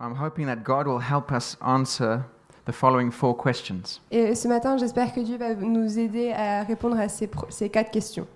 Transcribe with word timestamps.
I'm 0.00 0.14
hoping 0.14 0.46
that 0.46 0.64
God 0.64 0.86
will 0.86 0.98
help 0.98 1.30
us 1.30 1.58
answer 1.60 2.24
the 2.64 2.72
following 2.72 3.10
four 3.10 3.36
questions. 3.36 4.00
Et 4.10 4.34
ce 4.34 4.48
matin, 4.48 4.78
j'espère 4.78 5.12
que 5.12 5.20
Dieu 5.20 5.36
va 5.36 5.54
nous 5.54 5.98
aider 5.98 6.32
à 6.32 6.62
répondre 6.62 6.98
à 6.98 7.08
ces, 7.10 7.28
ces 7.50 7.68
quatre 7.68 7.90
questions. 7.90 8.26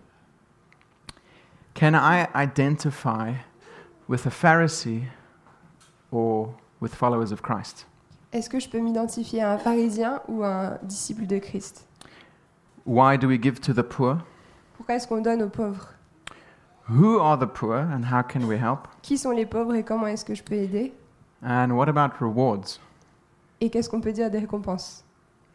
Can 1.75 1.95
I 1.95 2.29
identify 2.35 3.33
with 4.07 4.27
a 4.27 4.31
Pharisee 4.31 5.05
or 6.13 6.55
with 6.81 6.95
followers 6.95 7.33
of 7.33 7.41
Christ? 7.41 7.87
Est-ce 8.33 8.51
que 8.51 8.61
je 8.61 8.69
peux 8.69 8.81
m'identifier 8.81 9.41
à 9.41 9.53
un 9.53 9.59
pharisien 9.59 10.21
ou 10.29 10.43
à 10.43 10.49
un 10.49 10.79
disciple 10.83 11.27
de 11.27 11.39
Christ? 11.39 11.87
Why 12.85 13.17
do 13.17 13.27
we 13.27 13.39
give 13.41 13.61
to 13.61 13.73
the 13.73 13.83
poor? 13.83 14.19
Pourquoi 14.77 14.97
est-ce 14.97 15.09
qu'on 15.09 15.23
donne 15.23 15.43
aux 15.43 15.49
pauvres? 15.49 15.95
Who 16.91 17.21
are 17.21 17.39
the 17.39 17.47
poor 17.47 17.77
and 17.77 18.03
how 18.13 18.23
can 18.23 18.47
we 18.47 18.59
help? 18.61 18.89
Qui 19.01 19.17
sont 19.17 19.31
les 19.31 19.47
pauvres 19.47 19.75
et 19.75 19.83
comment 19.83 20.07
est-ce 20.07 20.27
que 20.27 20.35
je 20.35 20.43
peux 20.43 20.57
aider? 20.57 20.93
And 21.45 21.77
what 21.77 21.89
about 21.89 22.21
rewards? 22.21 22.81
Et 23.61 23.71
qu'est-ce 23.71 23.89
qu'on 23.89 24.01
peut 24.01 24.13
dire 24.13 24.31
des 24.31 24.39
récompenses 24.39 25.05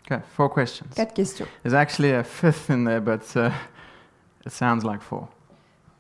Okay, 0.06 0.22
four 0.36 0.50
questions. 0.54 0.86
Quatre 0.96 1.14
questions. 1.14 1.48
There's 1.64 1.74
actually 1.74 2.14
a 2.14 2.24
fifth 2.24 2.70
in 2.70 2.86
there, 2.86 3.02
but 3.02 3.22
uh, 3.36 3.52
it 4.46 4.52
sounds 4.52 4.84
like 4.84 5.02
four. 5.02 5.28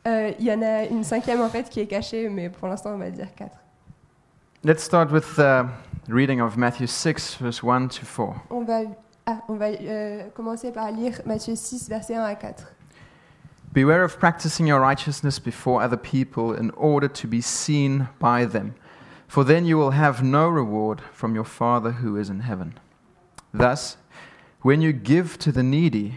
Euh, 0.07 0.31
Il 0.39 0.45
y 0.45 0.51
en 0.53 0.61
a 0.61 0.85
une 0.85 1.03
cinquième 1.03 1.41
en 1.41 1.49
fait 1.49 1.69
qui 1.69 1.79
est 1.79 1.87
cachée, 1.87 2.29
mais 2.29 2.49
pour 2.49 2.67
l'instant 2.67 2.91
on 2.91 2.97
va 2.97 3.09
dire 3.09 3.33
quatre. 3.35 3.57
Let's 4.63 4.83
start 4.83 5.11
with 5.11 5.35
the 5.35 5.65
reading 6.07 6.41
of 6.41 6.57
Matthew 6.57 6.87
6, 6.87 7.37
verse 7.39 7.63
1 7.63 7.87
to 7.89 8.05
4. 8.05 8.35
On 8.49 8.63
va, 8.63 8.81
ah, 9.25 9.37
on 9.47 9.55
va 9.55 9.67
euh, 9.67 10.23
commencer 10.35 10.71
par 10.71 10.91
lire 10.91 11.21
Matthieu 11.25 11.55
6, 11.55 11.87
versets 11.89 12.15
1 12.15 12.23
à 12.23 12.35
4. 12.35 12.65
Beware 13.73 14.03
of 14.03 14.17
practicing 14.17 14.67
your 14.67 14.81
righteousness 14.81 15.39
before 15.39 15.81
other 15.81 15.97
people 15.97 16.55
in 16.59 16.71
order 16.75 17.07
to 17.07 17.27
be 17.27 17.41
seen 17.41 18.07
by 18.19 18.45
them, 18.45 18.73
for 19.29 19.45
then 19.45 19.65
you 19.65 19.77
will 19.77 19.91
have 19.91 20.21
no 20.21 20.49
reward 20.49 20.99
from 21.13 21.35
your 21.35 21.45
Father 21.45 21.91
who 21.91 22.17
is 22.17 22.29
in 22.29 22.41
heaven. 22.41 22.77
Thus, 23.53 23.95
when 24.63 24.81
you 24.81 24.91
give 24.91 25.37
to 25.39 25.51
the 25.51 25.63
needy, 25.63 26.15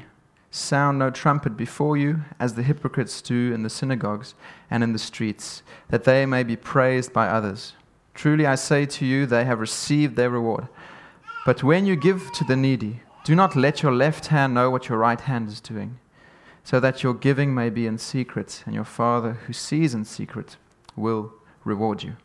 sound 0.51 0.99
no 0.99 1.11
trumpet 1.11 1.57
before 1.57 1.97
you, 1.97 2.23
as 2.41 2.55
the 2.55 2.65
hypocrites 2.65 3.23
do 3.23 3.53
in 3.53 3.63
the 3.63 3.71
synagogues 3.71 4.35
and 4.71 4.83
in 4.83 4.95
the 4.95 4.99
streets, 4.99 5.63
that 5.91 6.05
they 6.05 6.27
may 6.27 6.43
be 6.43 6.57
praised 6.57 7.13
by 7.13 7.29
others. 7.29 7.75
Truly 8.15 8.47
I 8.47 8.57
say 8.57 8.87
to 8.87 9.05
you, 9.05 9.27
they 9.27 9.45
have 9.45 9.61
received 9.61 10.17
their 10.17 10.31
reward. 10.31 10.67
But 11.47 11.63
when 11.63 11.87
you 11.87 11.97
give 11.97 12.33
to 12.33 12.45
the 12.45 12.57
needy, 12.57 13.03
do 13.25 13.37
not 13.37 13.55
let 13.55 13.83
your 13.83 13.93
left 13.93 14.27
hand 14.27 14.55
know 14.55 14.71
what 14.71 14.89
your 14.89 14.99
right 14.99 15.21
hand 15.21 15.49
is 15.49 15.61
doing 15.61 15.99
so 16.65 16.81
that 16.81 17.03
your 17.03 17.15
giving 17.15 17.55
may 17.55 17.69
be 17.71 17.87
in 17.87 17.99
secret, 17.99 18.63
and 18.67 18.75
your 18.75 18.85
Father 18.85 19.33
who 19.33 19.53
sees 19.53 19.95
in 19.95 20.05
secret 20.05 20.57
will 20.97 21.33
reward 21.65 22.03
you. 22.03 22.17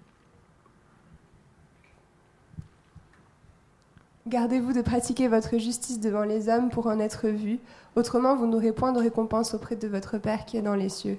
Gardez-vous 4.28 4.73
de 4.73 4.81
pratiquer 4.81 5.30
votre 5.30 5.58
justice 5.58 6.02
devant 6.02 6.23
les 6.23 6.50
hommes 6.50 6.67
pour 6.67 6.88
en 6.88 7.00
être 7.00 7.30
vus, 7.30 7.59
autrement 7.95 8.36
vous 8.36 8.45
n'aurez 8.45 8.73
point 8.73 8.92
de 8.92 9.00
récompense 9.00 9.53
auprès 9.53 9.78
de 9.78 9.88
votre 9.88 10.17
Père 10.17 10.44
qui 10.44 10.58
est 10.58 10.61
dans 10.61 10.75
les 10.75 10.89
cieux. 10.89 11.17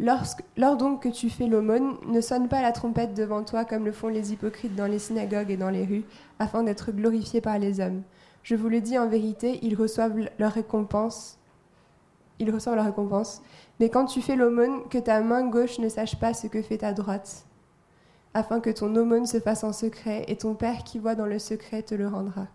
Lorsque, 0.00 0.42
lors 0.56 0.76
donc 0.76 1.04
que 1.04 1.08
tu 1.08 1.30
fais 1.30 1.46
l'aumône, 1.46 1.94
ne 2.08 2.20
sonne 2.20 2.48
pas 2.48 2.62
la 2.62 2.72
trompette 2.72 3.14
devant 3.14 3.44
toi 3.44 3.64
comme 3.64 3.84
le 3.84 3.92
font 3.92 4.08
les 4.08 4.32
hypocrites 4.32 4.74
dans 4.74 4.88
les 4.88 4.98
synagogues 4.98 5.52
et 5.52 5.56
dans 5.56 5.70
les 5.70 5.84
rues, 5.84 6.02
afin 6.40 6.64
d'être 6.64 6.90
glorifiés 6.90 7.40
par 7.40 7.60
les 7.60 7.78
hommes. 7.78 8.02
Je 8.42 8.56
vous 8.56 8.68
le 8.68 8.80
dis 8.80 8.98
en 8.98 9.06
vérité, 9.06 9.60
ils 9.62 9.76
reçoivent 9.76 10.18
leur 10.40 10.52
récompense. 10.52 11.38
Ils 12.40 12.50
reçoivent 12.50 12.74
leur 12.74 12.86
récompense. 12.86 13.40
Mais 13.78 13.88
quand 13.88 14.06
tu 14.06 14.20
fais 14.20 14.34
l'aumône, 14.34 14.88
que 14.90 14.98
ta 14.98 15.20
main 15.20 15.46
gauche 15.46 15.78
ne 15.78 15.88
sache 15.88 16.18
pas 16.18 16.34
ce 16.34 16.48
que 16.48 16.60
fait 16.60 16.78
ta 16.78 16.92
droite, 16.92 17.44
afin 18.34 18.60
que 18.60 18.70
ton 18.70 18.94
aumône 18.94 19.26
se 19.26 19.40
fasse 19.40 19.64
en 19.64 19.72
secret, 19.72 20.24
et 20.28 20.36
ton 20.36 20.54
Père 20.54 20.84
qui 20.84 20.98
voit 20.98 21.14
dans 21.14 21.26
le 21.26 21.38
secret 21.38 21.82
te 21.82 21.94
le 21.94 22.06
rendra. 22.06 22.46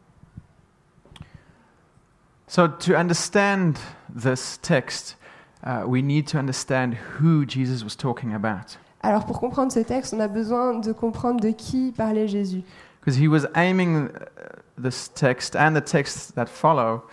So, 2.48 2.68
to 2.68 2.94
understand 2.96 3.74
this 4.14 4.60
text, 4.62 5.18
uh, 5.66 5.84
we 5.86 6.04
need 6.04 6.28
to 6.28 6.38
understand 6.38 6.94
who 7.20 7.44
Jesus 7.46 7.84
was 7.84 7.96
talking 7.96 8.34
about. 8.34 8.78
Alors 9.02 9.26
pour 9.26 9.40
comprendre 9.40 9.72
ce 9.72 9.80
texte, 9.80 10.14
on 10.14 10.20
a 10.20 10.28
besoin 10.28 10.80
de 10.80 10.92
comprendre 10.92 11.40
de 11.40 11.50
qui 11.50 11.92
parlait 11.96 12.28
Jésus. 12.28 12.64
Because 13.00 13.20
he 13.20 13.28
was 13.28 13.46
aiming 13.56 14.08
uh, 14.08 14.82
this 14.82 15.12
text 15.14 15.56
and 15.56 15.74
the 15.74 15.84
texts 15.84 16.32
that 16.34 16.48
follow 16.48 17.04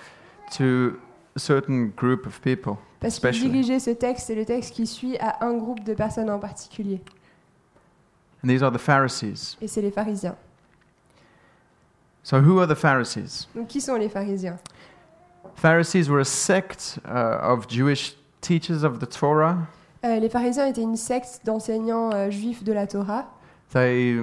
to 0.57 0.99
a 1.37 1.39
certain 1.39 1.93
group 1.97 2.27
of 2.27 2.41
people. 2.41 2.77
Parce 3.01 3.19
qu'il 3.19 3.51
dirigeait 3.51 3.81
ce 3.81 3.91
texte 3.91 4.31
et 4.31 4.35
le 4.35 4.45
texte 4.45 4.75
qui 4.75 4.87
suit 4.87 5.19
à 5.19 5.45
un 5.45 5.55
groupe 5.55 5.83
de 5.83 5.93
personnes 5.93 6.31
en 6.31 6.39
particulier. 6.39 7.03
And 8.43 8.49
these 8.49 8.63
are 8.63 8.73
the 8.73 8.81
Pharisees. 8.81 9.57
Et 9.61 9.69
c'est 9.69 9.83
les 9.83 9.91
pharisiens. 9.91 10.37
So, 12.25 12.41
who 12.41 12.59
are 12.61 12.67
the 12.69 12.77
Pharisees? 12.77 13.49
Donc 13.55 13.69
qui 13.69 13.81
sont 13.81 13.97
les 13.97 14.09
pharisiens? 14.09 14.59
Pharisees 15.57 16.09
were 16.09 16.21
a 16.21 16.25
sect 16.25 16.99
uh, 17.05 17.39
of 17.43 17.69
Jewish 17.69 18.15
teachers 18.41 18.85
of 18.85 18.99
the 18.99 19.07
Torah. 19.07 19.59
Euh, 20.05 20.19
Les 20.19 20.29
pharisiens 20.29 20.67
étaient 20.67 20.83
une 20.83 20.97
secte 20.97 21.41
d'enseignants 21.45 22.11
euh, 22.13 22.31
juifs 22.31 22.65
de 22.65 22.73
la 22.73 22.87
Torah. 22.87 23.27
They 23.73 24.17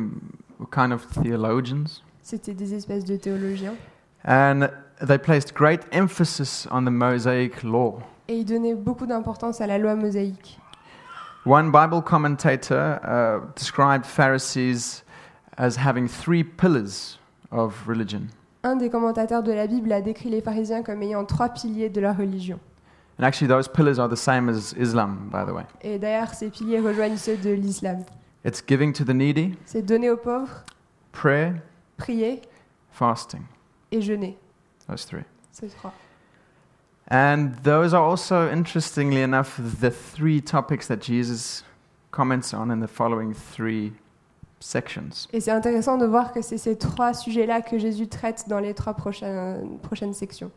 were 0.59 0.69
kind 0.69 0.91
of 0.91 1.07
theologians. 1.21 2.03
C'était 2.21 2.53
des 2.53 2.73
espèces 2.73 3.05
de 3.05 3.15
théologiens. 3.15 3.75
And 4.25 4.67
they 5.05 5.17
placed 5.17 5.53
great 5.53 5.81
emphasis 5.93 6.67
on 6.71 6.83
the 6.83 6.91
Mosaic 6.91 7.63
law. 7.63 7.99
Et 8.27 8.39
ils 8.39 8.45
donnaient 8.45 8.75
beaucoup 8.75 9.05
d'importance 9.05 9.61
à 9.61 9.67
la 9.67 9.77
loi 9.77 9.95
mosaïque. 9.95 10.59
One 11.45 11.71
Bible 11.71 12.01
commentator 12.01 12.99
uh, 13.03 13.51
described 13.55 14.05
Pharisees 14.05 15.03
as 15.57 15.77
having 15.77 16.07
three 16.07 16.43
pillars 16.43 17.17
of 17.51 17.87
religion. 17.87 18.27
Un 18.63 18.75
des 18.75 18.89
commentateurs 18.89 19.41
de 19.41 19.53
la 19.53 19.67
Bible 19.67 19.91
a 19.93 20.01
décrit 20.01 20.29
les 20.29 20.41
pharisiens 20.41 20.83
comme 20.83 21.01
ayant 21.01 21.23
trois 21.25 21.49
piliers 21.49 21.89
de 21.89 22.01
leur 22.01 22.17
religion. 22.17 22.59
And 23.17 23.23
actually, 23.23 23.47
those 23.47 23.67
pillars 23.67 23.99
are 23.99 24.09
the 24.09 24.17
same 24.17 24.49
as 24.49 24.73
Islam, 24.77 25.29
by 25.31 25.45
the 25.45 25.53
way. 25.53 25.63
Et 25.81 25.97
d'ailleurs, 25.97 26.33
ces 26.33 26.49
piliers 26.49 26.79
rejoignent 26.79 27.17
ceux 27.17 27.37
de 27.37 27.51
l'islam. 27.51 28.03
It's 28.45 28.61
giving 28.65 28.93
to 28.93 29.03
the 29.03 29.13
needy, 29.13 29.57
C'est 29.65 29.81
donner 29.81 30.09
aux 30.09 30.17
pauvres, 30.17 30.63
prayer, 31.11 31.53
prier 31.97 32.41
fasting. 32.91 33.41
et 33.91 34.01
jeûner. 34.01 34.37
Those 34.87 35.05
three. 35.05 35.23
Trois. 35.77 35.93
And 37.11 37.53
those 37.63 37.93
are 37.93 38.03
also, 38.03 38.51
interestingly 38.51 39.21
enough, 39.21 39.59
the 39.81 39.89
three 39.89 40.41
topics 40.41 40.87
that 40.87 41.01
Jesus 41.01 41.63
comments 42.11 42.53
on 42.53 42.69
in 42.69 42.79
the 42.79 42.87
following 42.87 43.33
three 43.33 43.93
sections. 44.59 45.27
Et 45.33 45.39
c'est 45.39 45.51
intéressant 45.51 45.97
de 45.97 46.05
voir 46.05 46.31
que 46.33 46.41
c'est 46.41 46.57
ces 46.57 46.77
trois 46.77 47.13
sujets-là 47.13 47.61
que 47.61 47.79
Jésus 47.79 48.07
traite 48.07 48.45
dans 48.47 48.59
les 48.59 48.73
trois 48.73 48.93
prochaines, 48.93 49.79
prochaines 49.81 50.13
sections. 50.13 50.51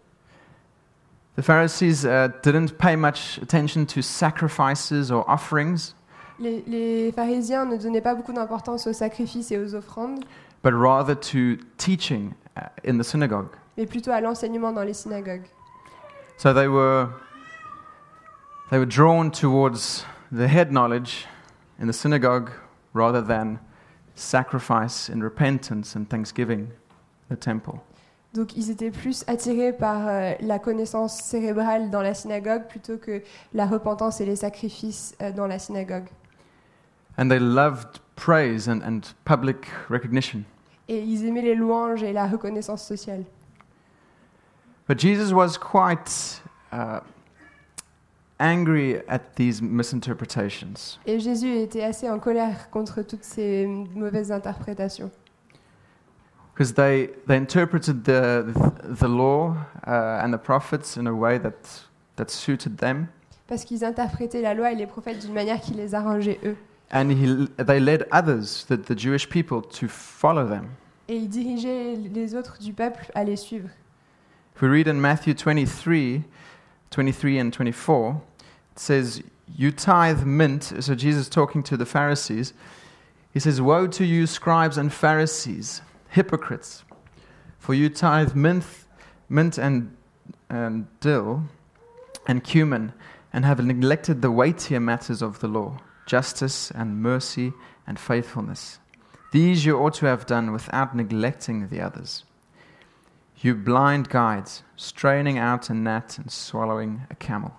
The 1.36 1.42
Pharisees 1.42 2.04
uh, 2.04 2.28
didn't 2.42 2.76
pay 2.76 2.96
much 2.96 3.38
attention 3.40 3.86
to 3.86 4.02
sacrifices 4.02 5.10
or 5.10 5.24
offerings, 5.28 5.94
Les, 6.38 6.62
les 6.66 7.12
pharisiens 7.12 7.64
ne 7.64 7.76
donnaient 7.76 8.00
pas 8.02 8.14
beaucoup 8.14 8.32
d'importance 8.32 8.86
aux 8.86 8.92
sacrifices 8.92 9.52
et 9.52 9.58
aux 9.58 9.74
offrandes, 9.74 10.24
but 10.62 10.74
rather 10.74 11.14
to 11.14 11.56
teaching 11.78 12.32
uh, 12.56 12.69
in 12.84 12.98
the 12.98 13.04
synagogue. 13.04 13.48
mais 13.78 13.86
plutôt 13.86 14.10
à 14.10 14.20
l'enseignement 14.20 14.72
dans 14.72 14.82
les 14.82 14.94
synagogues. 14.94 15.46
So 16.42 16.53
they 16.53 16.66
were, 16.66 17.08
they 18.72 18.78
were 18.80 18.84
drawn 18.84 19.30
towards 19.30 20.04
the 20.32 20.48
head 20.48 20.72
knowledge 20.72 21.26
in 21.78 21.86
the 21.86 21.92
synagogue 21.92 22.50
rather 22.92 23.20
than 23.20 23.60
sacrifice 24.16 25.08
and 25.08 25.22
repentance 25.22 25.94
and 25.94 26.10
thanksgiving 26.10 26.72
in 27.31 27.36
the 27.36 27.36
temple. 27.36 27.81
Donc 28.34 28.56
ils 28.56 28.70
étaient 28.72 28.91
plus 28.91 29.22
attirés 29.28 29.72
par 29.72 30.08
euh, 30.08 30.32
la 30.41 30.58
connaissance 30.58 31.16
cérébrale 31.20 31.91
dans 31.91 32.02
la 32.02 32.12
synagogue 32.12 32.66
plutôt 32.69 32.97
que 32.97 33.22
la 33.54 33.66
repentance 33.66 34.20
et 34.20 34.26
les 34.26 34.34
sacrifices 34.34 35.14
euh, 35.22 35.31
dans 35.31 35.47
la 35.47 35.60
synagogue. 35.60 36.08
And 37.19 37.28
they 37.28 37.38
loved 37.38 38.00
praise 38.16 38.69
and, 38.69 38.81
and 38.82 39.02
public 39.25 39.69
recognition. 39.88 40.43
Et 40.88 41.05
ils 41.05 41.25
aimaient 41.25 41.43
les 41.43 41.55
louanges 41.55 42.02
et 42.02 42.12
la 42.12 42.26
reconnaissance 42.26 42.84
sociale. 42.84 43.22
But 44.88 44.99
Jesus 44.99 45.32
was 45.32 45.56
quite 45.56 46.41
uh, 46.72 47.00
angry 48.38 49.00
at 49.08 49.36
these 49.36 49.62
misinterpretations. 49.62 50.98
Et 51.06 51.20
Jésus 51.20 51.54
était 51.54 51.84
assez 51.84 52.08
en 52.08 52.19
colère 52.19 52.70
contre 52.70 53.02
toutes 53.02 53.24
ces 53.24 53.66
mauvaises 53.66 54.32
interprétations. 54.32 55.10
Because 56.54 56.74
they, 56.74 57.10
they 57.26 57.36
interpreted 57.36 58.04
the, 58.04 58.52
the 59.00 59.08
law 59.08 59.54
uh, 59.86 60.20
and 60.22 60.32
the 60.32 60.38
prophets 60.38 60.96
in 60.96 61.06
a 61.06 61.12
way 61.12 61.38
that, 61.38 61.86
that 62.16 62.30
suited 62.30 62.76
them. 62.76 63.08
Parce 63.46 63.64
qu'ils 63.64 63.84
interprétaient 63.84 64.42
la 64.42 64.54
loi 64.54 64.72
et 64.72 64.75
les 64.75 64.86
prophètes 64.86 65.20
d'une 65.20 65.32
manière 65.32 65.60
qui 65.60 65.72
les 65.75 65.94
arrangeait 65.94 66.38
eux. 66.44 66.56
And 66.92 67.10
he, 67.10 67.48
they 67.56 67.80
led 67.80 68.06
others, 68.12 68.66
the, 68.68 68.76
the 68.76 68.94
Jewish 68.94 69.26
people, 69.26 69.62
to 69.62 69.88
follow 69.88 70.46
them. 70.46 70.68
Et 71.08 71.16
ils 71.16 71.28
dirigeaient 71.28 71.96
les 71.96 72.34
autres 72.34 72.58
du 72.58 72.75
peuple 72.75 73.10
à 73.14 73.25
les 73.25 73.36
suivre. 73.36 73.68
If 74.54 74.60
we 74.60 74.68
read 74.68 74.88
in 74.88 75.00
Matthew 75.00 75.34
23, 75.34 76.22
23 76.92 77.38
and 77.38 77.52
24, 77.52 78.22
it 78.72 78.78
says, 78.78 79.22
You 79.56 79.72
tithe 79.72 80.24
mint. 80.24 80.72
So 80.80 80.94
Jesus 80.94 81.28
talking 81.28 81.62
to 81.64 81.76
the 81.76 81.86
Pharisees. 81.86 82.52
He 83.32 83.40
says, 83.40 83.60
Woe 83.60 83.86
to 83.88 84.04
you, 84.04 84.26
scribes 84.26 84.76
and 84.76 84.92
Pharisees, 84.92 85.80
hypocrites, 86.10 86.84
for 87.58 87.74
you 87.74 87.88
tithe 87.88 88.34
mint, 88.34 88.64
mint 89.28 89.58
and, 89.58 89.96
and 90.48 90.86
dill 91.00 91.44
and 92.26 92.44
cumin, 92.44 92.92
and 93.32 93.44
have 93.44 93.64
neglected 93.64 94.20
the 94.20 94.30
weightier 94.30 94.78
matters 94.78 95.22
of 95.22 95.40
the 95.40 95.48
law, 95.48 95.78
justice 96.06 96.70
and 96.70 97.02
mercy 97.02 97.52
and 97.86 97.98
faithfulness. 97.98 98.78
These 99.32 99.64
you 99.64 99.78
ought 99.78 99.94
to 99.94 100.06
have 100.06 100.26
done 100.26 100.52
without 100.52 100.94
neglecting 100.94 101.68
the 101.68 101.80
others. 101.80 102.24
You 103.44 103.56
blind 103.56 104.08
guides, 104.08 104.62
straining 104.76 105.36
out 105.36 105.68
a 105.68 105.74
gnat 105.74 106.16
and 106.20 106.30
swallowing 106.30 107.00
a 107.10 107.16
camel. 107.16 107.50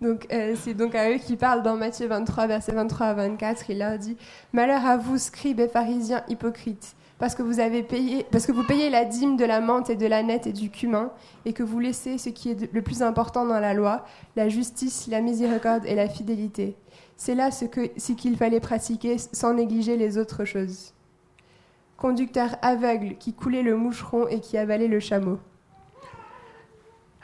Donc, 0.00 0.26
euh, 0.32 0.56
c'est 0.56 0.74
donc 0.74 0.96
à 0.96 1.12
eux 1.12 1.18
qui 1.18 1.36
parle 1.36 1.62
dans 1.62 1.76
Matthieu 1.76 2.08
23, 2.08 2.48
versets 2.48 2.72
23 2.72 3.06
à 3.06 3.14
24. 3.14 3.70
Il 3.70 3.78
leur 3.78 3.96
dit 3.96 4.16
Malheur 4.52 4.84
à 4.84 4.96
vous, 4.96 5.16
scribes 5.16 5.60
et 5.60 5.68
pharisiens 5.68 6.24
hypocrites, 6.28 6.96
parce 7.20 7.36
que 7.36 7.42
vous 7.42 7.60
avez 7.60 7.84
payé, 7.84 8.26
parce 8.32 8.46
que 8.46 8.52
vous 8.52 8.64
payez 8.64 8.90
la 8.90 9.04
dîme 9.04 9.36
de 9.36 9.44
la 9.44 9.60
menthe 9.60 9.90
et 9.90 9.96
de 9.96 10.06
la 10.06 10.24
nette 10.24 10.48
et 10.48 10.52
du 10.52 10.70
cumin, 10.70 11.12
et 11.44 11.52
que 11.52 11.62
vous 11.62 11.78
laissez 11.78 12.18
ce 12.18 12.30
qui 12.30 12.50
est 12.50 12.72
le 12.72 12.82
plus 12.82 13.02
important 13.02 13.46
dans 13.46 13.60
la 13.60 13.74
loi, 13.74 14.04
la 14.34 14.48
justice, 14.48 15.06
la 15.06 15.20
miséricorde 15.20 15.86
et 15.86 15.94
la 15.94 16.08
fidélité. 16.08 16.76
C'est 17.16 17.36
là 17.36 17.52
ce 17.52 18.12
qu'il 18.12 18.36
fallait 18.36 18.58
pratiquer 18.58 19.18
sans 19.18 19.54
négliger 19.54 19.96
les 19.96 20.18
autres 20.18 20.44
choses. 20.44 20.94
Conducteur 21.98 22.50
aveugle 22.62 23.16
qui 23.18 23.34
coulait 23.34 23.62
le 23.62 23.76
moucheron 23.76 24.28
et 24.28 24.40
qui 24.40 24.56
avalait 24.56 24.86
le 24.86 25.00
chameau. 25.00 25.38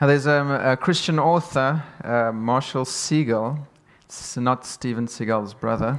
Now, 0.01 0.07
there's 0.07 0.27
um, 0.27 0.51
a 0.51 0.75
Christian 0.75 1.17
author, 1.17 1.81
uh, 2.03 2.31
Marshall 2.33 2.85
Siegel. 2.85 3.55
It's 4.03 4.35
not 4.35 4.65
Stephen 4.65 5.07
Seagal's 5.07 5.53
brother. 5.53 5.95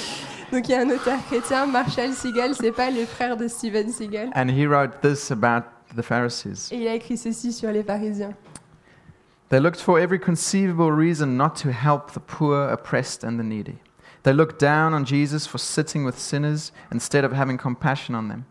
Donc 0.52 0.68
il 0.68 0.72
y 0.72 0.74
a 0.74 0.80
un 0.80 0.90
auteur 0.90 1.18
chrétien, 1.28 1.66
Marshall 1.66 2.12
Siegel, 2.12 2.54
c'est 2.54 2.70
pas 2.72 2.90
le 2.90 3.04
frère 3.04 3.36
de 3.36 3.48
Steven 3.48 3.88
Siegel, 3.90 4.30
And 4.36 4.48
he 4.48 4.64
wrote 4.66 5.00
this 5.02 5.30
about 5.32 5.64
the 5.96 6.02
Pharisees. 6.02 6.68
et 6.72 6.76
il 6.76 6.88
a 6.88 6.94
écrit 6.94 7.16
ceci 7.16 7.52
sur 7.52 7.70
les 7.72 7.82
pharisiens. 7.82 8.34
They 9.48 9.58
looked 9.60 9.80
for 9.80 9.98
every 9.98 10.20
conceivable 10.20 10.92
reason 10.92 11.36
not 11.36 11.56
to 11.62 11.70
help 11.70 12.12
the 12.12 12.20
poor, 12.20 12.68
oppressed, 12.68 13.24
and 13.24 13.36
the 13.36 13.44
needy. 13.44 13.78
They 14.22 14.32
looked 14.32 14.58
down 14.58 14.92
on 14.92 15.04
Jesus 15.04 15.46
for 15.46 15.58
sitting 15.58 16.04
with 16.04 16.18
sinners 16.18 16.72
instead 16.90 17.24
of 17.24 17.32
having 17.32 17.58
compassion 17.58 18.14
on 18.14 18.28
them. 18.28 18.46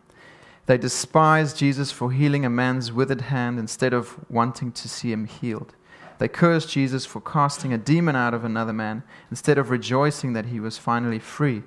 They 0.66 0.78
despised 0.78 1.56
Jesus 1.56 1.90
for 1.90 2.12
healing 2.12 2.44
a 2.44 2.50
man's 2.50 2.92
withered 2.92 3.22
hand 3.22 3.58
instead 3.58 3.92
of 3.92 4.18
wanting 4.30 4.72
to 4.72 4.88
see 4.88 5.12
him 5.12 5.26
healed. 5.26 5.74
They 6.18 6.28
cursed 6.28 6.70
Jesus 6.70 7.06
for 7.06 7.20
casting 7.20 7.72
a 7.72 7.78
demon 7.78 8.14
out 8.14 8.34
of 8.34 8.44
another 8.44 8.72
man 8.72 9.02
instead 9.30 9.58
of 9.58 9.70
rejoicing 9.70 10.32
that 10.34 10.46
he 10.46 10.60
was 10.60 10.76
finally 10.76 11.18
free. 11.18 11.62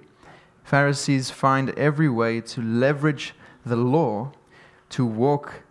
Pharisees 0.64 1.32
find 1.32 1.72
every 1.72 2.08
way 2.08 2.40
to 2.42 2.62
leverage 2.62 3.34
the 3.66 3.76
law 3.76 4.32
to 4.90 5.06
walk 5.06 5.64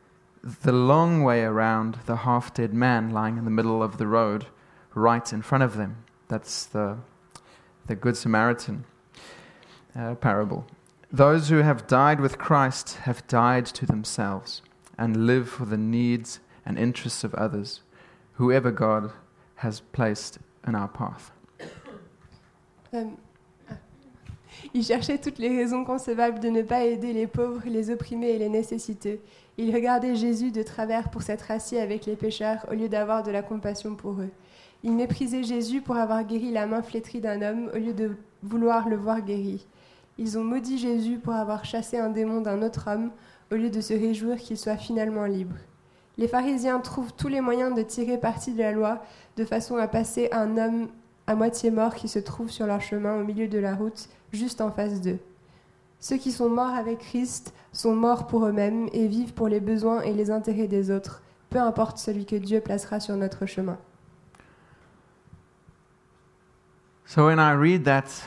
the 0.43 0.73
long 0.73 1.23
way 1.23 1.43
around 1.43 2.01
the 2.07 2.17
half 2.17 2.53
dead 2.53 2.75
man 2.75 3.11
lying 3.11 3.39
in 3.39 3.45
the 3.45 3.51
middle 3.51 3.83
of 3.83 3.99
the 3.99 4.07
road 4.07 4.47
right 4.95 5.33
in 5.33 5.43
front 5.43 5.63
of 5.63 5.77
them. 5.77 6.05
That's 6.27 6.65
the, 6.65 6.99
the 7.93 7.97
Good 7.97 8.17
Samaritan 8.17 8.87
uh, 9.95 10.15
parable. 10.15 10.65
Those 11.13 11.51
who 11.51 11.59
have 11.59 11.87
died 11.87 12.21
with 12.21 12.39
Christ 12.39 12.95
have 13.03 13.27
died 13.27 13.67
to 13.67 13.85
themselves 13.85 14.63
and 14.97 15.27
live 15.27 15.47
for 15.47 15.67
the 15.67 15.77
needs 15.77 16.41
and 16.65 16.79
interests 16.79 17.23
of 17.23 17.35
others, 17.35 17.83
whoever 18.35 18.71
God 18.71 19.13
has 19.57 19.81
placed 19.81 20.39
in 20.67 20.75
our 20.75 20.89
path. 20.89 21.33
Ah. 22.95 23.11
Il 24.75 24.83
cherchait 24.83 25.19
toutes 25.19 25.39
les 25.39 25.51
raisons 25.51 25.85
concevables 25.85 26.41
de 26.41 26.49
ne 26.49 26.63
pas 26.63 26.85
aider 26.85 27.13
les 27.13 27.27
pauvres, 27.27 27.61
les 27.67 27.91
opprimés 27.91 28.31
et 28.31 28.39
les 28.39 28.49
nécessiteux. 28.49 29.19
Il 29.59 29.75
regardait 29.75 30.15
Jésus 30.15 30.51
de 30.51 30.63
travers 30.63 31.11
pour 31.11 31.21
s'être 31.21 31.51
assis 31.51 31.77
avec 31.77 32.07
les 32.07 32.17
pécheurs 32.17 32.65
au 32.71 32.75
lieu 32.75 32.89
d'avoir 32.89 33.23
de 33.23 33.31
la 33.31 33.43
compassion 33.43 33.95
pour 33.95 34.13
eux. 34.13 34.31
Il 34.83 34.93
méprisait 34.93 35.43
Jésus 35.43 35.83
pour 35.83 35.97
avoir 35.97 36.25
guéri 36.25 36.51
la 36.51 36.67
main 36.67 36.83
flétrie 36.83 37.21
d'un 37.21 37.43
homme 37.43 37.71
au 37.75 37.79
lieu 37.79 37.93
de 37.93 38.17
vouloir 38.43 38.89
le 38.89 38.97
voir 38.97 39.21
guéri. 39.21 39.67
Ils 40.17 40.39
ont 40.39 40.45
maudit 40.45 40.79
Jésus 40.79 41.19
pour 41.19 41.35
avoir 41.35 41.67
chassé 41.67 41.99
un 41.99 42.09
démon 42.09 42.41
d'un 42.41 42.63
autre 42.63 42.89
homme 42.91 43.11
au 43.51 43.57
lieu 43.57 43.69
de 43.69 43.81
se 43.83 43.93
réjouir 43.93 44.39
qu'il 44.39 44.57
soit 44.57 44.79
finalement 44.79 45.27
libre. 45.27 45.57
Les 46.17 46.29
pharisiens 46.29 46.81
trouvent 46.81 47.13
tous 47.13 47.29
les 47.29 47.43
moyens 47.43 47.75
de 47.75 47.83
tirer 47.83 48.17
parti 48.17 48.53
de 48.53 48.59
la 48.59 48.73
loi 48.73 49.03
de 49.37 49.45
façon 49.45 49.77
à 49.77 49.87
passer 49.87 50.31
un 50.33 50.57
homme 50.57 50.89
à 51.27 51.35
moitié 51.35 51.71
mort 51.71 51.95
qui 51.95 52.09
se 52.09 52.19
trouve 52.19 52.51
sur 52.51 52.67
leur 52.67 52.81
chemin 52.81 53.21
au 53.21 53.25
milieu 53.25 53.49
de 53.49 53.59
la 53.59 53.75
route, 53.75 54.09
juste 54.33 54.61
en 54.61 54.71
face 54.71 55.01
d'eux. 55.01 55.19
Ceux 55.99 56.17
qui 56.17 56.33
sont 56.33 56.49
morts 56.49 56.75
avec 56.75 56.99
Christ 56.99 57.55
sont 57.73 57.95
morts 57.95 58.27
pour 58.27 58.45
eux-mêmes 58.45 58.89
et 58.93 59.07
vivent 59.07 59.35
pour 59.35 59.49
les 59.49 59.61
besoins 59.61 60.03
et 60.03 60.13
les 60.13 60.31
intérêts 60.31 60.67
des 60.67 60.91
autres, 60.91 61.23
peu 61.49 61.61
importe 61.61 61.99
celui 61.99 62.27
que 62.27 62.37
Dieu 62.37 62.61
placera 62.61 62.99
sur 62.99 63.17
notre 63.17 63.47
chemin. 63.47 63.79
So 67.05 67.27
when 67.27 67.39
I 67.39 67.53
read 67.53 67.85
that, 67.85 68.25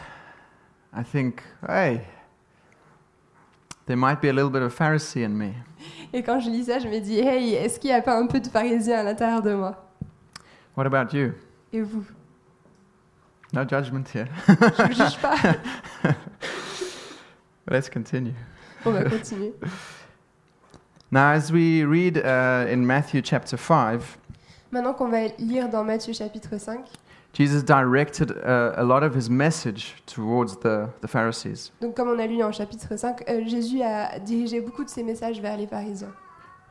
I 0.93 1.03
think, 1.03 1.41
hey, 1.67 2.01
there 3.87 3.97
might 3.97 4.21
be 4.21 4.29
a 4.29 4.33
little 4.33 4.51
bit 4.51 4.61
of 4.61 4.73
Pharisee 4.73 5.25
in 5.25 5.29
me. 5.29 5.51
Et 6.13 6.23
quand 6.23 6.39
je 6.39 6.49
lis 6.49 6.65
ça, 6.65 6.79
je 6.79 6.87
me 6.87 6.99
dis, 6.99 7.19
hey, 7.19 7.55
est-ce 7.55 7.79
qu'il 7.79 7.89
n'y 7.89 7.95
a 7.95 8.01
pas 8.01 8.17
un 8.17 8.27
peu 8.27 8.39
de 8.39 8.47
pharisien 8.47 8.99
à 8.99 9.03
l'intérieur 9.03 9.41
de 9.41 9.53
moi? 9.53 9.91
What 10.77 10.85
about 10.85 11.17
you? 11.17 11.33
Et 11.73 11.81
vous? 11.81 12.05
No 13.55 13.63
judgment 13.63 14.09
here. 14.09 14.27
Je 14.47 14.83
ne 14.83 14.93
juge 14.93 15.17
pas. 15.21 15.37
Let's 17.71 17.89
continue. 17.89 18.33
On 18.85 18.91
va 18.91 19.03
continuer. 19.05 19.53
Now, 21.11 21.31
as 21.31 21.51
we 21.51 21.85
read 21.85 22.17
uh, 22.17 22.65
in 22.67 22.85
Matthew 22.85 23.21
chapter 23.21 23.55
5, 23.55 24.17
Maintenant 24.71 24.93
qu'on 24.93 25.07
va 25.07 25.27
lire 25.39 25.69
dans 25.69 25.85
Matthieu 25.85 26.13
chapitre 26.13 26.57
5, 26.57 26.85
Jesus 27.31 27.63
directed 27.63 28.31
uh, 28.31 28.73
a 28.75 28.83
lot 28.83 29.03
of 29.03 29.15
his 29.15 29.29
message 29.29 29.95
towards 30.05 30.57
the, 30.57 30.89
the 31.01 31.07
Pharisees. 31.07 31.71
donc 31.79 31.95
comme 31.95 32.09
on 32.09 32.19
a 32.19 32.27
lu 32.27 32.43
en 32.43 32.51
chapitre 32.51 32.97
5, 32.97 33.23
euh, 33.29 33.45
Jésus 33.47 33.81
a 33.83 34.19
dirigé 34.19 34.59
beaucoup 34.59 34.83
de 34.83 34.89
ses 34.89 35.03
messages 35.03 35.39
vers 35.39 35.55
les 35.55 35.67
pharisiens. 35.67 36.11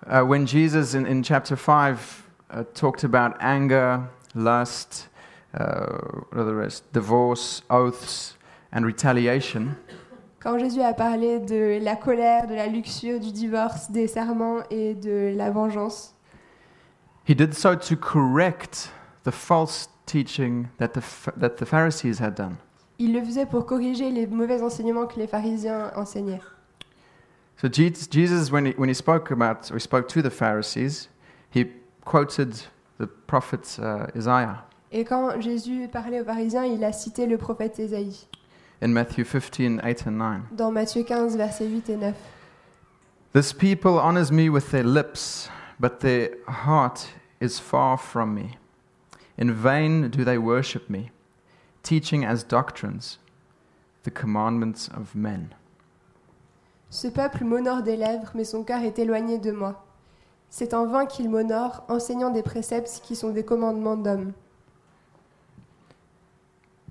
Uh, 0.06 0.22
when 0.22 0.46
Jesus 0.46 0.94
in, 0.94 1.06
in 1.06 1.22
chapter 1.22 1.56
5 1.56 2.24
uh, 2.50 2.64
talked 2.74 3.04
about 3.04 3.34
anger, 3.40 4.02
lust, 4.34 5.08
what 5.58 6.38
are 6.40 6.44
the 6.44 6.54
rest? 6.54 6.84
Divorce, 6.92 7.62
oaths, 7.70 8.36
and 8.72 8.84
retaliation, 8.84 9.76
Quand 10.40 10.58
Jésus 10.58 10.82
a 10.82 10.92
parlé 10.92 11.38
de 11.40 11.78
la 11.82 11.96
colère, 11.96 12.46
de 12.46 12.54
la 12.54 12.66
luxure, 12.66 13.18
du 13.18 13.32
divorce, 13.32 13.90
des 13.90 14.06
serments 14.06 14.62
et 14.70 14.94
de 14.94 15.32
la 15.34 15.50
vengeance, 15.50 16.12
he 17.26 17.34
did 17.34 17.54
so 17.54 17.74
to 17.74 17.96
correct 17.96 18.90
the 19.22 19.30
false 19.30 19.88
teaching 20.04 20.68
that 20.76 20.88
the, 20.92 21.00
Ph- 21.00 21.34
that 21.38 21.56
the 21.56 21.64
Pharisees 21.64 22.18
had 22.20 22.34
done. 22.34 22.56
il 22.98 23.12
le 23.14 23.22
faisait 23.24 23.46
pour 23.46 23.64
corriger 23.64 24.10
les 24.10 24.26
mauvais 24.26 24.60
enseignements 24.62 25.06
que 25.06 25.18
les 25.18 25.26
pharisiens 25.26 25.90
enseignaient. 25.96 26.42
So 27.56 27.68
Je- 27.68 27.90
Jesus, 28.10 28.50
when 28.52 28.66
he, 28.66 28.74
when 28.76 28.88
he 28.90 28.94
spoke 28.94 29.30
about, 29.30 29.70
or 29.70 29.76
he 29.76 29.80
spoke 29.80 30.08
to 30.08 30.20
the 30.20 30.30
Pharisees, 30.30 31.08
he 31.50 31.64
quoted 32.04 32.52
the 32.98 33.06
prophet 33.06 33.78
uh, 33.80 34.08
Isaiah 34.14 34.62
Et 34.96 35.04
quand 35.04 35.40
Jésus 35.40 35.88
parlait 35.88 36.20
aux 36.20 36.24
pharisiens, 36.24 36.64
il 36.64 36.84
a 36.84 36.92
cité 36.92 37.26
le 37.26 37.36
prophète 37.36 37.80
Ésaïe 37.80 38.28
in 38.80 38.88
Matthew 38.88 39.24
15, 39.24 39.80
8 39.82 40.06
and 40.06 40.10
9. 40.12 40.40
dans 40.52 40.70
Matthieu 40.70 41.02
15, 41.02 41.36
versets 41.36 41.66
8 41.66 41.90
et 41.90 41.96
9. 41.96 42.14
This 43.32 43.52
people 43.52 43.98
honors 43.98 44.30
me 44.30 44.48
with 44.48 44.70
their 44.70 44.84
lips, 44.84 45.50
but 45.80 45.98
their 45.98 46.30
heart 46.46 47.08
is 47.40 47.58
far 47.58 47.98
from 47.98 48.34
me. 48.34 48.56
In 49.36 49.50
vain 49.50 50.10
do 50.10 50.24
they 50.24 50.38
worship 50.38 50.88
me, 50.88 51.10
teaching 51.82 52.24
as 52.24 52.44
doctrines 52.44 53.18
the 54.04 54.10
commandments 54.10 54.88
of 54.96 55.16
men. 55.16 55.48
Ce 56.90 57.08
peuple 57.08 57.42
m'honore 57.42 57.82
des 57.82 57.96
lèvres, 57.96 58.30
mais 58.36 58.44
son 58.44 58.62
cœur 58.62 58.84
est 58.84 59.00
éloigné 59.00 59.38
de 59.38 59.50
moi. 59.50 59.84
C'est 60.50 60.72
en 60.72 60.86
vain 60.86 61.06
qu'il 61.06 61.28
m'honore, 61.28 61.82
enseignant 61.88 62.30
des 62.30 62.44
préceptes 62.44 63.00
qui 63.02 63.16
sont 63.16 63.30
des 63.30 63.44
commandements 63.44 63.96
d'hommes. 63.96 64.32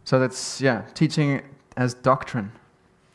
So 0.05 0.19
that's, 0.19 0.59
yeah, 0.59 0.81
teaching 0.93 1.41
as 1.77 1.93
doctrine 1.93 2.51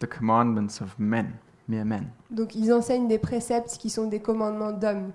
the 0.01 0.07
commandments 0.07 0.81
of 0.81 0.99
men, 0.99 1.39
mere 1.67 1.85
men. 1.85 2.11
Donc 2.31 2.55
ils 2.55 2.73
enseignent 2.73 3.09
des 3.09 3.19
préceptes 3.19 3.79
qui 3.79 3.91
sont 3.91 4.09
des 4.09 4.21
commandements 4.21 4.73
d'hommes. 4.73 5.13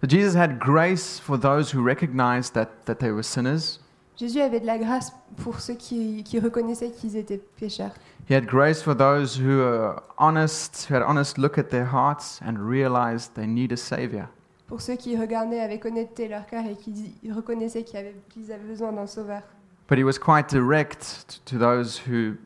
So 0.00 0.08
Jesus 0.08 0.34
had 0.34 0.58
grace 0.58 1.18
for 1.18 1.38
those 1.38 1.74
who 1.74 1.82
recognized 1.82 2.54
that, 2.54 2.86
that 2.86 2.96
they 2.96 3.10
were 3.10 3.22
sinners. 3.22 3.80
Jésus 4.16 4.40
avait 4.40 4.60
de 4.60 4.66
la 4.66 4.78
grâce 4.78 5.12
pour 5.36 5.60
ceux 5.60 5.74
qui, 5.74 6.22
qui 6.24 6.38
reconnaissaient 6.38 6.90
qu'ils 6.90 7.16
étaient 7.16 7.40
pécheurs. 7.58 7.92
He 8.28 8.34
had 8.34 8.46
grace 8.46 8.82
for 8.82 8.94
those 8.94 9.38
who 9.38 9.58
were 9.58 10.02
honest, 10.18 10.86
who 10.88 10.94
had 10.94 11.02
honest 11.02 11.38
look 11.38 11.58
at 11.58 11.70
their 11.70 11.86
hearts 11.86 12.40
and 12.42 12.58
realized 12.58 13.34
they 13.34 13.46
need 13.46 13.72
a 13.72 13.76
savior. 13.76 14.26
Pour 14.68 14.80
ceux 14.80 14.96
qui 14.96 15.16
regardaient 15.16 15.60
avec 15.60 15.84
honnêteté 15.84 16.28
leur 16.28 16.46
cœur 16.46 16.64
et 16.64 16.76
qui 16.76 17.16
reconnaissaient 17.30 17.82
qu'ils 17.82 17.98
avaient, 17.98 18.14
qu'ils 18.28 18.52
avaient 18.52 18.68
besoin 18.68 18.92
d'un 18.92 19.06
sauveur. 19.06 19.42
But 19.90 19.98
he 19.98 20.04
was 20.04 20.18
quite 20.18 20.48
direct 20.48 21.44
to 21.46 21.58
those 21.58 21.98
who 22.06 22.36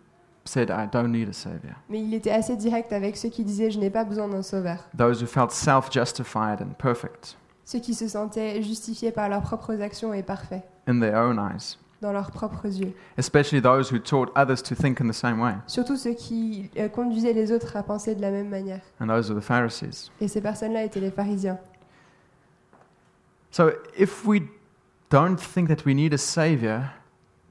said, 0.47 0.71
I 0.71 0.87
don't 0.87 1.13
need 1.13 1.29
a 1.29 1.35
savior. 1.35 1.75
Mais 1.91 2.01
il 2.01 2.15
était 2.15 2.31
assez 2.31 2.57
direct 2.57 2.91
avec 2.91 3.19
ceux 3.19 3.29
qui 3.29 3.45
disaient 3.45 3.71
Je 3.71 3.79
n'ai 3.79 3.91
pas 3.91 4.05
besoin 4.05 4.29
d'un 4.29 4.43
sauveur. 4.43 4.79
Those 4.97 5.23
who 5.23 5.27
felt 5.27 5.53
self 5.53 5.91
justified 5.93 6.63
and 6.63 6.75
perfect 6.79 7.37
Ceux 7.67 7.81
qui 7.81 7.93
se 7.95 8.09
sentaient 8.09 8.63
justifiés 8.63 9.13
par 9.13 9.29
leurs 9.29 9.43
propres 9.43 9.81
actions 9.83 10.15
et 10.15 10.23
parfaits, 10.23 10.63
in 10.87 11.01
their 11.01 11.17
own 11.17 11.39
eyes, 11.39 11.77
dans 12.01 12.13
leurs 12.13 12.31
propres 12.31 12.67
yeux. 12.67 12.95
especially 13.19 13.61
those 13.61 13.91
who 13.93 13.99
taught 13.99 14.31
others 14.37 14.63
to 14.63 14.75
think 14.75 15.01
in 15.01 15.09
the 15.09 15.15
same 15.15 15.39
way. 15.41 15.55
Surtout 15.67 15.97
ceux 15.97 16.15
qui 16.15 16.71
euh, 16.79 16.89
conduisaient 16.89 17.35
les 17.35 17.53
autres 17.53 17.77
à 17.77 17.83
penser 17.83 18.15
de 18.15 18.23
la 18.23 18.31
même 18.31 18.49
manière. 18.49 18.81
And 19.01 19.09
those 19.09 19.31
were 19.31 19.39
the 19.39 19.45
Pharisees. 19.45 20.11
Et 20.21 20.29
ces 20.29 20.41
personnes-là 20.41 20.85
étaient 20.85 21.01
les 21.01 21.11
pharisiens. 21.11 21.59
So 23.51 23.71
if 23.99 24.27
we 24.27 24.41
don't 25.11 25.37
think 25.37 25.69
that 25.69 25.85
we 25.87 25.95
need 25.95 26.13
a 26.13 26.19
savior, 26.19 26.85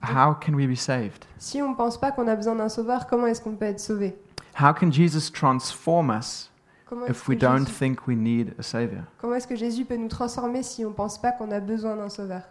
how 0.04 0.34
can 0.34 0.54
we 0.54 0.68
be 0.68 0.76
saved? 0.76 1.26
Si 1.40 1.62
on 1.62 1.70
ne 1.72 1.76
pense 1.76 1.98
pas 2.00 2.12
qu'on 2.12 2.28
a 2.28 2.36
besoin 2.36 2.56
d'un 2.56 2.70
sauveur, 2.70 3.08
comment 3.08 3.28
est-ce 3.28 3.42
qu'on 3.42 3.56
peut 3.56 3.66
être 3.66 3.80
sauvé 3.80 4.16
How 4.60 4.74
can 4.74 4.92
Jesus 4.92 5.32
transform 5.32 6.10
us 6.12 6.50
comment 6.86 7.08
if 7.08 7.28
we 7.28 7.36
don't 7.38 7.66
Jésus, 7.66 7.80
think 7.80 8.08
we 8.08 8.16
need 8.16 8.54
a 8.60 8.64
savior? 8.64 9.04
comment 9.18 9.36
est-ce 9.36 9.48
que 9.48 9.56
Jésus 9.56 9.86
peut 9.86 9.96
nous 9.96 10.10
transformer 10.10 10.62
si 10.64 10.86
on 10.86 10.90
ne 10.90 10.94
pense 10.94 11.20
pas 11.20 11.32
qu'on 11.32 11.50
a 11.52 11.60
besoin 11.60 11.96
d'un 11.96 12.10
sauveur 12.10 12.42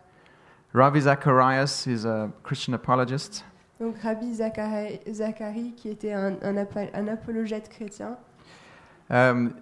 Ravi 0.75 1.03
Zacharias 1.03 1.85
is 1.87 2.07
a 2.07 2.29
Christian 2.43 2.73
apologist. 2.73 3.45
Donc 3.79 3.97
Rabbi 4.03 4.33
Zacharie, 4.35 5.01
Zacharie, 5.13 5.75
qui 5.77 5.91
était 5.91 6.13
un, 6.13 6.35
un, 6.43 6.57
un 6.95 7.09
apologète 7.09 7.69
chrétien, 7.69 8.17
Um, 9.11 9.55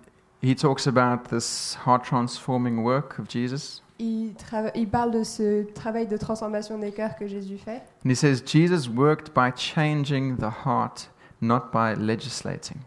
he 0.42 0.54
talks 0.54 0.86
about 0.86 1.24
this 1.30 1.76
heart 1.84 2.04
transforming 2.04 2.84
work 2.84 3.18
of 3.18 3.26
Jesus. 3.28 3.82
Il, 4.00 4.34
il 4.74 4.88
parle 4.88 5.10
de 5.10 5.22
ce 5.22 5.62
travail 5.72 6.06
de 6.06 6.16
transformation 6.16 6.78
des 6.78 6.90
cœurs 6.90 7.16
que 7.16 7.26
Jésus 7.26 7.58
fait. 7.58 7.82
And 8.04 8.10
he 8.10 8.16
says, 8.16 8.42
Jesus 8.44 8.88
worked 8.88 9.34
by 9.34 9.52
changing 9.54 10.36
the 10.36 10.64
heart, 10.64 11.10
not 11.40 11.70
by 11.72 11.94
legislating. 11.94 12.78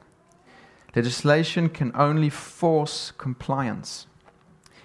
Legislation 0.95 1.69
can 1.69 1.91
only 1.95 2.29
force 2.29 3.13
compliance, 3.17 4.07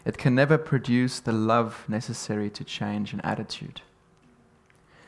it 0.06 0.16
can 0.16 0.30
never 0.30 0.58
produce 0.58 1.20
the 1.20 1.32
love 1.32 1.84
necessary 1.88 2.50
to 2.50 2.64
change 2.64 3.14
an 3.14 3.20
attitude. 3.22 3.80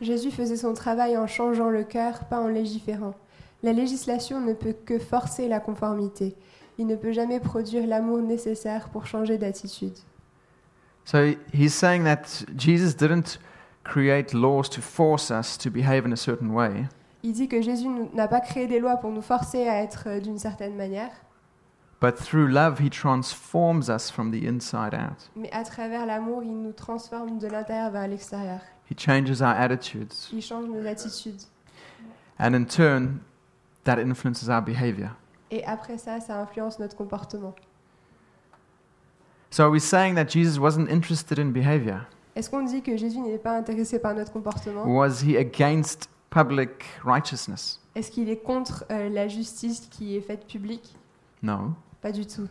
Jésus 0.00 0.30
faisait 0.30 0.56
son 0.56 0.72
travail 0.72 1.16
en 1.18 1.26
changeant 1.26 1.68
le 1.68 1.84
cœur, 1.84 2.24
pas 2.24 2.40
en 2.40 2.48
légiférant. 2.48 3.14
La 3.62 3.74
législation 3.74 4.40
ne 4.40 4.54
peut 4.54 4.72
que 4.72 4.98
forcer 4.98 5.46
la 5.46 5.60
conformité. 5.60 6.34
Il 6.78 6.86
ne 6.86 6.96
peut 6.96 7.12
jamais 7.12 7.40
produire 7.40 7.86
l'amour 7.86 8.20
nécessaire 8.20 8.88
pour 8.88 9.06
changer 9.06 9.36
d'attitude. 9.36 9.98
So 11.04 11.18
he- 11.24 11.38
he's 11.52 11.74
saying 11.74 12.04
that 12.04 12.44
Jesus 12.56 12.94
didn't 12.96 13.38
create 13.84 14.32
laws 14.32 14.68
to 14.70 14.80
force 14.80 15.30
us 15.30 15.56
to 15.58 15.70
behave 15.70 16.06
in 16.06 16.12
a 16.12 16.16
certain 16.16 16.50
way, 16.50 16.86
Il 17.22 17.32
dit 17.32 17.48
que 17.48 17.60
Jésus 17.60 17.88
n'a 18.14 18.28
pas 18.28 18.40
créé 18.40 18.66
des 18.66 18.78
lois 18.80 18.96
pour 18.96 19.10
nous 19.10 19.22
forcer 19.22 19.68
à 19.68 19.82
être 19.82 20.04
euh, 20.06 20.20
d'une 20.20 20.38
certaine 20.38 20.74
manière, 20.76 21.10
but 22.00 22.14
through 22.16 22.46
love, 22.48 22.80
he 22.80 22.88
transforms 22.88 23.88
us 23.90 24.10
from 24.10 24.30
the 24.30 24.44
inside 24.46 24.94
out. 24.94 25.30
mais 25.36 25.50
à 25.52 25.64
travers 25.64 26.06
l'amour, 26.06 26.42
il 26.42 26.62
nous 26.62 26.72
transforme 26.72 27.38
de 27.38 27.46
l'intérieur 27.48 27.90
vers 27.90 28.06
l'extérieur. 28.08 28.60
He 28.90 28.94
changes 28.98 29.40
our 29.42 29.48
attitudes, 29.58 30.12
Il 30.32 30.40
change 30.42 30.66
nos 30.66 30.86
attitudes. 30.86 31.42
and 32.38 32.54
in 32.54 32.64
turn, 32.64 33.18
that 33.84 33.98
influences 33.98 34.48
our 34.48 34.62
behavior. 34.62 35.10
Et 35.50 35.64
après 35.64 35.98
ça, 35.98 36.20
ça 36.20 36.40
influence 36.40 36.78
notre 36.78 36.96
comportement. 36.96 37.54
So 39.50 39.64
are 39.64 39.70
we 39.70 39.80
saying 39.80 40.14
that 40.14 40.26
Jesus 40.28 40.58
wasn't 40.58 40.88
interested 40.88 41.38
in 41.38 41.50
behavior? 41.52 42.06
Est-ce 42.36 42.48
qu'on 42.48 42.62
dit 42.62 42.82
que 42.82 42.96
Jésus 42.96 43.18
n'est 43.18 43.38
pas 43.38 43.56
intéressé 43.56 43.98
par 43.98 44.14
notre 44.14 44.32
comportement? 44.32 44.84
Was 44.86 45.22
he 45.22 45.36
against 45.36 46.08
public 46.30 46.84
righteousness? 47.04 47.80
Est-ce 47.96 48.10
qu'il 48.12 48.28
est 48.28 48.42
contre 48.42 48.84
euh, 48.90 49.08
la 49.08 49.26
justice 49.26 49.88
qui 49.90 50.16
est 50.16 50.20
faite 50.20 50.46
publique? 50.46 50.94
No. 51.42 51.74
Pas 52.00 52.12
du 52.12 52.24
tout. 52.24 52.46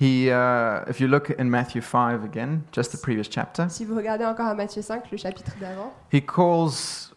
He, 0.00 0.26
uh, 0.28 0.82
if 0.88 0.98
you 0.98 1.06
look 1.06 1.32
in 1.38 1.44
Matthew 1.44 1.80
5 1.80 2.24
again, 2.24 2.62
just 2.72 2.90
the 2.90 3.00
previous 3.00 3.28
chapter, 3.30 3.68
Si 3.68 3.84
vous 3.84 3.94
regardez 3.94 4.24
encore 4.24 4.46
à 4.46 4.54
Matthieu 4.54 4.82
5, 4.82 5.08
le 5.12 5.16
chapitre 5.16 5.52
d'avant, 5.60 5.92
he 6.12 6.20
calls, 6.20 7.12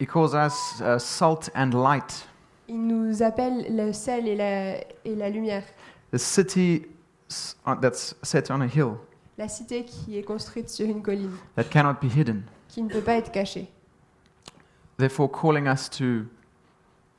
he 0.00 0.06
calls 0.06 0.34
us 0.34 0.80
uh, 0.80 0.98
salt 0.98 1.50
and 1.54 1.70
light. 1.70 2.26
il 2.68 2.84
nous 2.84 3.22
appelle 3.22 3.66
le 3.70 3.92
sel 3.92 4.26
et 4.26 4.34
la, 4.34 4.78
et 5.04 5.14
la 5.14 5.30
lumière. 5.30 5.62
The 6.12 6.18
city 6.18 6.86
that's 7.80 8.14
set 8.22 8.50
on 8.50 8.60
a 8.60 8.66
hill 8.66 8.96
La 9.38 9.48
cité 9.48 9.84
qui 9.84 10.16
est 10.18 10.22
construite 10.22 10.68
sur 10.70 10.86
une 10.86 11.02
colline, 11.02 11.32
that 11.56 11.64
cannot 11.64 11.94
be 12.00 12.06
hidden. 12.14 12.42
qui 12.68 12.82
ne 12.82 12.88
peut 12.88 13.00
pas 13.02 13.14
être 13.16 13.30
cachée. 13.32 13.68
Therefore, 14.98 15.30
calling 15.30 15.66
us 15.66 15.90
to, 15.90 16.24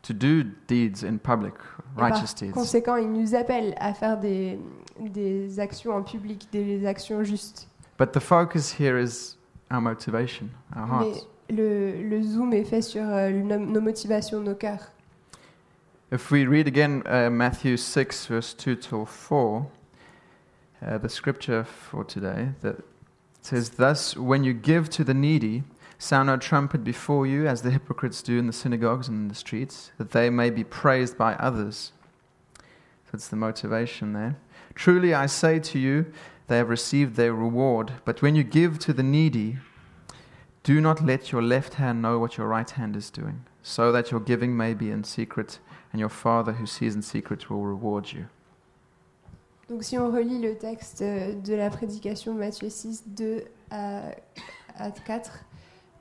to 0.01 0.13
do 0.13 0.43
deeds 0.67 1.03
in 1.03 1.17
public, 1.17 1.53
par 1.95 2.09
righteous 2.09 2.33
deeds. 2.33 2.51
conséquent, 2.53 2.95
il 2.95 3.11
nous 3.11 3.35
appelle 3.35 3.75
à 3.79 3.93
faire 3.93 4.19
des, 4.19 4.57
des 4.99 5.59
actions 5.59 5.93
en 5.95 6.01
public, 6.01 6.47
des 6.51 6.85
actions 6.87 7.23
justes. 7.23 7.67
But 7.99 8.13
the 8.13 8.19
focus 8.19 8.71
here 8.79 8.97
is 8.99 9.35
our 9.71 9.79
motivation, 9.81 10.49
our 10.75 10.87
Mais 10.87 11.09
hearts. 11.11 11.27
le, 11.51 12.01
le 12.01 12.21
zoom 12.23 12.53
est 12.53 12.63
fait 12.65 12.81
sur 12.81 13.03
euh, 13.03 13.29
nos, 13.31 13.59
nos 13.59 13.81
motivations, 13.81 14.39
nos 14.39 14.55
cœurs. 14.55 14.91
If 16.11 16.31
we 16.31 16.47
read 16.47 16.67
again 16.67 17.03
uh, 17.05 17.29
Matthew 17.29 17.75
6, 17.77 18.27
verse 18.29 18.55
2 18.55 18.75
till 18.77 19.05
4, 19.05 19.65
uh, 20.85 20.97
the 20.97 21.09
scripture 21.09 21.63
for 21.63 22.03
today, 22.03 22.49
that 22.61 22.77
says, 23.41 23.71
Thus, 23.71 24.15
when 24.15 24.43
you 24.43 24.53
give 24.53 24.89
to 24.91 25.03
the 25.03 25.13
needy, 25.13 25.63
sound 25.97 26.27
no 26.27 26.37
trumpet 26.37 26.83
before 26.83 27.25
you, 27.25 27.47
as 27.47 27.61
the 27.61 27.71
hypocrites 27.71 28.21
do 28.21 28.37
in 28.37 28.47
the 28.47 28.53
synagogues 28.53 29.07
and 29.07 29.17
in 29.17 29.27
the 29.27 29.35
streets, 29.35 29.91
that 29.97 30.11
they 30.11 30.29
may 30.29 30.49
be 30.49 30.63
praised 30.63 31.17
by 31.17 31.33
others. 31.35 31.91
That's 33.11 33.27
the 33.27 33.35
motivation 33.35 34.13
there. 34.13 34.37
Truly, 34.75 35.13
I 35.13 35.25
say 35.25 35.59
to 35.59 35.79
you, 35.79 36.11
they 36.47 36.57
have 36.57 36.69
received 36.69 37.15
their 37.15 37.33
reward. 37.33 37.93
But 38.05 38.21
when 38.21 38.35
you 38.35 38.43
give 38.43 38.79
to 38.79 38.93
the 38.93 39.03
needy, 39.03 39.57
do 40.63 40.81
not 40.81 41.03
let 41.03 41.31
your 41.31 41.41
left 41.41 41.75
hand 41.75 42.01
know 42.01 42.19
what 42.19 42.37
your 42.37 42.47
right 42.47 42.69
hand 42.69 42.95
is 42.95 43.09
doing, 43.09 43.45
so 43.63 43.91
that 43.91 44.11
your 44.11 44.19
giving 44.19 44.55
may 44.55 44.73
be 44.73 44.91
in 44.91 45.03
secret 45.03 45.59
and 45.91 45.99
your 45.99 46.09
Father 46.09 46.53
who 46.53 46.65
sees 46.65 46.95
in 46.95 47.01
secret 47.01 47.49
will 47.49 47.63
reward 47.63 48.11
you. 48.11 48.27
Donc 49.69 49.83
si 49.83 49.97
on 49.97 50.11
relit 50.11 50.39
le 50.39 50.55
texte 50.57 51.01
euh, 51.01 51.33
de 51.33 51.53
la 51.53 51.69
prédication 51.69 52.33
Matthieu 52.33 52.69
6, 52.69 53.03
2 53.07 53.43
à, 53.69 54.03
à 54.77 54.91
4, 54.91 55.43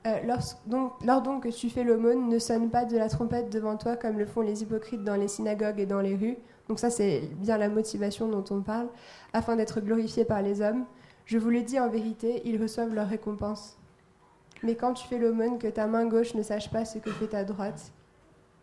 euh, 0.05 0.19
lorsque- 0.25 0.57
donc, 0.67 0.93
lors 1.05 1.21
donc 1.21 1.43
que 1.43 1.49
tu 1.49 1.69
fais 1.69 1.83
l'aumône, 1.83 2.29
ne 2.29 2.39
sonne 2.39 2.69
pas 2.69 2.85
de 2.85 2.97
la 2.97 3.09
trompette 3.09 3.49
devant 3.51 3.75
toi 3.75 3.97
comme 3.97 4.17
le 4.17 4.25
font 4.25 4.41
les 4.41 4.63
hypocrites 4.63 5.03
dans 5.03 5.15
les 5.15 5.27
synagogues 5.27 5.79
et 5.79 5.85
dans 5.85 5.99
les 5.99 6.15
rues. 6.15 6.37
Donc 6.69 6.79
ça 6.79 6.89
c'est 6.89 7.21
bien 7.37 7.57
la 7.57 7.67
motivation 7.69 8.27
dont 8.29 8.43
on 8.51 8.61
parle, 8.61 8.87
afin 9.33 9.55
d'être 9.57 9.81
glorifiés 9.81 10.25
par 10.25 10.41
les 10.41 10.61
hommes. 10.61 10.85
Je 11.25 11.37
vous 11.37 11.49
le 11.49 11.61
dis 11.61 11.77
en 11.79 11.89
vérité, 11.89 12.41
ils 12.45 12.61
reçoivent 12.61 12.93
leur 12.93 13.07
récompense. 13.09 13.77
Mais 14.63 14.75
quand 14.75 14.93
tu 14.93 15.05
fais 15.07 15.17
l'aumône, 15.17 15.59
que 15.59 15.67
ta 15.67 15.87
main 15.87 16.05
gauche 16.05 16.35
ne 16.35 16.41
sache 16.41 16.71
pas 16.71 16.85
ce 16.85 16.99
que 16.99 17.11
fait 17.11 17.27
ta 17.27 17.43
droite, 17.43 17.91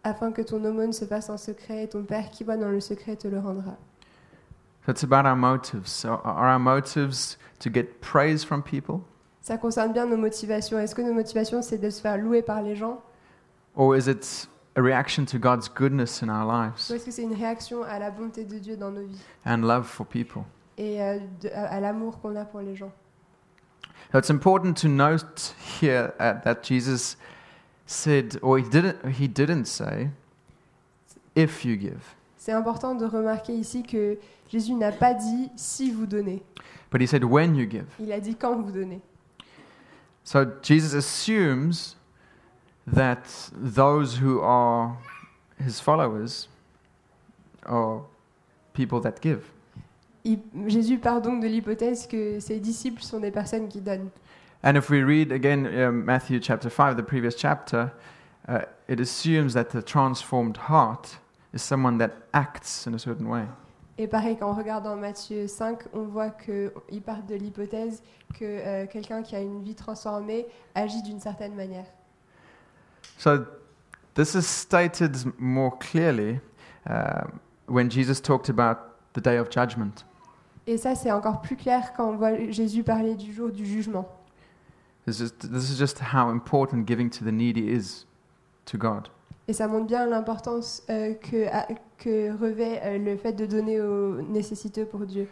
afin 0.03 0.33
que 0.33 0.43
ton 0.43 0.65
aumône 0.65 0.93
se 0.95 1.05
fasse 1.05 1.29
en 1.31 1.37
secret, 1.37 1.85
et 1.85 1.89
ton 1.89 2.05
Père 2.05 2.31
qui 2.31 2.43
voit 2.43 2.57
dans 2.57 2.71
le 2.71 2.81
secret 2.81 3.17
te 3.17 3.29
le 3.29 3.39
rendra. 3.39 3.77
So 4.85 4.91
it's 4.93 5.03
about 5.03 5.25
our 5.27 5.37
motives. 5.37 5.91
So 5.91 6.21
are 6.25 6.49
our 6.49 6.59
motives 6.59 7.39
to 7.61 7.71
get 7.71 8.01
praise 8.01 8.45
from 8.45 8.63
people, 8.63 9.01
Ça 9.41 9.59
concerne 9.59 9.93
bien 9.93 10.07
nos 10.07 10.17
motivations. 10.17 10.79
Est-ce 10.79 10.95
que 10.95 11.03
nos 11.03 11.13
motivations, 11.13 11.61
c'est 11.63 11.79
de 11.79 11.91
se 11.91 12.01
faire 12.01 12.17
louer 12.19 12.43
par 12.43 12.63
les 12.63 12.75
gens? 12.77 13.03
Or 13.77 13.95
is 13.97 14.09
it 14.09 14.49
a 14.77 14.81
reaction 14.83 15.25
to 15.27 15.39
God's 15.39 15.69
goodness 15.69 16.23
in 16.23 16.29
our 16.29 16.47
Ou 16.47 16.53
lives 16.65 16.91
est-ce 16.91 17.05
que 17.05 17.11
c'est 17.11 17.23
une 17.23 17.35
réaction 17.35 17.83
à 17.83 17.99
la 17.99 18.11
bonté 18.11 18.45
de 18.45 18.59
Dieu 18.59 18.77
dans 18.77 18.91
nos 18.91 19.03
vies? 19.07 19.21
And 19.47 19.59
love 19.63 19.85
for 19.87 20.07
people? 20.07 20.43
et 20.77 21.01
euh, 21.03 21.19
de- 21.43 21.49
à, 21.51 21.67
à 21.75 21.81
l'amour 21.81 22.21
qu'on 22.21 22.35
a 22.37 22.45
pour 22.45 22.61
les 22.61 22.75
gens 22.75 22.91
So 24.13 24.19
it's 24.19 24.31
important 24.31 24.75
to 24.83 24.89
note 24.89 25.55
here 25.81 26.13
uh, 26.21 26.35
that 26.45 26.63
Jesus 26.63 27.17
said, 27.87 28.39
or 28.43 28.59
he 28.59 28.63
didn't, 28.69 28.97
he 29.19 29.27
didn't 29.29 29.67
say, 29.67 30.09
if 31.35 31.65
you 31.65 31.77
give, 31.77 32.01
C'est 32.37 32.53
important 32.53 32.95
de 32.95 33.07
remarquer 33.07 33.55
ici 33.55 33.83
que 33.83 34.19
Jésus 34.55 34.75
n'a 34.75 34.93
pas 34.93 35.15
dit 35.15 35.51
si 35.57 35.91
vous 35.91 36.07
donnez. 36.07 36.41
but 36.93 37.01
he 37.01 37.09
said 37.09 37.25
when 37.25 37.57
you 37.57 37.67
give. 37.67 37.87
Il 37.99 38.13
a 38.13 38.21
dit 38.21 38.37
quand 38.37 38.55
vous 38.63 38.71
donnez. 38.71 39.01
So 40.23 40.45
Jesus 40.63 40.95
assumes 40.95 41.97
that 42.87 43.51
those 43.53 44.17
who 44.23 44.41
are 44.41 44.97
his 45.59 45.81
followers 45.81 46.49
are 47.67 48.03
people 48.75 49.01
that 49.01 49.21
give. 49.21 49.41
Il- 50.25 50.39
Jésus 50.69 50.99
part 50.99 51.21
donc 51.21 51.43
de 51.43 51.49
l'hypothèse 51.49 52.07
que 52.07 52.39
ses 52.39 52.61
disciples 52.61 53.03
sont 53.03 53.19
des 53.19 53.33
personnes 53.33 53.69
qui 53.69 53.81
donnent. 53.81 54.11
And 54.63 54.77
if 54.77 54.89
we 54.89 55.03
read 55.03 55.33
again 55.33 55.67
um, 55.67 56.05
Matthew 56.05 56.39
chapter 56.41 56.71
5, 56.71 56.97
the 56.97 57.03
previous 57.03 57.35
chapter, 57.35 57.91
uh, 58.49 58.61
it 58.89 59.01
assumes 59.01 59.53
that 59.55 59.71
the 59.71 59.83
transformed 59.83 60.57
heart 60.69 61.19
is 61.53 61.61
someone 61.61 61.99
that 61.99 62.13
acts 62.33 62.87
in 62.87 62.95
a 62.95 62.99
certain 63.01 63.29
way. 63.29 63.47
Et 63.97 64.09
pareil, 64.09 64.37
quand 64.37 64.51
on 64.51 64.55
regarde 64.55 64.85
dans 64.85 64.97
Matthieu 64.97 65.47
5, 65.47 65.79
on 65.93 66.03
voit 66.03 66.31
qu'il 66.31 67.03
part 67.05 67.23
de 67.23 67.35
l'hypothèse 67.37 68.03
que 68.39 68.45
euh, 68.45 68.87
quelqu'un 68.87 69.23
qui 69.23 69.37
a 69.37 69.41
une 69.41 69.63
vie 69.63 69.77
transformée 69.77 70.47
agit 70.75 71.03
d'une 71.03 71.21
certaine 71.21 71.55
manière. 71.55 71.87
So 73.19 73.45
This 74.15 74.37
is 74.37 74.47
stated 74.47 75.17
more 75.39 75.77
clearly 75.79 76.41
uh, 76.89 77.25
when 77.67 77.91
Jesus 77.91 78.21
talked 78.21 78.49
about 78.49 78.79
the 79.15 79.21
day 79.21 79.39
of 79.39 79.51
judgment. 79.51 80.05
Et 80.67 80.79
ça, 80.79 80.95
c'est 80.95 81.11
encore 81.11 81.41
plus 81.41 81.57
clair 81.57 81.93
quand 81.97 82.11
on 82.11 82.17
voit 82.17 82.51
Jésus 82.51 82.85
parler 82.85 83.17
du 83.17 83.33
jour 83.33 83.51
du 83.51 83.67
jugement. 83.67 84.09
This 85.05 85.21
is, 85.21 85.33
this 85.33 85.69
is 85.69 85.77
just 85.77 85.99
how 85.99 86.31
important 86.31 86.87
giving 86.87 87.11
to 87.11 87.25
the 87.25 87.33
needy 87.33 87.69
is 87.69 88.07
to 88.67 88.79
God. 88.79 89.09
Et 89.47 89.53
ça 89.53 89.69
montre 89.69 89.87
bien 89.87 90.07
l'importance 90.07 90.83
euh, 90.89 91.15
que, 91.15 91.47
que 91.99 92.33
revêt 92.39 92.81
euh, 92.85 92.99
le 92.99 93.17
fait 93.17 93.33
de 93.33 93.45
donner 93.47 93.81
aux 93.81 94.23
nécessiteux 94.23 94.87
pour 94.87 95.01
Dieu. 95.01 95.29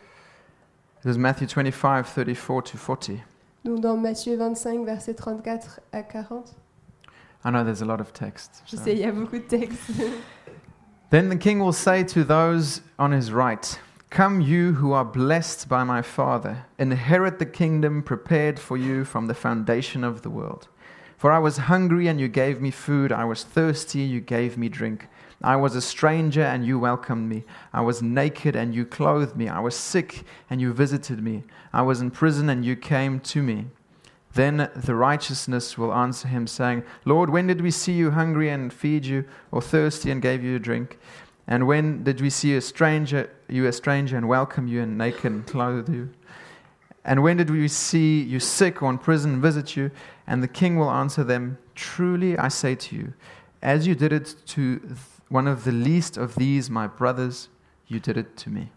This 1.03 1.17
is 1.17 1.19
Matthew 1.19 1.47
25, 1.49 2.05
34 2.05 2.63
to 2.65 2.79
40. 2.79 3.21
Donc 3.65 3.81
dans 3.81 3.97
Matthieu 3.97 4.37
25, 4.37 4.85
versets 4.85 5.15
34 5.15 5.81
à 5.93 6.03
40. 6.03 6.55
I 7.45 7.51
know 7.51 7.65
there's 7.65 7.83
a 7.83 7.85
lot 7.85 8.01
of 8.01 8.13
text. 8.13 8.63
Je 8.67 8.77
so- 8.77 8.83
sais, 8.83 8.93
il 8.93 8.99
y 9.01 9.05
a 9.05 9.13
beaucoup 9.13 9.39
de 9.39 9.47
textes. 9.47 9.91
Then 11.11 11.29
the 11.29 11.37
king 11.37 11.61
will 11.61 11.73
say 11.75 12.05
to 12.05 12.25
those 12.25 12.83
on 12.99 13.13
his 13.13 13.33
right, 13.33 13.79
Come, 14.11 14.41
you 14.41 14.75
who 14.75 14.93
are 14.93 15.05
blessed 15.05 15.69
by 15.69 15.85
my 15.85 16.03
Father, 16.03 16.67
inherit 16.79 17.39
the 17.39 17.47
kingdom 17.47 18.03
prepared 18.03 18.59
for 18.59 18.77
you 18.77 19.05
from 19.05 19.27
the 19.27 19.35
foundation 19.35 20.05
of 20.05 20.23
the 20.23 20.31
world. 20.31 20.69
For 21.23 21.31
I 21.31 21.39
was 21.39 21.57
hungry, 21.57 22.09
and 22.09 22.19
you 22.19 22.27
gave 22.27 22.61
me 22.61 22.73
food. 22.73 23.13
I 23.13 23.25
was 23.25 23.45
thirsty, 23.45 24.03
and 24.03 24.11
you 24.11 24.21
gave 24.21 24.59
me 24.59 24.69
drink. 24.69 25.07
I 25.41 25.55
was 25.55 25.77
a 25.77 25.81
stranger, 25.81 26.43
and 26.43 26.67
you 26.67 26.81
welcomed 26.81 27.29
me. 27.29 27.45
I 27.73 27.81
was 27.81 28.03
naked, 28.03 28.57
and 28.57 28.75
you 28.75 28.85
clothed 28.85 29.37
me. 29.37 29.49
I 29.49 29.61
was 29.61 29.77
sick, 29.77 30.25
and 30.51 30.61
you 30.61 30.73
visited 30.73 31.23
me. 31.23 31.45
I 31.73 31.83
was 31.83 32.01
in 32.01 32.11
prison, 32.11 32.49
and 32.49 32.65
you 32.65 32.75
came 32.75 33.21
to 33.21 33.41
me. 33.41 33.67
Then 34.35 34.69
the 34.75 34.97
righteousness 34.97 35.79
will 35.79 35.95
answer 35.95 36.27
him, 36.27 36.49
saying, 36.49 36.83
Lord, 37.05 37.31
when 37.31 37.47
did 37.47 37.61
we 37.61 37.71
see 37.71 37.93
you 37.93 38.11
hungry 38.11 38.51
and 38.51 38.73
feed 38.73 39.07
you, 39.07 39.25
or 39.53 39.63
thirsty 39.63 40.11
and 40.11 40.21
gave 40.21 40.43
you 40.43 40.57
a 40.57 40.59
drink? 40.59 40.99
And 41.47 41.69
when 41.69 42.03
did 42.03 42.21
we 42.21 42.31
see 42.31 42.57
a 42.57 42.61
stranger, 42.61 43.31
you 43.49 43.69
a 43.69 43.73
stranger 43.73 44.17
and 44.17 44.27
welcome 44.27 44.67
you, 44.67 44.83
and 44.83 44.99
naked 44.99 45.31
and 45.31 45.47
clothe 45.47 45.89
you? 45.89 46.11
And 47.05 47.23
when 47.23 47.37
did 47.37 47.51
we 47.51 47.67
see 47.69 48.23
you 48.23 48.39
sick 48.39 48.81
or 48.83 48.91
in 48.91 48.99
prison 48.99 49.41
visit 49.41 49.77
you? 49.77 49.91
And 50.27 50.41
the 50.43 50.49
king 50.49 50.77
will 50.79 50.91
answer 50.91 51.25
them, 51.25 51.59
Truly 51.75 52.39
I 52.39 52.49
say 52.49 52.75
to 52.77 52.97
you, 52.97 53.13
as 53.61 53.87
you 53.87 53.95
did 53.95 54.13
it 54.13 54.37
to 54.55 54.81
one 55.29 55.49
of 55.49 55.65
the 55.65 55.73
least 55.73 56.17
of 56.17 56.35
these 56.37 56.71
my 56.71 56.87
brothers, 56.87 57.49
you 57.89 57.99
did 57.99 58.17
it 58.17 58.37
to 58.37 58.51
me. 58.51 58.71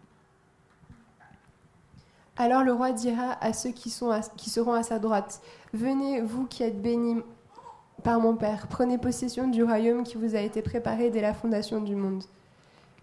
Alors 2.38 2.64
le 2.66 2.74
roi 2.74 2.92
dira 2.92 3.38
à 3.42 3.54
ceux 3.54 3.72
qui, 3.72 3.90
sont 3.90 4.10
à- 4.10 4.20
qui 4.36 4.50
seront 4.50 4.74
à 4.74 4.84
sa 4.84 5.00
droite, 5.00 5.42
Venez, 5.74 6.22
vous 6.22 6.46
qui 6.48 6.64
êtes 6.64 6.82
bénis 6.82 7.22
par 8.04 8.20
mon 8.20 8.36
Père, 8.36 8.68
prenez 8.68 8.98
possession 8.98 9.48
du 9.48 9.64
royaume 9.64 10.04
qui 10.04 10.18
vous 10.18 10.36
a 10.36 10.40
été 10.42 10.62
préparé 10.62 11.10
dès 11.12 11.22
la 11.22 11.34
fondation 11.34 11.80
du 11.82 11.96
monde. 11.96 12.24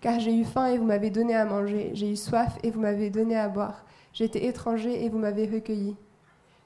Car 0.01 0.21
j'ai 0.21 0.35
eu 0.37 0.45
faim 0.45 0.67
et 0.67 0.79
vous 0.79 0.85
m'avez 0.85 1.11
donné 1.11 1.35
à 1.35 1.45
manger, 1.45 1.93
j'ai 1.95 2.11
eu 2.13 2.17
soif 2.17 2.59
et 2.63 2.71
vous 2.71 2.81
m'avez 2.81 3.09
donné 3.09 3.37
à 3.37 3.49
boire, 3.49 3.85
j'étais 4.13 4.47
étranger 4.47 5.05
et 5.05 5.09
vous 5.09 5.19
m'avez 5.19 5.47
recueilli. 5.47 5.97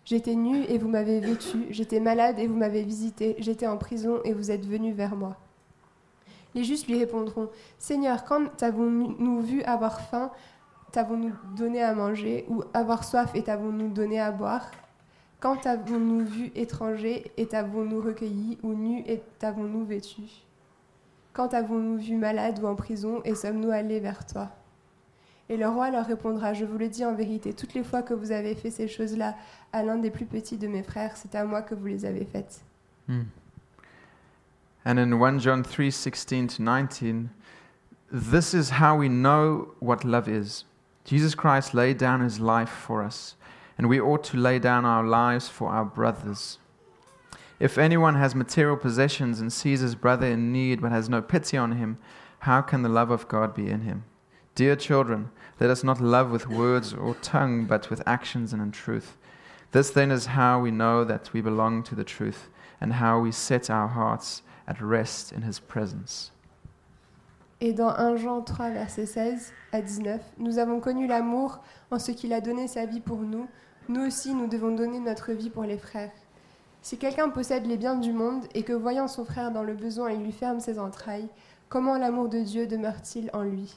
J'étais 0.05 0.35
nu 0.35 0.63
et 0.65 0.79
vous 0.79 0.89
m'avez 0.89 1.21
vêtu, 1.21 1.67
j'étais 1.71 2.01
malade 2.01 2.39
et 2.39 2.47
vous 2.47 2.57
m'avez 2.57 2.83
visité, 2.83 3.35
j'étais 3.39 3.67
en 3.67 3.77
prison 3.77 4.21
et 4.25 4.33
vous 4.33 4.51
êtes 4.51 4.65
venu 4.65 4.93
vers 4.93 5.17
moi. 5.17 5.37
Les 6.55 6.65
justes 6.65 6.87
lui 6.87 6.99
répondront, 6.99 7.51
Seigneur, 7.79 8.25
quand 8.25 8.63
avons-nous 8.63 9.41
vu 9.43 9.63
avoir 9.63 10.01
faim 10.01 10.31
t'avons-nous 10.97 11.35
donné 11.55 11.83
à 11.83 11.95
manger 11.95 12.47
ou 12.49 12.63
avoir 12.73 13.05
soif 13.05 13.31
et 13.35 13.43
t'avons-nous 13.43 13.91
donné 13.91 14.19
à 14.19 14.33
boire? 14.33 14.71
Quand 15.41 15.59
t'avons-nous 15.59 16.25
vu 16.25 16.51
étranger 16.55 17.31
et 17.37 17.45
t'avons-nous 17.45 18.01
recueilli 18.01 18.57
ou 18.63 18.73
nu 18.73 19.05
et 19.07 19.21
t'avons-nous 19.39 19.85
vêtu? 19.85 20.23
Quand 21.35 21.53
avons-nous 21.53 21.99
vu 21.99 22.17
malade 22.17 22.61
ou 22.63 22.67
en 22.67 22.77
prison 22.77 23.21
et 23.27 23.35
sommes-nous 23.35 23.71
allés 23.71 24.01
vers 24.01 24.25
toi? 24.25 24.49
Et 25.49 25.57
le 25.57 25.69
roi 25.69 25.91
leur 25.91 26.07
répondra, 26.07 26.55
je 26.55 26.65
vous 26.65 26.77
le 26.77 26.89
dis 26.89 27.05
en 27.05 27.15
vérité, 27.15 27.53
toutes 27.53 27.75
les 27.75 27.85
fois 27.85 28.03
que 28.03 28.15
vous 28.15 28.33
avez 28.33 28.55
fait 28.55 28.71
ces 28.71 28.89
choses-là 28.89 29.37
à 29.73 29.83
l'un 29.83 29.97
des 29.97 30.11
plus 30.11 30.27
petits 30.27 30.59
de 30.59 30.67
mes 30.67 30.83
frères, 30.83 31.17
c'est 31.17 31.35
à 31.37 31.45
moi 31.45 31.63
que 31.63 31.75
vous 31.75 31.87
les 31.87 32.05
avez 32.05 32.25
faites. 32.25 32.63
Hmm. 33.09 33.25
And 34.85 34.99
in 34.99 35.13
1 35.13 35.41
John 35.41 35.63
3 35.63 35.91
16 35.91 36.57
to 36.57 36.63
19, 36.63 37.31
this 38.13 38.55
is 38.55 38.71
how 38.81 38.97
we 38.97 39.09
know 39.09 39.75
what 39.81 40.05
love 40.05 40.29
is. 40.29 40.65
Jesus 41.05 41.35
Christ 41.37 41.75
laid 41.75 41.99
down 41.99 42.21
his 42.21 42.41
life 42.41 42.69
for 42.69 43.03
us, 43.03 43.37
and 43.79 43.89
we 43.89 44.01
ought 44.01 44.25
to 44.25 44.37
lay 44.37 44.59
down 44.59 44.85
our 44.85 45.05
lives 45.05 45.49
for 45.49 45.71
our 45.71 45.85
brothers. 45.85 46.59
If 47.59 47.79
anyone 47.79 48.17
has 48.17 48.35
material 48.35 48.77
possessions 48.77 49.41
and 49.41 49.53
sees 49.53 49.81
his 49.81 49.95
brother 49.95 50.27
in 50.27 50.53
need 50.53 50.83
but 50.83 50.93
has 50.93 51.09
no 51.09 51.23
pity 51.23 51.57
on 51.57 51.73
him, 51.73 51.99
how 52.41 52.61
can 52.61 52.83
the 52.83 52.89
love 52.89 53.11
of 53.11 53.29
God 53.29 53.55
be 53.55 53.69
in 53.69 53.83
him? 53.83 54.05
Dear 54.57 54.75
children, 54.75 55.29
let 55.61 55.69
us 55.69 55.85
not 55.85 56.01
love 56.01 56.31
with 56.31 56.49
words 56.49 56.95
or 56.95 57.15
tongue, 57.21 57.67
but 57.67 57.91
with 57.91 58.03
actions 58.07 58.55
and 58.55 58.63
in 58.63 58.73
truth. 58.73 59.19
This 59.73 59.91
then 59.91 60.11
is 60.11 60.29
how 60.29 60.61
we 60.61 60.71
know 60.71 61.05
that 61.05 61.31
we 61.35 61.43
belong 61.43 61.83
to 61.83 61.95
the 61.95 62.05
truth, 62.05 62.49
and 62.81 62.95
how 62.95 63.21
we 63.21 63.33
set 63.33 63.69
our 63.69 63.87
hearts 63.87 64.41
at 64.67 64.81
rest 64.81 65.31
in 65.31 65.43
his 65.43 65.61
presence. 65.61 66.31
Et 67.61 67.75
dans 67.75 67.91
1 67.99 68.17
Jean 68.17 68.41
3, 68.41 68.71
verset 68.71 69.05
16 69.05 69.53
à 69.73 69.83
19, 69.83 70.23
nous 70.39 70.59
avons 70.59 70.81
connu 70.81 71.07
l'amour 71.07 71.63
en 71.91 71.99
ce 71.99 72.13
qu'il 72.13 72.33
a 72.33 72.41
donné 72.41 72.67
sa 72.67 72.87
vie 72.87 73.01
pour 73.01 73.19
nous. 73.19 73.49
Nous 73.91 74.07
aussi, 74.07 74.33
nous 74.33 74.47
devons 74.47 74.75
donner 74.75 75.01
notre 75.01 75.33
vie 75.33 75.51
pour 75.51 75.65
les 75.65 75.77
frères. 75.77 76.13
Si 76.81 76.97
quelqu'un 76.97 77.29
possède 77.29 77.67
les 77.67 77.77
biens 77.77 77.97
du 77.97 78.15
monde 78.15 78.45
et 78.55 78.63
que 78.63 78.73
voyant 78.73 79.07
son 79.07 79.27
frère 79.27 79.51
dans 79.51 79.65
le 79.65 79.75
besoin, 79.75 80.13
il 80.13 80.23
lui 80.23 80.33
ferme 80.33 80.61
ses 80.61 80.79
entrailles, 80.79 81.29
comment 81.69 81.99
l'amour 81.99 82.31
de 82.31 82.39
Dieu 82.39 82.67
demeure-t-il 82.67 83.29
en 83.35 83.43
lui? 83.43 83.77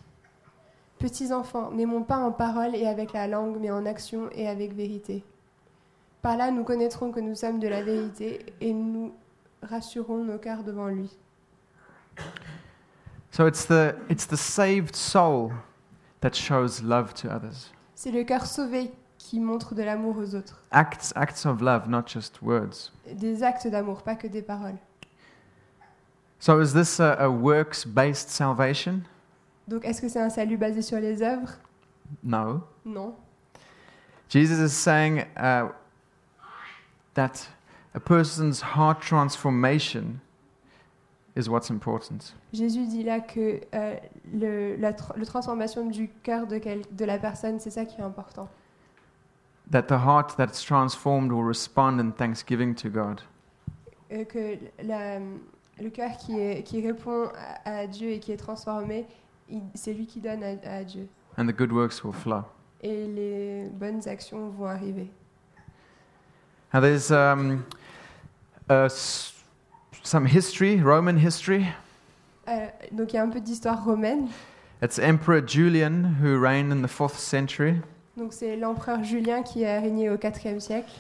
Petits 1.00 1.32
enfants, 1.32 1.72
n'aimons 1.72 2.04
pas 2.04 2.18
en 2.18 2.32
parole 2.32 2.76
et 2.76 2.86
avec 2.86 3.14
la 3.14 3.26
langue, 3.26 3.58
mais 3.60 3.72
en 3.72 3.86
action 3.86 4.30
et 4.34 4.50
avec 4.50 4.74
vérité. 4.74 5.24
Par 6.22 6.36
là, 6.36 6.52
nous 6.52 6.66
connaîtrons 6.66 7.12
que 7.12 7.22
nous 7.22 7.36
sommes 7.36 7.60
de 7.60 7.70
la 7.70 7.82
vérité 7.82 8.46
et 8.60 8.74
nous 8.74 9.14
rassurons 9.64 10.26
nos 10.26 10.38
cœurs 10.38 10.64
devant 10.64 10.88
lui. 10.88 11.10
So 13.32 13.48
it's 13.48 13.66
the, 13.66 13.96
it's 14.10 14.28
the 14.28 14.36
saved 14.36 14.96
soul 14.96 15.52
that 16.20 16.34
shows 16.34 16.84
love 16.84 17.14
to 17.14 17.30
others. 17.30 17.72
C'est 17.96 18.12
le 18.12 18.26
cœur 18.26 18.46
sauvé 18.46 18.92
qui 19.18 19.40
montre 19.40 19.76
de 19.76 19.84
l'amour 19.84 20.18
aux 20.18 20.36
autres. 20.36 20.64
Acts, 20.72 21.14
acts 21.16 21.46
of 21.46 21.62
love, 21.62 21.88
not 21.88 22.08
just 22.08 22.42
words. 22.42 22.92
Des 23.14 23.42
actes 23.44 23.68
d'amour, 23.68 24.02
pas 24.02 24.16
que 24.16 24.28
des 24.28 24.42
paroles. 24.42 24.78
So 26.40 26.60
is 26.62 26.74
this 26.74 27.00
a, 27.00 27.14
a 27.20 27.30
works 27.30 27.86
based 27.86 28.30
salvation? 28.30 29.04
Donc 29.70 29.86
est-ce 29.86 30.02
que 30.02 30.10
c'est 30.10 30.20
un 30.20 30.30
salut 30.30 30.58
basé 30.58 30.82
sur 30.82 31.00
les 31.00 31.22
œuvres? 31.22 31.52
No. 32.24 32.62
Non. 32.84 33.16
Jesus 34.30 34.60
is 34.64 34.70
saying 34.74 35.24
uh, 35.38 35.70
that 37.14 37.48
a 37.94 38.00
person's 38.00 38.62
heart 38.76 39.00
transformation 39.02 40.20
is 41.36 41.48
what's 41.50 41.70
important. 41.70 42.34
Jésus 42.54 42.88
dit 42.88 43.04
là 43.04 43.20
que 43.20 43.62
euh, 43.74 43.96
le, 44.34 44.76
la, 44.78 44.92
tra- 44.94 45.16
le 45.16 45.26
transformation 45.26 45.86
du 45.86 46.10
cœur 46.24 46.48
de, 46.48 46.58
quel- 46.58 46.82
de 46.92 47.06
la 47.06 47.18
personne, 47.20 47.60
c'est 47.60 47.70
ça 47.70 47.86
qui 47.86 48.02
est 48.02 48.04
important. 48.04 48.50
That 49.72 49.84
the 49.84 49.92
heart 50.04 50.36
that's 50.36 50.64
transformed 50.66 51.32
will 51.32 51.46
respond 51.46 52.00
in 52.00 52.10
thanksgiving 52.12 52.74
to 52.76 52.90
God. 52.90 53.22
Euh, 54.12 54.24
que 54.26 54.58
la- 54.84 55.20
le 55.80 55.90
cœur 55.92 56.12
qui, 56.18 56.40
est- 56.40 56.64
qui 56.64 56.82
répond 56.86 57.30
à, 57.66 57.82
à 57.82 57.88
Dieu 57.88 58.10
et 58.10 58.20
qui 58.20 58.32
est 58.32 58.38
transformé, 58.38 59.06
c'est 59.74 59.94
lui 59.94 60.06
qui 60.06 60.20
donne 60.20 60.44
à, 60.44 60.56
à 60.78 60.84
Dieu. 60.84 61.08
and 61.38 61.48
the 61.48 61.54
good 61.56 61.72
works 61.72 62.04
will 62.04 62.14
flow. 62.14 62.44
Et 62.82 63.08
les 63.08 63.70
bonnes 63.72 64.02
actions 64.08 64.50
vont 64.50 64.66
arriver. 64.68 65.10
Now, 66.74 66.82
there's 66.82 67.12
um, 67.12 67.64
uh, 68.70 68.88
some 70.04 70.26
history, 70.26 70.80
Roman 70.82 71.18
history. 71.18 71.66
Euh, 72.48 72.68
donc 72.92 73.14
il 73.14 73.16
y 73.16 73.20
a 73.20 73.24
un 73.24 73.30
peu 73.30 73.40
d'histoire 73.40 73.84
romaine. 73.84 74.28
It's 74.82 74.98
Emperor 74.98 75.42
Julian 75.46 76.16
who 76.22 76.40
reigned 76.40 76.72
in 76.72 76.82
the 76.82 76.88
fourth 76.90 77.18
century, 77.18 77.76
Donc 78.18 78.34
c'est 78.34 78.56
l'empereur 78.56 79.04
Julien 79.04 79.44
qui 79.44 79.66
a 79.66 79.80
régné 79.80 80.10
au 80.10 80.16
IVe 80.16 80.60
siècle. 80.60 80.92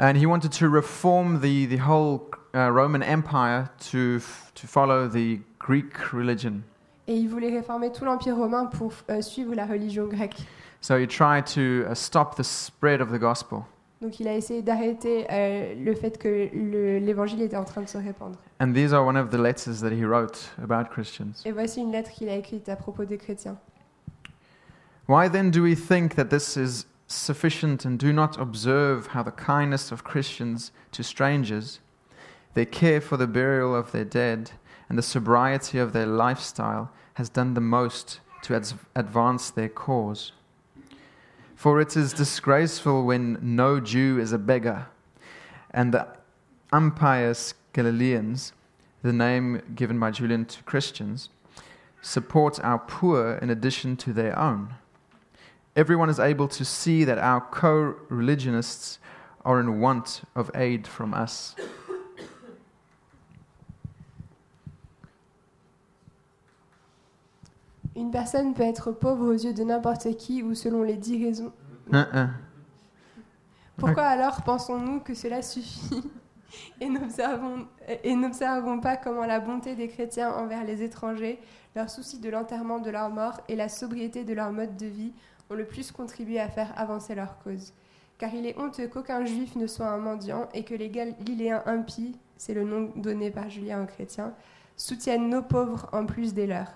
and 0.00 0.16
he 0.16 0.26
wanted 0.26 0.50
to 0.50 0.68
reform 0.68 1.40
the, 1.40 1.66
the 1.66 1.76
whole 1.78 2.28
uh, 2.54 2.70
Roman 2.70 3.02
Empire 3.02 3.68
to, 3.90 4.18
to 4.54 4.66
follow 4.66 5.06
the 5.06 5.38
Greek 5.58 6.12
religion. 6.12 6.64
Et 7.08 7.16
il 7.16 7.28
voulait 7.28 7.50
réformer 7.50 7.90
tout 7.90 8.04
l'Empire 8.04 8.36
romain 8.36 8.66
pour 8.66 8.92
euh, 9.10 9.20
suivre 9.22 9.54
la 9.54 9.66
religion 9.66 10.06
grecque. 10.06 10.36
So 10.80 10.96
he 10.98 11.06
tried 11.06 11.44
to 11.54 11.90
uh, 11.90 11.94
stop 11.94 12.36
the 12.36 12.42
spread 12.44 13.00
of 13.00 13.10
the 13.10 13.18
gospel. 13.18 13.60
Donc 14.00 14.18
il 14.18 14.26
a 14.26 14.34
essayé 14.34 14.62
d'arrêter 14.62 15.26
euh, 15.30 15.74
le 15.76 15.94
fait 15.94 16.18
que 16.18 16.48
le- 16.52 16.98
l'évangile 16.98 17.40
était 17.42 17.56
en 17.56 17.64
train 17.64 17.82
de 17.82 17.88
se 17.88 17.98
répandre. 17.98 18.36
And 18.60 18.72
these 18.72 18.92
are 18.92 19.04
one 19.06 19.16
of 19.16 19.30
the 19.30 19.38
letters 19.38 19.80
that 19.80 19.90
he 19.92 20.04
wrote 20.04 20.50
about 20.62 20.90
Christians. 20.90 21.42
Et 21.44 21.52
voici 21.52 21.80
une 21.80 21.92
lettre 21.92 22.10
qu'il 22.10 22.28
a 22.28 22.34
écrite 22.34 22.68
à 22.68 22.74
propos 22.76 23.04
des 23.04 23.16
chrétiens. 23.18 23.56
Why 25.08 25.28
then 25.28 25.50
do 25.50 25.62
we 25.62 25.76
think 25.76 26.14
that 26.16 26.26
this 26.26 26.56
is 26.56 26.86
sufficient 27.06 27.84
and 27.84 27.96
do 27.98 28.12
not 28.12 28.38
observe 28.38 29.08
how 29.14 29.22
the 29.22 29.32
kindness 29.32 29.92
of 29.92 30.02
Christians 30.04 30.72
to 30.92 31.02
strangers 31.02 31.80
Their 32.54 32.66
care 32.66 33.00
for 33.00 33.16
the 33.16 33.26
burial 33.26 33.74
of 33.74 33.92
their 33.92 34.04
dead 34.04 34.50
and 34.92 34.98
the 34.98 35.02
sobriety 35.02 35.78
of 35.78 35.94
their 35.94 36.04
lifestyle 36.04 36.90
has 37.14 37.30
done 37.30 37.54
the 37.54 37.62
most 37.62 38.20
to 38.42 38.54
ad- 38.54 38.74
advance 38.94 39.48
their 39.48 39.70
cause. 39.70 40.32
For 41.56 41.80
it 41.80 41.96
is 41.96 42.12
disgraceful 42.12 43.06
when 43.06 43.38
no 43.40 43.80
Jew 43.80 44.18
is 44.20 44.32
a 44.32 44.38
beggar, 44.38 44.88
and 45.70 45.94
the 45.94 46.08
impious 46.74 47.54
Galileans, 47.72 48.52
the 49.00 49.14
name 49.14 49.62
given 49.74 49.98
by 49.98 50.10
Julian 50.10 50.44
to 50.44 50.62
Christians, 50.64 51.30
support 52.02 52.60
our 52.62 52.78
poor 52.78 53.38
in 53.40 53.48
addition 53.48 53.96
to 53.96 54.12
their 54.12 54.38
own. 54.38 54.74
Everyone 55.74 56.10
is 56.10 56.20
able 56.20 56.48
to 56.48 56.66
see 56.66 57.04
that 57.04 57.16
our 57.16 57.40
co 57.40 57.94
religionists 58.10 58.98
are 59.42 59.58
in 59.58 59.80
want 59.80 60.20
of 60.36 60.50
aid 60.54 60.86
from 60.86 61.14
us. 61.14 61.56
Une 67.94 68.10
personne 68.10 68.54
peut 68.54 68.62
être 68.62 68.92
pauvre 68.92 69.26
aux 69.26 69.32
yeux 69.32 69.52
de 69.52 69.64
n'importe 69.64 70.16
qui 70.16 70.42
ou 70.42 70.54
selon 70.54 70.82
les 70.82 70.96
dix 70.96 71.22
raisons. 71.24 71.52
Pourquoi 73.76 74.04
alors 74.04 74.42
pensons-nous 74.42 75.00
que 75.00 75.14
cela 75.14 75.42
suffit 75.42 76.02
et 76.80 76.88
n'observons 76.88 77.66
et 78.04 78.14
n'observons 78.14 78.80
pas 78.80 78.96
comment 78.96 79.26
la 79.26 79.40
bonté 79.40 79.74
des 79.74 79.88
chrétiens 79.88 80.30
envers 80.30 80.64
les 80.64 80.82
étrangers, 80.82 81.38
leur 81.74 81.90
souci 81.90 82.18
de 82.18 82.30
l'enterrement 82.30 82.78
de 82.78 82.90
leur 82.90 83.10
mort 83.10 83.40
et 83.48 83.56
la 83.56 83.68
sobriété 83.68 84.24
de 84.24 84.34
leur 84.34 84.52
mode 84.52 84.76
de 84.76 84.86
vie 84.86 85.12
ont 85.50 85.54
le 85.54 85.64
plus 85.64 85.90
contribué 85.90 86.38
à 86.38 86.48
faire 86.48 86.72
avancer 86.76 87.14
leur 87.14 87.38
cause? 87.38 87.72
Car 88.18 88.34
il 88.34 88.46
est 88.46 88.58
honteux 88.58 88.88
qu'aucun 88.88 89.24
juif 89.24 89.56
ne 89.56 89.66
soit 89.66 89.88
un 89.88 89.98
mendiant 89.98 90.48
et 90.54 90.64
que 90.64 90.74
les 90.74 90.90
Galiléens 90.90 91.62
impies, 91.66 92.16
c'est 92.36 92.54
le 92.54 92.64
nom 92.64 92.90
donné 92.94 93.30
par 93.30 93.50
Julien 93.50 93.82
aux 93.82 93.86
chrétiens, 93.86 94.32
soutiennent 94.76 95.28
nos 95.28 95.42
pauvres 95.42 95.88
en 95.92 96.06
plus 96.06 96.34
des 96.34 96.46
leurs. 96.46 96.72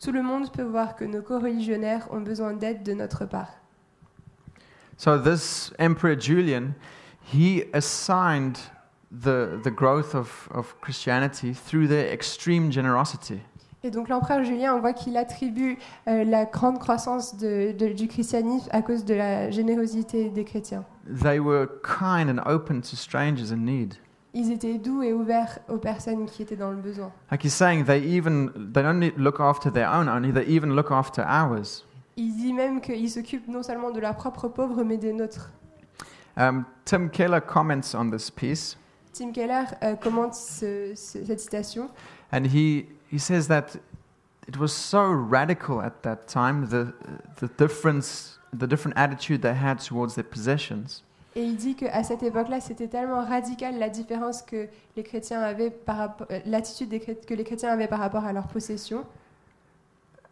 Tout 0.00 0.12
le 0.12 0.22
monde 0.22 0.50
peut 0.52 0.62
voir 0.62 0.96
que 0.96 1.04
nos 1.04 1.22
co-religionnaires 1.22 2.06
ont 2.10 2.20
besoin 2.20 2.52
d'aide 2.52 2.82
de 2.82 2.92
notre 2.94 3.24
part. 3.24 3.48
So, 4.96 5.18
this 5.18 5.72
Emperor 5.78 6.14
Julian, 6.18 6.74
he 7.32 7.64
assigned 7.72 8.58
the, 9.10 9.60
the 9.62 9.70
growth 9.70 10.14
of, 10.14 10.48
of 10.54 10.74
Christianity 10.80 11.52
through 11.54 11.88
their 11.88 12.12
extreme 12.12 12.70
generosity. 12.70 13.40
Et 13.82 13.90
donc 13.90 14.08
l'empereur 14.08 14.42
Julien, 14.44 14.74
on 14.76 14.80
voit 14.80 14.94
qu'il 14.94 15.14
attribue 15.18 15.76
euh, 16.08 16.24
la 16.24 16.46
grande 16.46 16.78
croissance 16.78 17.36
de- 17.36 17.72
de- 17.72 17.92
du 17.92 18.08
christianisme 18.08 18.68
à 18.72 18.80
cause 18.80 19.04
de 19.04 19.12
la 19.14 19.50
générosité 19.50 20.30
des 20.30 20.44
chrétiens. 20.44 20.84
They 21.22 21.38
were 21.38 21.66
kind 21.82 22.30
and 22.30 22.42
open 22.50 22.80
to 22.80 22.96
strangers 22.96 23.52
in 23.52 23.58
need. 23.66 23.96
Ils 24.36 24.50
étaient 24.50 24.78
doux 24.78 25.02
et 25.02 25.12
ouverts 25.12 25.60
aux 25.68 25.78
personnes 25.78 26.26
qui 26.26 26.42
étaient 26.42 26.56
dans 26.56 26.70
le 26.72 26.76
besoin. 26.76 27.12
Like 27.30 27.44
he's 27.44 27.54
saying, 27.54 27.84
they 27.84 28.00
even 28.16 28.50
they 28.72 28.82
don't 28.82 29.00
look 29.16 29.38
after 29.38 29.70
their 29.70 29.88
own 29.88 30.08
only; 30.08 30.32
they 30.32 30.44
even 30.48 30.74
look 30.74 30.90
after 30.90 31.22
ours. 31.22 31.86
Il 32.16 32.34
dit 32.36 32.52
même 32.52 32.80
qu'ils 32.80 33.10
s'occupent 33.10 33.48
non 33.48 33.62
seulement 33.62 33.90
de 33.92 34.00
leurs 34.00 34.16
propres 34.16 34.48
pauvres, 34.48 34.82
mais 34.82 34.96
des 34.98 35.12
nôtres. 35.12 35.50
Um, 36.36 36.64
Tim 36.84 37.08
Keller 37.10 37.40
comments 37.40 37.94
on 37.94 38.10
this 38.10 38.28
piece, 38.30 38.76
Tim 39.12 39.30
Keller 39.32 39.66
euh, 39.84 39.94
commente 39.94 40.34
ce- 40.34 40.92
ce- 40.96 41.24
cette 41.24 41.38
citation 41.38 41.88
and 42.32 42.44
he 42.46 42.86
he 43.12 43.20
says 43.20 43.46
that 43.46 43.76
it 44.48 44.56
was 44.58 44.72
so 44.72 45.12
radical 45.12 45.80
at 45.80 46.02
that 46.02 46.26
time 46.26 46.66
the 46.66 46.92
the 47.40 47.48
difference 47.56 48.40
the 48.52 48.66
different 48.66 48.96
attitude 48.96 49.42
they 49.42 49.54
had 49.54 49.76
towards 49.78 50.16
their 50.16 50.24
possessions 50.24 51.04
et 51.36 51.42
il 51.42 51.56
dit 51.56 51.74
qu'à 51.74 52.02
cette 52.04 52.22
époque-là, 52.22 52.60
c'était 52.60 52.86
tellement 52.88 53.24
radical 53.24 53.78
la 53.78 53.88
différence 53.88 54.42
que 54.42 54.68
les 54.96 55.02
chrétiens 55.02 55.40
avaient 55.40 55.70
par 55.70 55.96
rapport, 55.96 56.26
euh, 56.30 56.38
l'attitude 56.46 56.90
que 57.26 57.34
les 57.34 57.44
chrétiens 57.44 57.70
avaient 57.72 57.88
par 57.88 57.98
rapport 57.98 58.24
à 58.24 58.32
leurs 58.32 58.46
possessions. 58.48 59.04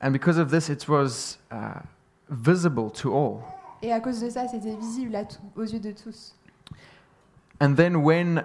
and 0.01 0.11
because 0.12 0.38
of 0.38 0.51
this 0.51 0.69
it 0.69 0.88
was 0.88 1.38
uh, 1.53 1.81
visible 2.31 2.91
to 2.91 3.12
all. 3.15 3.41
Et 3.83 3.93
à 3.93 4.01
cause 4.01 4.21
de 4.21 4.31
ça, 4.31 4.47
c'était 4.49 4.75
visible 4.77 5.15
à 5.17 5.25
tout- 5.25 5.38
aux 5.57 5.62
yeux 5.65 5.81
de 5.81 5.91
tous. 5.93 6.35
And 7.61 7.75
then 7.75 7.97
when 7.97 8.43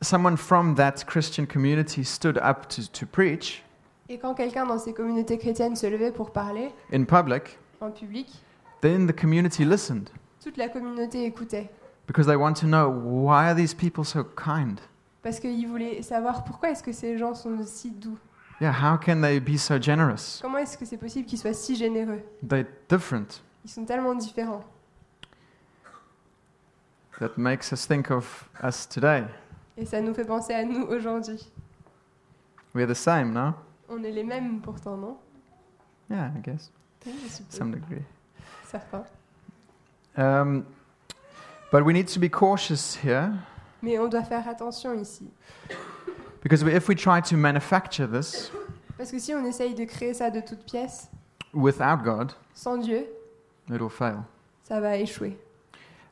someone 0.00 0.36
from 0.36 0.74
that 0.76 1.04
Christian 1.06 1.46
community 1.46 2.04
stood 2.04 2.36
up 2.38 2.68
to, 2.68 2.82
to 2.92 3.06
preach 3.06 3.62
Et 4.08 4.18
quand 4.18 4.34
quelqu'un 4.34 4.66
dans 4.66 4.78
ces 4.78 4.92
communautés 4.92 5.38
chrétiennes 5.38 5.76
se 5.76 5.86
levait 5.86 6.10
pour 6.12 6.32
parler 6.32 6.70
in 6.92 7.04
public, 7.04 7.58
en 7.80 7.90
public, 7.90 8.28
then 8.80 9.06
the 9.06 9.12
community 9.14 9.64
listened 9.64 10.10
toute 10.42 10.56
la 10.56 10.68
communauté 10.68 11.24
écoutait. 11.24 11.70
because 12.06 12.26
they 12.26 12.36
want 12.36 12.54
to 12.54 12.66
know 12.66 12.88
why 12.90 13.48
are 13.48 13.54
these 13.54 13.72
people 13.74 14.04
so 14.04 14.24
kind? 14.24 14.80
Parce 15.22 15.38
qu'ils 15.38 15.66
voulaient 15.68 16.02
savoir 16.02 16.42
pourquoi 16.44 16.70
est-ce 16.70 16.82
que 16.82 16.92
ces 16.92 17.16
gens 17.16 17.34
sont 17.34 17.56
si 17.64 17.90
doux. 17.90 18.18
Yeah, 18.60 18.72
how 18.72 18.96
can 18.98 19.20
they 19.20 19.38
be 19.40 19.56
so 19.56 19.80
generous? 19.80 20.40
Comment 20.42 20.58
est-ce 20.58 20.76
que 20.76 20.84
c'est 20.84 20.96
possible 20.96 21.26
qu'ils 21.26 21.38
soient 21.38 21.54
si 21.54 21.76
généreux? 21.76 22.20
They're 22.46 22.66
different. 22.88 23.40
Ils 23.64 23.70
sont 23.70 23.84
tellement 23.84 24.14
différents. 24.16 24.64
That 27.20 27.36
makes 27.36 27.70
us 27.72 27.86
think 27.86 28.10
of 28.10 28.48
us 28.62 28.86
today. 28.88 29.24
Et 29.76 29.86
ça 29.86 30.00
nous 30.00 30.12
fait 30.14 30.24
penser 30.24 30.54
à 30.54 30.64
nous 30.64 30.82
aujourd'hui. 30.86 31.50
We're 32.74 32.88
the 32.88 32.94
same, 32.94 33.32
no? 33.32 33.52
On 33.88 34.02
est 34.02 34.10
les 34.10 34.24
mêmes 34.24 34.60
pourtant, 34.60 34.96
non? 34.96 35.16
Yeah, 36.10 36.30
I 36.36 36.40
guess, 36.42 36.70
Oui, 37.06 37.12
je 37.24 37.28
suppose. 37.28 37.56
some 37.56 37.70
degree. 37.70 38.02
Certains. 38.66 39.04
Um, 40.16 40.64
but 41.70 41.84
we 41.84 41.92
need 41.92 42.06
to 42.08 42.18
be 42.20 42.28
cautious 42.28 42.94
here 43.02 43.32
Mais 43.82 43.98
on 43.98 44.08
doit 44.08 44.24
faire 44.24 44.46
attention 44.48 44.94
ici. 45.00 45.24
because 46.42 46.62
if 46.62 46.88
we 46.88 46.94
try 46.94 47.20
to 47.20 47.36
manufacture 47.36 48.06
this 48.06 48.50
Parce 48.98 49.10
que 49.10 49.18
si 49.18 49.34
on 49.34 49.44
essaye 49.46 49.74
de 49.74 49.84
créer 49.84 50.12
ça 50.14 50.30
de 50.30 50.40
toutes 50.40 50.64
pièces, 50.64 51.08
without 51.54 52.02
God, 52.04 52.32
sans 52.54 52.76
Dieu, 52.78 53.06
it'll 53.72 53.88
fail. 53.90 54.18
ça 54.64 54.80
va 54.80 54.96
échouer. 54.98 55.36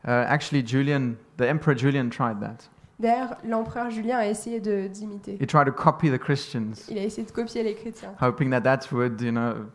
Uh, 0.02 0.24
actually, 0.26 0.62
Julian, 0.66 1.14
the 1.36 1.42
Emperor 1.42 1.74
Julian 1.76 2.08
tried 2.08 2.40
that. 2.40 2.68
D'ailleurs, 2.98 3.36
l'empereur 3.44 3.90
Julien 3.90 4.18
a 4.18 4.26
essayé 4.26 4.60
de- 4.60 4.88
d'imiter. 4.88 5.36
He 5.40 5.46
tried 5.46 5.66
to 5.66 5.72
copy 5.72 6.10
the 6.10 6.18
Christians, 6.18 6.86
Il 6.88 6.98
a 6.98 7.02
essayé 7.04 7.26
de 7.26 7.32
copier 7.32 7.62
les 7.62 7.74
chrétiens, 7.74 8.14
hoping 8.20 8.50
that 8.50 8.62
that 8.62 8.90
would, 8.92 9.20
you 9.20 9.30
know, 9.30 9.66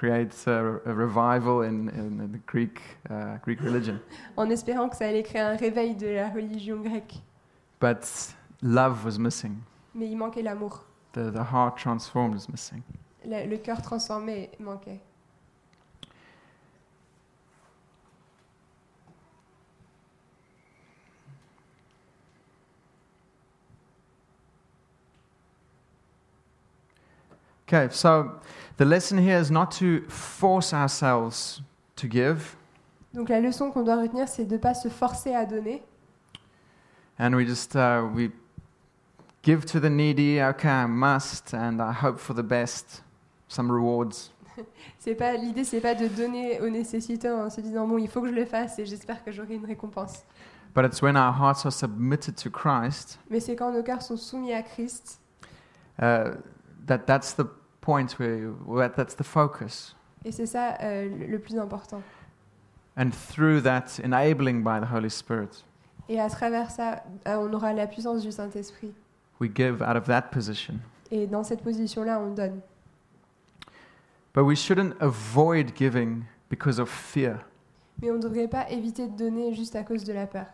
create 0.00 0.32
a, 0.46 0.80
a 0.86 0.94
revival 0.94 1.60
in, 1.60 1.90
in 1.90 2.32
the 2.32 2.38
Greek, 2.46 2.80
uh, 3.10 3.36
Greek 3.42 3.60
religion. 3.60 4.00
en 4.36 4.48
espérant 4.48 4.88
que 4.88 4.96
ça 4.96 5.06
allait 5.06 5.22
créer 5.22 5.42
un 5.42 5.56
réveil 5.56 5.94
de 5.94 6.06
la 6.06 6.30
religion 6.30 6.80
grecque. 6.80 7.20
But 7.80 8.34
love 8.62 9.04
was 9.04 9.18
missing. 9.18 9.58
Mais 9.94 10.06
il 10.06 10.16
manquait 10.16 10.42
l'amour. 10.42 10.84
The, 11.12 11.30
the 11.30 11.44
heart 11.52 11.76
transformed 11.76 12.32
was 12.32 12.48
missing. 12.50 12.82
Le, 13.26 13.46
le 13.46 13.58
cœur 13.58 13.82
transformé 13.82 14.50
manquait. 14.58 15.00
Okay, 27.68 27.88
so 27.92 28.40
the 28.80 28.86
lesson 28.86 29.18
here 29.18 29.38
is 29.38 29.50
not 29.50 29.70
to 29.70 30.00
force 30.08 30.72
ourselves 30.72 31.60
to 31.96 32.08
give, 32.08 32.56
Donc 33.12 33.28
la 33.28 33.40
leçon 33.40 33.70
qu'on 33.70 33.82
doit 33.82 34.00
retenir, 34.00 34.26
c'est 34.26 34.46
de 34.46 34.54
ne 34.54 34.58
pas 34.58 34.72
se 34.72 34.88
forcer 34.88 35.34
à 35.34 35.44
donner. 35.44 35.82
and 37.18 37.34
we 37.34 37.44
just 37.46 37.76
uh, 37.76 38.02
we 38.14 38.30
give 39.42 39.66
to 39.66 39.78
the 39.80 39.90
needy. 39.90 40.40
Okay, 40.40 40.70
I 40.70 40.86
must, 40.86 41.52
and 41.52 41.82
I 41.82 41.92
hope 41.92 42.18
for 42.18 42.32
the 42.34 42.42
best, 42.42 43.02
some 43.48 43.70
rewards. 43.70 44.30
C'est 44.98 45.14
pas 45.14 45.34
l'idée, 45.36 45.64
c'est 45.64 45.80
pas 45.80 45.94
de 45.94 46.08
donner 46.08 46.60
aux 46.60 46.70
nécessiteux 46.70 47.34
en 47.34 47.50
se 47.50 47.60
disant 47.60 47.86
bon, 47.86 47.98
il 47.98 48.08
faut 48.08 48.22
que 48.22 48.28
je 48.28 48.34
le 48.34 48.44
fasse 48.46 48.78
et 48.78 48.86
j'espère 48.86 49.22
que 49.22 49.30
j'aurai 49.32 49.54
une 49.56 49.64
récompense. 49.66 50.24
But 50.74 50.84
it's 50.86 51.02
when 51.02 51.16
our 51.16 51.32
hearts 51.32 51.66
are 51.66 51.72
submitted 51.72 52.36
to 52.36 52.50
Christ 52.50 53.18
Mais 53.28 53.40
c'est 53.40 53.56
quand 53.56 53.72
nos 53.72 53.82
cœurs 53.82 54.02
sont 54.02 54.16
soumis 54.16 54.52
à 54.54 54.62
Christ 54.62 55.20
uh, 56.00 56.36
that 56.86 57.00
that's 57.06 57.34
the 57.34 57.46
point 57.80 58.18
where, 58.18 58.50
where 58.66 58.88
that's 58.90 59.14
the 59.16 59.22
focus, 59.24 59.94
et 60.24 60.32
c'est 60.32 60.46
ça 60.46 60.76
euh, 60.82 61.08
le 61.08 61.26
le 61.26 61.38
plus 61.38 61.58
important. 61.58 62.02
and 62.96 63.10
through 63.12 63.62
that, 63.62 63.98
enabling 64.04 64.62
by 64.62 64.78
the 64.80 64.86
Holy 64.92 65.10
Spirit, 65.10 65.64
Et 66.08 66.20
à 66.20 66.28
travers 66.28 66.70
ça, 66.70 67.02
euh, 67.28 67.36
on 67.36 67.52
aura 67.52 67.72
la 67.72 67.86
puissance 67.86 68.22
du 68.22 68.32
Saint-Esprit. 68.32 68.92
we 69.40 69.48
give 69.54 69.80
out 69.82 69.96
of 69.96 70.04
that 70.06 70.30
position. 70.32 70.74
Et 71.12 71.26
dans 71.26 71.42
cette 71.44 71.62
position-là, 71.62 72.20
on 72.20 72.34
donne. 72.34 72.60
But 74.34 74.44
we 74.44 74.56
shouldn't 74.56 74.94
avoid 75.00 75.72
giving 75.76 76.24
because 76.50 76.78
of 76.78 76.88
fear. 76.88 77.40
Mais 78.02 78.10
on 78.10 78.14
ne 78.16 78.22
devrait 78.22 78.48
pas 78.48 78.68
éviter 78.70 79.08
de 79.08 79.16
donner 79.16 79.54
juste 79.54 79.74
à 79.76 79.82
cause 79.82 80.04
de 80.04 80.12
la 80.12 80.26
peur. 80.26 80.46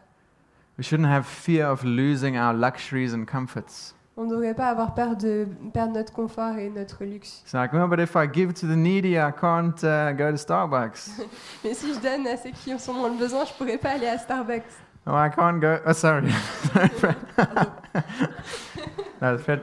We 0.78 0.86
shouldn't 0.86 1.08
have 1.08 1.24
fear 1.26 1.70
of 1.70 1.84
losing 1.84 2.36
our 2.36 2.52
luxuries 2.54 3.14
and 3.14 3.24
comforts. 3.26 3.94
On 4.18 4.24
ne 4.24 4.31
devrait 4.31 4.55
pas 4.55 4.68
avoir 4.68 4.94
peur 4.94 5.14
de 5.14 5.46
perdre 5.74 5.92
notre 5.92 6.12
confort 6.12 6.57
et 6.57 6.70
notre 6.70 7.05
luxe. 7.05 7.42
It's 7.44 7.52
like, 7.52 7.72
well, 7.72 7.87
but 7.87 8.00
if 8.00 8.16
I 8.16 8.26
give 8.26 8.55
to 8.55 8.66
the 8.66 8.76
needy, 8.76 9.18
I 9.18 9.31
can't 9.31 9.83
uh, 9.85 10.12
go 10.12 10.31
to 10.31 10.38
Starbucks. 10.38 11.20
Mais 11.64 11.74
si 11.74 11.92
je 11.92 12.00
donne 12.00 12.26
à 12.26 12.37
ceux 12.37 12.50
qui 12.50 12.72
en 12.72 12.79
sont 12.79 12.94
dans 12.94 13.09
le 13.09 13.18
besoin, 13.18 13.44
je 13.44 13.52
pourrais 13.52 13.76
pas 13.76 13.90
aller 13.90 14.07
à 14.07 14.16
Starbucks. 14.16 14.64
Oh, 15.07 15.12
I 15.12 15.29
can't 15.29 15.61
go. 15.61 15.79
Oh, 15.87 15.92
sorry. 15.92 16.33
No, 19.20 19.38
Fred. 19.38 19.62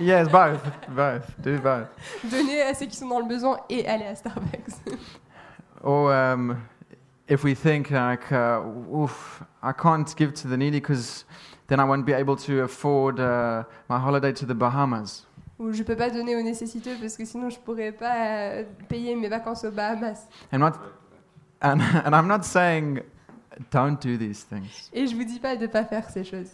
Yes, 0.00 0.28
both. 0.28 0.62
Both. 0.88 1.34
Do 1.42 1.58
both. 1.58 1.88
Donner 2.24 2.62
à 2.62 2.74
ceux 2.74 2.86
qui 2.86 2.96
sont 2.96 3.08
dans 3.08 3.20
le 3.20 3.26
besoin 3.26 3.58
et 3.68 3.86
aller 3.86 4.06
à 4.06 4.14
Starbucks. 4.14 4.72
Or 5.84 6.12
um, 6.12 6.62
if 7.28 7.42
we 7.42 7.54
think 7.54 7.90
like, 7.90 8.30
uh, 8.30 8.62
oof, 8.90 9.42
I 9.62 9.72
can't 9.72 10.14
give 10.16 10.32
to 10.34 10.48
the 10.48 10.56
needy 10.56 10.78
because 10.80 11.24
then 11.72 11.80
I 11.80 11.84
won't 11.84 12.04
be 12.04 12.12
able 12.12 12.36
to 12.36 12.62
afford 12.64 13.18
uh, 13.18 13.64
my 13.88 13.98
holiday 13.98 14.32
to 14.32 14.44
the 14.44 14.54
Bahamas. 14.54 15.24
Ou 15.58 15.72
je 15.72 15.82
peux 15.82 15.96
pas 15.96 16.10
donner 16.10 16.36
aux 16.36 16.42
nécessiteux 16.42 16.96
parce 17.00 17.16
que 17.16 17.24
sinon 17.24 17.48
je 17.48 17.58
pourrais 17.58 17.92
pas 17.92 18.14
euh, 18.26 18.64
payer 18.88 19.14
mes 19.16 19.28
vacances 19.28 19.64
aux 19.64 19.70
Bahamas. 19.70 20.28
And, 20.52 20.62
and 21.62 22.14
I'm 22.14 22.26
not 22.26 22.42
saying 22.42 23.00
don't 23.70 23.98
do 24.00 24.18
these 24.18 24.44
things. 24.44 24.90
Et 24.92 25.06
je 25.06 25.16
vous 25.16 25.24
dis 25.24 25.40
pas 25.40 25.56
de 25.56 25.66
pas 25.66 25.84
faire 25.84 26.10
ces 26.10 26.24
choses. 26.24 26.50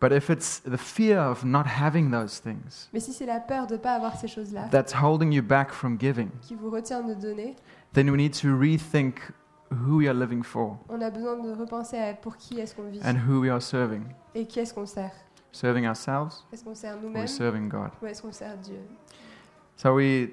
But 0.00 0.12
if 0.12 0.30
it's 0.30 0.60
the 0.60 0.78
fear 0.78 1.18
of 1.18 1.44
not 1.44 1.64
having 1.66 2.10
those 2.10 2.40
things 2.40 2.88
Mais 2.92 3.00
si 3.00 3.12
c'est 3.12 3.26
la 3.26 3.40
peur 3.40 3.66
de 3.66 3.76
pas 3.76 3.92
avoir 3.92 4.16
ces 4.16 4.26
choses-là 4.26 4.68
that's 4.70 4.94
holding 4.94 5.32
you 5.32 5.42
back 5.42 5.70
from 5.70 5.98
giving, 5.98 6.30
qui 6.40 6.54
vous 6.54 6.70
retient 6.70 7.02
de 7.02 7.14
donner, 7.14 7.56
then 7.92 8.08
we 8.08 8.16
need 8.16 8.32
to 8.40 8.48
rethink 8.48 9.20
who 9.72 9.98
we 9.98 10.08
are 10.08 10.14
living 10.14 10.42
for 10.42 10.78
on 10.88 11.00
a 11.00 11.10
besoin 11.10 11.36
de 11.38 11.52
repenser 11.52 11.98
à 11.98 12.14
pour 12.14 12.36
qui 12.36 12.60
est-ce 12.60 12.74
qu'on 12.74 12.88
vit 12.90 13.00
and 13.04 13.16
who 13.28 13.40
we 13.40 13.50
are 13.50 13.60
serving. 13.62 14.04
et 14.34 14.46
qui 14.46 14.60
est-ce 14.60 14.72
qu'on 14.74 14.86
sert. 14.86 15.12
Serving 15.52 15.86
ourselves 15.86 16.32
Est-ce 16.52 16.64
qu'on 16.64 16.74
sert 16.74 16.94
or 16.96 17.02
nous-mêmes 17.02 17.26
serving 17.26 17.68
God? 17.68 17.90
ou 18.02 18.06
est-ce 18.06 18.22
qu'on 18.22 18.32
sert 18.32 18.56
Dieu? 18.58 18.78
So 19.76 19.94
we, 19.94 20.30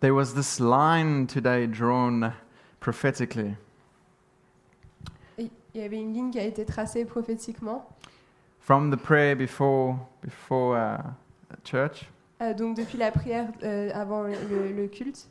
there 0.00 0.14
was 0.14 0.34
this 0.34 0.60
line 0.60 1.26
today 1.26 1.66
drawn 1.66 2.32
prophetically. 2.80 3.54
Et 5.38 5.50
Il 5.74 5.80
y 5.80 5.84
avait 5.84 6.00
une 6.00 6.12
ligne 6.12 6.30
qui 6.30 6.38
a 6.38 6.44
été 6.44 6.64
tracée 6.64 7.04
prophétiquement. 7.04 7.88
from 8.60 8.90
the 8.92 8.96
prayer 8.96 9.34
before 9.34 9.96
before 10.22 10.76
uh, 10.76 10.98
church, 11.64 12.08
Euh, 12.40 12.54
donc 12.54 12.76
depuis 12.76 12.98
la 12.98 13.10
prière 13.12 13.48
euh, 13.62 13.90
avant 13.94 14.22
le, 14.24 14.72
le 14.72 14.86
culte, 14.88 15.28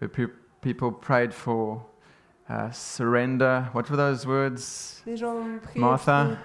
pe- 0.00 0.30
people 0.60 0.92
prayed 1.00 1.32
for 1.32 1.84
uh, 2.48 2.70
surrender. 2.70 3.68
What 3.72 3.90
were 3.90 3.96
those 3.96 4.26
words? 4.26 5.02
les 5.06 5.16
gens 5.16 5.34
ont 5.34 5.58
prié 5.60 5.80
Martha. 5.80 6.38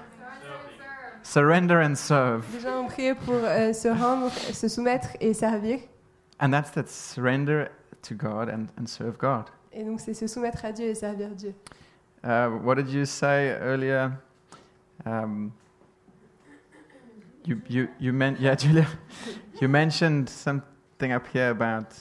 Surrender 1.22 1.82
and 1.82 1.96
serve. 1.96 2.46
les 2.54 2.62
gens 2.62 2.84
ont 2.84 2.88
prié 2.88 3.14
pour 3.14 3.36
euh, 3.36 3.74
se 3.74 3.88
rendre, 3.88 4.32
se 4.32 4.68
soumettre 4.68 5.10
et 5.20 5.34
servir. 5.34 5.80
And 6.40 6.52
that's 6.52 6.72
that 6.72 6.90
surrender 6.90 7.70
to 8.04 8.16
God 8.16 8.50
and, 8.50 8.68
and 8.78 8.88
serve 8.88 9.18
God. 9.18 9.46
Et 9.72 9.84
donc 9.84 10.00
c'est 10.00 10.14
se 10.14 10.28
soumettre 10.28 10.66
à 10.66 10.72
Dieu 10.72 10.86
et 10.88 10.96
servir 10.96 11.30
Dieu. 11.36 11.54
Uh, 12.24 12.50
what 12.64 12.76
did 12.76 12.90
you 12.90 13.06
say 13.06 13.56
earlier? 13.62 14.12
Um, 15.06 15.52
you 17.46 17.62
you 17.70 17.88
you 18.00 18.14
meant 18.14 18.40
yeah, 18.40 18.56
Julia. 18.58 18.88
You 19.62 19.68
mentioned 19.68 20.30
something 20.30 21.12
up 21.12 21.28
here 21.28 21.50
about 21.50 21.94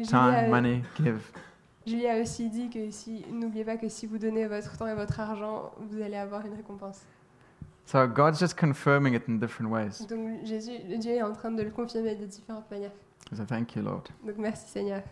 Et 0.00 0.02
time, 0.02 0.50
money, 0.50 0.82
give. 0.96 1.20
Julia 1.86 2.14
a 2.14 2.20
aussi 2.20 2.48
dit 2.48 2.70
que 2.70 2.90
si 2.90 3.24
n'oubliez 3.30 3.64
pas 3.64 3.76
que 3.76 3.88
si 3.88 4.06
vous 4.06 4.18
donnez 4.18 4.46
votre 4.46 4.76
temps 4.76 4.86
et 4.86 4.94
votre 4.94 5.18
argent, 5.18 5.72
vous 5.78 6.00
allez 6.00 6.16
avoir 6.16 6.46
une 6.46 6.54
récompense. 6.54 7.00
So 7.84 8.06
God's 8.06 8.38
just 8.38 8.56
confirming 8.56 9.14
it 9.14 9.28
in 9.28 9.38
different 9.38 9.70
ways. 9.70 10.06
Donc 10.08 10.44
Jésus, 10.44 10.78
Dieu 10.98 11.12
est 11.12 11.22
en 11.22 11.32
train 11.32 11.50
de 11.50 11.62
le 11.62 11.70
confirmer 11.70 12.14
de 12.14 12.26
différentes 12.26 12.70
manières. 12.70 12.92
So 13.36 13.44
thank 13.44 13.74
you, 13.74 13.82
Lord. 13.82 14.04
Donc 14.24 14.36
merci 14.38 14.68
Seigneur. 14.68 15.02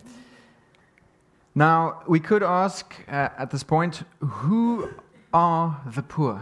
Now, 1.55 2.03
we 2.07 2.21
could 2.21 2.45
ask 2.45 2.95
uh, 3.09 3.29
at 3.37 3.47
this 3.51 3.65
point 3.65 4.05
who 4.21 4.89
are 5.33 5.81
the 5.93 6.03
poor? 6.03 6.39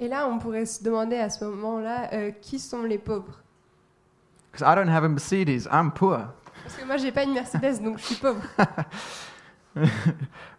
Et 0.00 0.08
là, 0.08 0.28
on 0.28 0.38
pourrait 0.38 0.66
se 0.66 0.82
demander 0.82 1.16
à 1.16 1.30
ce 1.30 1.44
moment-là 1.44 2.12
euh, 2.12 2.30
qui 2.40 2.58
sont 2.58 2.82
les 2.82 2.98
pauvres? 2.98 3.42
Because 4.50 4.66
I 4.66 4.74
don't 4.74 4.88
have 4.88 5.04
a 5.04 5.08
Mercedes, 5.08 5.68
I'm 5.70 5.92
poor. 5.92 6.34
Parce 6.68 6.80
que 6.82 6.86
moi, 6.86 6.98
j'ai 6.98 7.10
pas 7.12 7.22
une 7.24 7.32
Mercedes, 7.32 7.82
donc 7.82 7.96
je 7.96 8.04
suis 8.04 8.16
pauvre. 8.16 8.42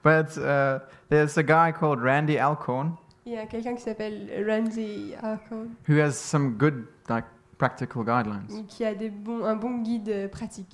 but 0.04 0.36
uh, 0.40 0.80
there's 1.08 1.38
a 1.38 1.44
guy 1.44 1.72
called 1.72 2.02
Randy 2.02 2.40
Alcorn 2.40 2.98
Il 3.28 3.34
y 3.34 3.38
a 3.38 3.46
quelqu'un 3.46 3.76
qui 3.76 3.82
s'appelle 3.84 4.28
Randy 4.48 5.14
Arcon 5.22 5.68
who 5.88 6.00
has 6.00 6.14
some 6.14 6.56
good, 6.58 6.88
like, 7.10 7.26
practical 7.60 8.04
guidelines. 8.04 8.66
qui 8.68 8.84
a 8.86 8.96
des 8.96 9.10
bons, 9.12 9.46
un 9.46 9.56
bon 9.56 9.84
guide 9.84 10.32
pratique. 10.32 10.74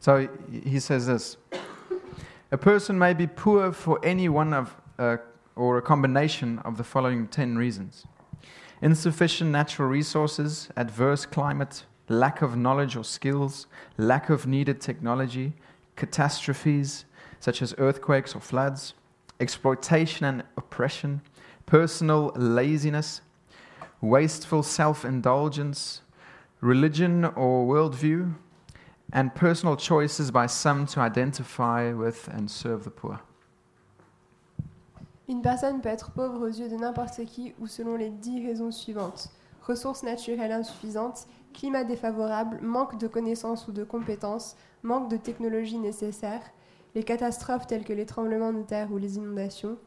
So 0.00 0.18
he- 0.18 0.28
he 0.66 0.80
says 0.80 1.06
this 1.06 1.38
A 2.52 2.58
person 2.58 2.98
may 2.98 3.14
be 3.14 3.26
poor 3.26 3.72
for 3.72 3.98
any 4.04 4.28
one 4.28 4.52
of, 4.52 4.76
uh, 4.98 5.16
or 5.56 5.78
a 5.78 5.82
combination 5.82 6.58
of 6.66 6.76
the 6.76 6.84
following 6.84 7.26
10 7.26 7.56
reasons 7.56 8.04
insufficient 8.82 9.50
natural 9.50 9.88
resources, 9.88 10.68
adverse 10.76 11.24
climate, 11.26 11.84
lack 12.08 12.42
of 12.42 12.56
knowledge 12.56 12.96
or 12.96 13.04
skills, 13.04 13.66
lack 13.96 14.30
of 14.30 14.46
needed 14.46 14.80
technology, 14.80 15.52
catastrophes 15.96 17.04
such 17.40 17.62
as 17.62 17.74
earthquakes 17.78 18.34
or 18.34 18.40
floods, 18.40 18.94
exploitation 19.40 20.26
and 20.26 20.42
oppression, 20.56 21.20
personal 21.66 22.32
laziness, 22.36 23.20
wasteful 24.00 24.62
self 24.62 25.04
indulgence, 25.04 26.02
religion 26.60 27.24
or 27.24 27.66
worldview, 27.66 28.34
and 29.12 29.34
personal 29.34 29.76
choices 29.76 30.30
by 30.30 30.46
some 30.46 30.86
to 30.86 31.00
identify 31.00 31.92
with 31.92 32.28
and 32.28 32.50
serve 32.50 32.84
the 32.84 32.90
poor. 32.90 33.20
Une 35.28 35.42
personne 35.42 35.82
peut 35.82 35.90
être 35.90 36.10
pauvre 36.12 36.40
aux 36.40 36.52
yeux 36.52 36.70
de 36.70 36.76
n'importe 36.76 37.24
qui 37.26 37.52
ou 37.58 37.66
selon 37.66 37.96
les 37.96 38.08
dix 38.08 38.46
raisons 38.46 38.70
suivantes. 38.70 39.28
Ressources 39.66 40.02
naturelles 40.02 40.52
insuffisantes, 40.52 41.26
climat 41.52 41.84
défavorable, 41.84 42.60
manque 42.62 42.98
de 42.98 43.06
connaissances 43.06 43.68
ou 43.68 43.72
de 43.72 43.84
compétences, 43.84 44.56
manque 44.82 45.10
de 45.10 45.16
technologie 45.16 45.78
nécessaire, 45.78 46.42
les 46.94 47.02
catastrophes 47.02 47.66
telles 47.66 47.84
que 47.84 47.92
les 47.92 48.06
tremblements 48.06 48.52
de 48.52 48.62
terre 48.62 48.92
ou 48.92 48.98
les 48.98 49.16
inondations, 49.16 49.78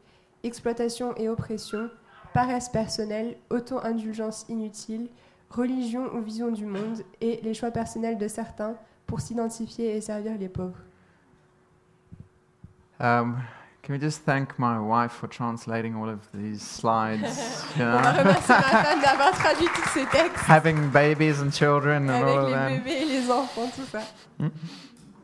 exploitation 0.43 1.15
et 1.17 1.29
oppression, 1.29 1.89
paresse 2.33 2.69
personnelle, 2.69 3.37
auto-indulgence 3.49 4.45
inutile, 4.49 5.09
religion 5.49 6.13
ou 6.15 6.21
vision 6.21 6.51
du 6.51 6.65
monde 6.65 7.01
et 7.19 7.39
les 7.43 7.53
choix 7.53 7.71
personnels 7.71 8.17
de 8.17 8.27
certains 8.27 8.75
pour 9.05 9.19
s'identifier 9.19 9.95
et 9.95 10.01
servir 10.01 10.37
les 10.37 10.49
pauvres. 10.49 10.79
Um, 12.99 13.37
can 13.83 13.93
we 13.93 13.99
just 13.99 14.21
thank 14.21 14.59
my 14.59 14.79
wife 14.79 15.11
for 15.11 15.27
translating 15.27 15.95
all 15.95 16.07
of 16.07 16.19
these 16.33 16.61
slides? 16.61 17.65
you 17.77 17.83
know? 17.83 17.97
remercier 17.97 18.59
ma 18.59 18.83
femme 18.83 19.01
d'avoir 19.01 19.31
traduit 19.39 19.69
tous 19.73 19.89
ces 19.89 20.05
textes. 20.05 20.45
Having 20.45 20.89
babies 20.91 21.41
and 21.41 21.51
children 21.51 22.09
and 22.09 22.23
all 22.23 22.45
of 22.45 22.51
that. 22.51 22.69
bébés, 22.69 23.05
les 23.05 23.29
enfants, 23.31 23.71
tout 23.75 23.85
ça. 23.91 24.01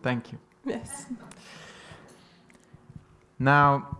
Thank 0.01 0.31
you. 0.31 0.39
Merci. 0.65 1.15
Now, 3.39 3.97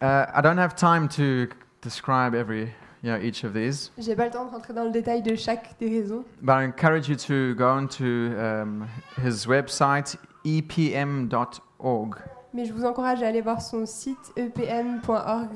uh, 0.00 0.26
I 0.34 0.40
don't 0.40 0.58
have 0.58 0.74
time 0.74 1.08
to 1.10 1.48
describe 1.80 2.34
every, 2.34 2.72
you 3.02 3.10
know, 3.12 3.18
each 3.18 3.44
of 3.44 3.54
these, 3.54 3.92
J'ai 3.98 4.16
pas 4.16 4.24
le 4.24 4.32
temps 4.32 4.44
de 4.44 4.50
rentrer 4.50 4.74
dans 4.74 4.84
le 4.84 4.90
détail 4.90 5.22
de 5.22 5.36
chaque 5.36 5.78
des 5.78 5.88
raisons, 5.88 6.24
but 6.42 6.54
I 6.54 6.64
encourage 6.64 7.08
you 7.08 7.14
to 7.14 7.54
go 7.54 7.68
onto 7.68 8.34
um, 8.36 8.88
his 9.22 9.46
website, 9.46 10.16
epm.org. 10.44 12.16
mais 12.54 12.64
je 12.64 12.72
vous 12.72 12.84
encourage 12.84 13.22
à 13.22 13.26
aller 13.28 13.40
voir 13.42 13.60
son 13.60 13.84
site 13.84 14.32
epm.org 14.36 15.48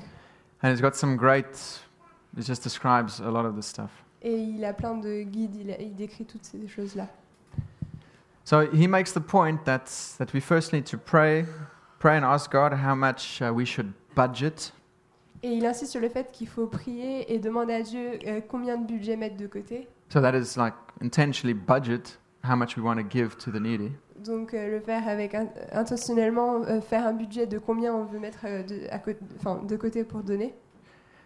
And 0.63 0.71
it's 0.71 0.81
got 0.83 0.95
some 0.95 1.17
great, 1.17 1.81
it 2.37 2.45
just 2.45 2.63
describes 2.65 3.21
a 3.21 3.31
lot 3.31 3.47
of 3.47 3.55
this 3.55 3.67
stuff. 3.67 3.91
et 4.21 4.35
il 4.37 4.65
a 4.65 4.73
plein 4.73 4.97
de 4.97 5.23
guides, 5.23 5.55
il, 5.57 5.71
a- 5.71 5.81
il 5.81 5.95
décrit 5.95 6.25
toutes 6.27 6.45
ces 6.45 6.67
choses-là. 6.67 7.07
So 8.45 8.63
he 8.73 8.89
makes 8.89 9.13
the 9.13 9.21
point 9.21 9.65
that, 9.67 9.85
that 10.19 10.33
we 10.35 10.41
first 10.41 10.73
need 10.73 10.85
to 10.87 10.99
pray, 10.99 11.45
pray 12.01 12.17
and 12.17 12.25
ask 12.25 12.51
God 12.51 12.73
how 12.73 12.95
much 12.97 13.41
uh, 13.43 13.53
we 13.53 13.65
should 13.67 13.93
budget. 14.17 14.73
Et 15.45 15.53
il 15.53 15.65
insiste 15.67 15.93
sur 15.93 16.01
le 16.01 16.09
fait 16.09 16.33
qu'il 16.33 16.49
faut 16.49 16.67
prier 16.67 17.33
et 17.33 17.39
demander 17.39 17.75
à 17.75 17.83
Dieu 17.83 18.19
euh, 18.27 18.41
combien 18.49 18.77
de 18.77 18.87
budget 18.87 19.17
mettre 19.17 19.37
de 19.37 19.47
côté. 19.47 19.87
So 20.09 20.21
that 20.21 20.35
is 20.37 20.57
like 20.57 20.75
intentionally 21.01 21.55
budget 21.55 22.19
how 22.45 22.57
much 22.57 22.77
we 22.77 22.83
want 22.83 22.97
to 22.97 23.05
give 23.09 23.37
to 23.39 23.51
the 23.51 23.61
needy. 23.61 23.93
Donc 24.25 24.53
euh, 24.53 24.69
le 24.71 24.81
faire 24.81 25.07
avec 25.07 25.35
in- 25.35 25.49
intentionnellement 25.73 26.63
euh, 26.63 26.81
faire 26.81 27.07
un 27.07 27.13
budget 27.13 27.47
de 27.47 27.59
combien 27.59 27.95
on 27.95 28.05
veut 28.05 28.19
mettre 28.19 28.41
euh, 28.45 28.63
de, 28.63 28.81
à 28.91 28.99
côté, 28.99 29.19
enfin, 29.39 29.63
de 29.65 29.77
côté 29.77 30.05
pour 30.05 30.23
donner. 30.23 30.55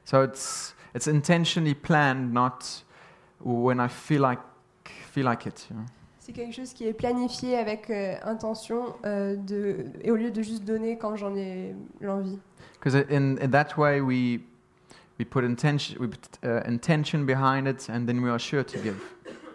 So 0.05 0.23
it's 0.25 0.75
it's 0.95 1.09
intentionally 1.09 1.75
planned, 1.75 2.33
not 2.33 2.85
when 3.41 3.79
I 3.79 3.89
feel 3.89 4.21
like 4.21 4.41
feel 5.13 5.25
like 5.25 5.47
it. 5.47 5.67
You 5.71 5.77
know? 5.77 5.87
C'est 6.19 6.33
quelque 6.33 6.55
chose 6.55 6.73
qui 6.73 6.87
est 6.87 6.93
planifié 6.93 7.57
avec 7.57 7.91
euh, 7.91 8.15
intention 8.25 8.95
euh, 9.05 9.35
de, 9.37 9.87
et 10.03 10.11
au 10.11 10.17
lieu 10.17 10.31
de 10.31 10.41
juste 10.43 10.65
donner 10.65 10.97
quand 10.97 11.17
j'en 11.17 11.35
ai 11.35 11.75
l'envie. 12.01 12.39
Because 12.79 12.95
in, 13.11 13.37
in 13.41 13.51
that 13.51 13.77
way 13.77 14.01
we 14.01 14.41
we 15.19 15.25
put 15.25 15.45
intention 15.45 15.97
we 16.01 16.09
put 16.09 16.39
uh, 16.45 16.61
intention 16.67 17.25
behind 17.25 17.67
it, 17.67 17.89
and 17.89 18.07
then 18.07 18.23
we 18.23 18.31
are 18.31 18.39
sure 18.39 18.63
to 18.65 18.79
give. 18.79 18.97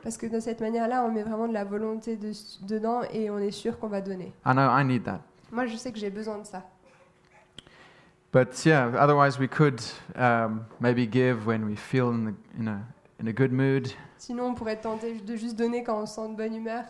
Parce 0.08 0.16
que 0.18 0.26
de 0.28 0.40
cette 0.40 0.62
manière-là, 0.62 1.04
on 1.04 1.12
met 1.12 1.22
vraiment 1.22 1.50
de 1.50 1.54
la 1.54 1.66
volonté 1.66 2.16
de- 2.16 2.32
dedans 2.66 3.02
et 3.12 3.30
on 3.30 3.40
est 3.40 3.52
sûr 3.52 3.78
qu'on 3.78 3.90
va 3.90 4.00
donner. 4.00 4.32
I 4.46 4.54
know 4.54 4.62
I 4.62 4.86
need 4.86 5.04
that. 5.04 5.20
Moi, 5.52 5.66
je 5.66 5.76
sais 5.76 5.92
que 5.92 6.00
j'ai 6.00 6.10
besoin 6.10 6.38
de 6.38 6.46
ça. 6.46 6.64
But 8.32 8.66
yeah, 8.66 8.88
otherwise 8.98 9.38
we 9.38 9.50
could 9.50 9.82
um, 10.16 10.64
maybe 10.80 11.06
give 11.12 11.46
when 11.46 11.66
we 11.66 11.76
feel 11.76 12.10
in, 12.14 12.24
the, 12.32 12.34
in, 12.58 12.68
a, 12.70 12.80
in 13.20 13.28
a 13.28 13.34
good 13.34 13.52
mood, 13.52 13.90
Sinon, 14.18 14.52
on 14.52 14.54
pourrait 14.56 14.78
tenter 14.80 15.16
de 15.20 15.36
juste 15.36 15.58
donner 15.58 15.84
quand 15.84 16.02
on 16.02 16.06
se 16.06 16.16
sent 16.16 16.30
de 16.30 16.36
bonne 16.38 16.56
humeur. 16.56 16.86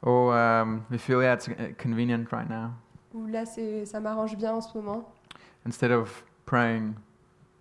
or 0.00 0.32
um, 0.34 0.80
we 0.90 0.96
feel, 0.98 1.20
yeah, 1.20 1.34
it's 1.34 1.48
uh, 1.48 1.74
convenient 1.76 2.24
right 2.32 2.48
now, 2.48 2.70
Ou 3.12 3.26
là, 3.26 3.44
c'est, 3.44 3.84
ça 3.84 4.00
m'arrange 4.00 4.34
bien 4.38 4.54
en 4.54 4.62
ce 4.62 4.72
moment. 4.78 5.04
instead 5.66 5.90
of 5.90 6.24
praying, 6.46 6.94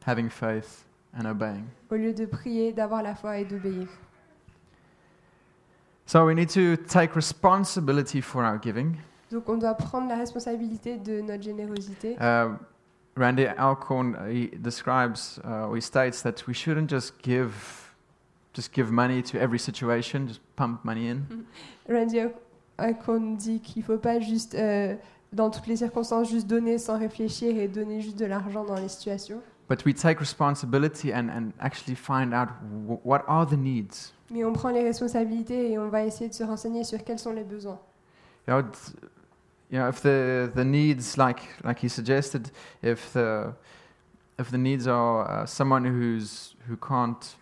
having 0.05 0.29
faith, 0.29 0.85
and 1.13 1.25
obeying. 1.29 1.65
Au 1.91 1.95
lieu 1.95 2.13
de 2.13 2.25
prier, 2.25 2.71
d'avoir 2.71 3.03
la 3.03 3.15
foi 3.15 3.39
et 3.39 3.43
d'obéir. 3.43 3.87
So 6.07 6.25
we 6.25 6.33
need 6.33 6.49
to 6.51 6.77
take 6.77 7.15
responsibility 7.15 8.21
for 8.21 8.43
our 8.45 8.57
giving. 8.57 8.97
Donc, 9.29 9.49
on 9.49 9.57
doit 9.57 9.75
prendre 9.75 10.07
la 10.07 10.15
responsabilité 10.15 10.97
de 10.97 11.19
notre 11.19 11.43
générosité. 11.43 12.15
Uh, 12.21 12.55
Randy 13.17 13.45
Alcorn 13.45 14.15
uh, 14.15 14.29
he 14.29 14.49
describes 14.57 15.39
uh, 15.43 15.73
he 15.73 15.81
states 15.81 16.21
that 16.21 16.47
we 16.47 16.53
shouldn't 16.53 16.89
just 16.89 17.21
give 17.21 17.53
just 18.53 18.73
give 18.73 18.89
money 18.89 19.21
to 19.21 19.37
every 19.37 19.59
situation, 19.59 20.27
just 20.27 20.39
pump 20.55 20.83
money 20.85 21.09
in. 21.09 21.25
Randy 21.89 22.21
Alcorn 22.77 23.35
dit 23.35 23.59
qu'il 23.59 23.83
faut 23.83 23.97
pas 23.97 24.19
juste, 24.21 24.55
euh, 24.55 24.95
dans 25.33 25.49
toutes 25.49 25.67
les 25.67 25.75
circonstances, 25.75 26.29
juste 26.29 26.47
donner 26.47 26.77
sans 26.77 26.97
réfléchir 26.97 27.57
et 27.57 27.67
donner 27.67 28.01
juste 28.01 28.17
de 28.17 28.25
l'argent 28.25 28.63
dans 28.63 28.75
les 28.75 28.87
situations. 28.87 29.41
But 29.67 29.83
we 29.85 29.93
take 29.93 30.19
responsibility 30.19 31.11
and, 31.11 31.29
and 31.29 31.51
actually 31.59 31.95
find 31.95 32.33
out 32.33 32.47
what 33.03 33.23
are 33.27 33.45
the 33.45 33.57
needs. 33.57 34.13
Mais 34.31 34.43
on 34.43 34.53
prend 34.53 34.69
les 34.69 34.83
responsabilités 34.83 35.71
et 35.71 35.79
on 35.79 35.89
va 35.89 36.03
essayer 36.03 36.29
de 36.29 36.33
se 36.33 36.43
renseigner 36.43 36.83
sur 36.83 37.03
quels 37.03 37.19
sont 37.19 37.33
les 37.33 37.43
besoins. 37.43 37.79
You 38.47 38.53
know, 38.53 38.67
you 39.71 39.79
know 39.79 39.89
if 39.89 40.01
the, 40.01 40.51
the 40.53 40.63
needs, 40.65 41.17
like 41.17 41.41
like 41.63 41.83
he 41.83 41.89
suggested, 41.89 42.51
if 42.83 43.13
the 43.13 43.53
if 44.39 44.51
the 44.51 44.57
needs 44.57 44.87
are 44.87 45.43
uh, 45.43 45.45
someone 45.45 45.85
who's 45.85 46.55
who 46.69 46.75
can't 46.75 47.37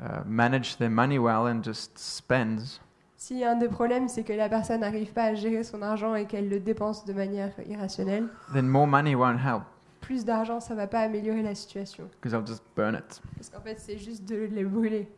uh, 0.00 0.22
manage 0.26 0.76
their 0.76 0.90
money 0.90 1.18
well 1.18 1.46
and 1.46 1.62
just 1.62 1.98
spends, 1.98 2.80
Si 3.16 3.42
un 3.42 3.56
des 3.56 3.68
problèmes, 3.68 4.08
c'est 4.08 4.22
que 4.22 4.34
la 4.34 4.50
personne 4.50 4.80
n'arrive 4.80 5.12
pas 5.14 5.24
à 5.24 5.34
gérer 5.34 5.64
son 5.64 5.80
argent 5.80 6.14
et 6.14 6.26
qu'elle 6.26 6.50
le 6.50 6.60
dépense 6.60 7.06
de 7.06 7.14
manière 7.14 7.52
irrationnelle, 7.66 8.28
then 8.52 8.68
more 8.68 8.86
money 8.86 9.14
won't 9.14 9.38
help 9.38 9.62
plus 10.04 10.24
d'argent, 10.24 10.60
ça 10.60 10.74
va 10.74 10.86
pas 10.86 11.00
améliorer 11.00 11.42
la 11.42 11.54
situation. 11.54 12.08
because 12.20 12.38
just 12.46 12.62
burn 12.76 12.94
it. 12.94 13.20
Parce 13.36 13.48
qu'en 13.48 13.60
fait, 13.60 13.78
c'est 13.78 13.96
juste 13.96 14.24
de 14.26 14.48
les 14.52 14.64
brûler. 14.64 15.08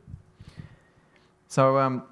So 1.48 1.78
um, 1.78 2.02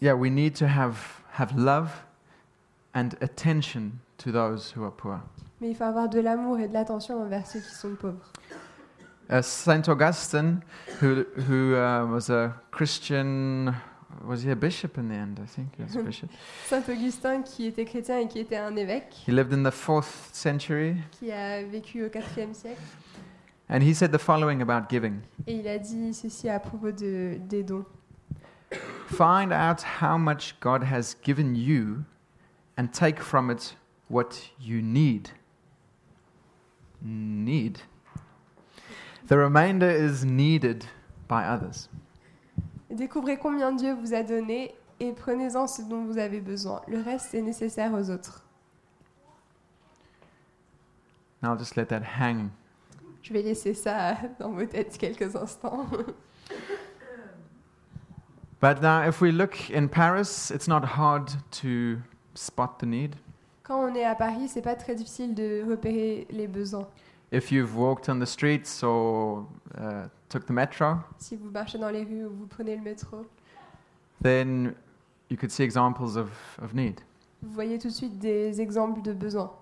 yeah, 0.00 0.14
we 0.14 0.30
need 0.30 0.54
to 0.56 0.68
have 0.68 1.22
have 1.32 1.56
love 1.56 1.90
and 2.94 3.16
attention 3.20 4.00
to 4.18 4.32
those 4.32 4.70
who 4.70 4.84
are 4.84 4.90
poor. 4.90 5.20
Mais 5.60 5.70
il 5.70 5.76
faut 5.76 5.84
avoir 5.84 6.08
de 6.08 6.20
l'amour 6.20 6.58
et 6.58 6.68
de 6.68 6.72
l'attention 6.72 7.22
envers 7.22 7.46
ceux 7.46 7.60
qui 7.60 7.74
sont 7.74 7.94
pauvres. 7.94 8.32
Uh, 9.30 9.42
Saint 9.42 9.88
Augustine, 9.88 10.62
who 11.00 11.24
who 11.48 11.76
uh, 11.76 12.06
was 12.06 12.30
a 12.30 12.54
Christian, 12.70 13.74
was 14.26 14.42
he 14.42 14.50
a 14.50 14.56
bishop 14.56 14.98
in 14.98 15.08
the 15.08 15.14
end? 15.14 15.38
I 15.40 15.46
think 15.46 15.76
he 15.76 15.82
was 15.82 15.96
a 15.96 16.02
bishop. 16.02 16.30
Saint 16.66 16.88
Augustin, 16.88 17.42
qui 17.42 17.66
était 17.66 17.84
chrétien 17.84 18.18
et 18.18 18.26
qui 18.26 18.40
était 18.40 18.56
un 18.56 18.74
évêque, 18.76 19.14
He 19.26 19.32
lived 19.32 19.52
in 19.52 19.62
the 19.62 19.72
fourth 19.72 20.30
century, 20.32 20.96
qui 21.12 21.30
a 21.30 21.62
vécu 21.62 22.02
au 22.02 22.08
IVe 22.08 22.54
siècle, 22.54 22.80
and 23.70 23.82
he 23.82 23.94
said 23.94 24.12
the 24.12 24.18
following 24.18 24.60
about 24.60 24.88
giving: 24.90 25.22
et 25.46 25.60
il 25.60 25.68
a 25.68 25.78
dit 25.78 26.12
ceci 26.12 26.48
à 26.48 26.58
propos 26.58 26.92
de, 26.92 27.38
des 27.48 27.62
dons. 27.62 27.86
Find 29.06 29.52
out 29.52 29.82
how 30.00 30.18
much 30.18 30.54
God 30.60 30.82
has 30.84 31.16
given 31.22 31.54
you, 31.54 32.04
and 32.76 32.88
take 32.92 33.20
from 33.20 33.50
it 33.50 33.76
what 34.08 34.50
you 34.60 34.82
need. 34.82 35.30
Need. 37.02 37.78
The 39.28 39.38
remainder 39.38 39.88
is 39.88 40.24
needed 40.24 40.84
by 41.28 41.44
others. 41.44 41.88
Découvrez 42.90 43.38
combien 43.38 43.72
Dieu 43.72 43.94
vous 43.94 44.12
a 44.12 44.22
donné 44.24 44.74
et 44.98 45.12
prenez-en 45.12 45.66
ce 45.66 45.82
dont 45.82 46.04
vous 46.04 46.18
avez 46.18 46.40
besoin. 46.40 46.82
Le 46.88 47.00
reste 47.00 47.34
est 47.34 47.40
nécessaire 47.40 47.94
aux 47.94 48.10
autres. 48.10 48.44
Now 51.42 51.56
just 51.56 51.76
let 51.76 51.86
that 51.86 52.02
hang. 52.02 52.50
Je 53.22 53.32
vais 53.32 53.42
laisser 53.42 53.74
ça 53.74 54.16
dans 54.38 54.50
vos 54.50 54.64
têtes 54.64 54.96
quelques 54.98 55.34
instants. 55.36 55.86
But 58.60 58.82
now, 58.82 59.08
if 59.08 59.22
we 59.22 59.32
look 59.32 59.70
in 59.70 59.88
Paris, 59.88 60.50
it's 60.50 60.68
not 60.68 60.84
hard 60.84 61.30
to 61.62 61.96
spot 62.34 62.78
the 62.78 62.84
need. 62.86 63.16
Quand 63.62 63.88
on 63.88 63.94
est 63.94 64.04
à 64.04 64.14
Paris, 64.14 64.48
c'est 64.48 64.60
pas 64.60 64.74
très 64.74 64.94
difficile 64.94 65.34
de 65.34 65.64
repérer 65.66 66.26
les 66.30 66.46
besoins. 66.46 66.86
If 67.32 67.50
you've 67.52 67.74
walked 67.74 68.08
on 68.10 68.18
the 68.18 68.26
streets 68.26 68.82
or 68.82 69.46
uh, 69.78 70.08
took 70.28 70.44
the 70.44 70.50
metro, 70.50 70.96
Si 71.18 71.36
vous 71.36 71.48
marchez 71.50 71.78
dans 71.78 71.88
les 71.88 72.02
rues 72.04 72.26
ou 72.26 72.34
vous 72.40 72.46
prenez 72.46 72.76
le 72.76 72.82
métro, 72.82 73.24
then 74.22 74.74
you 75.30 75.36
could 75.38 75.50
see 75.50 75.62
examples 75.62 76.16
of, 76.18 76.28
of 76.60 76.74
need. 76.74 77.00
vous 77.42 77.52
voyez 77.52 77.78
tout 77.78 77.88
de 77.88 77.92
suite 77.92 78.18
des 78.18 78.60
exemples 78.60 79.00
de 79.00 79.12
besoins. 79.12 79.52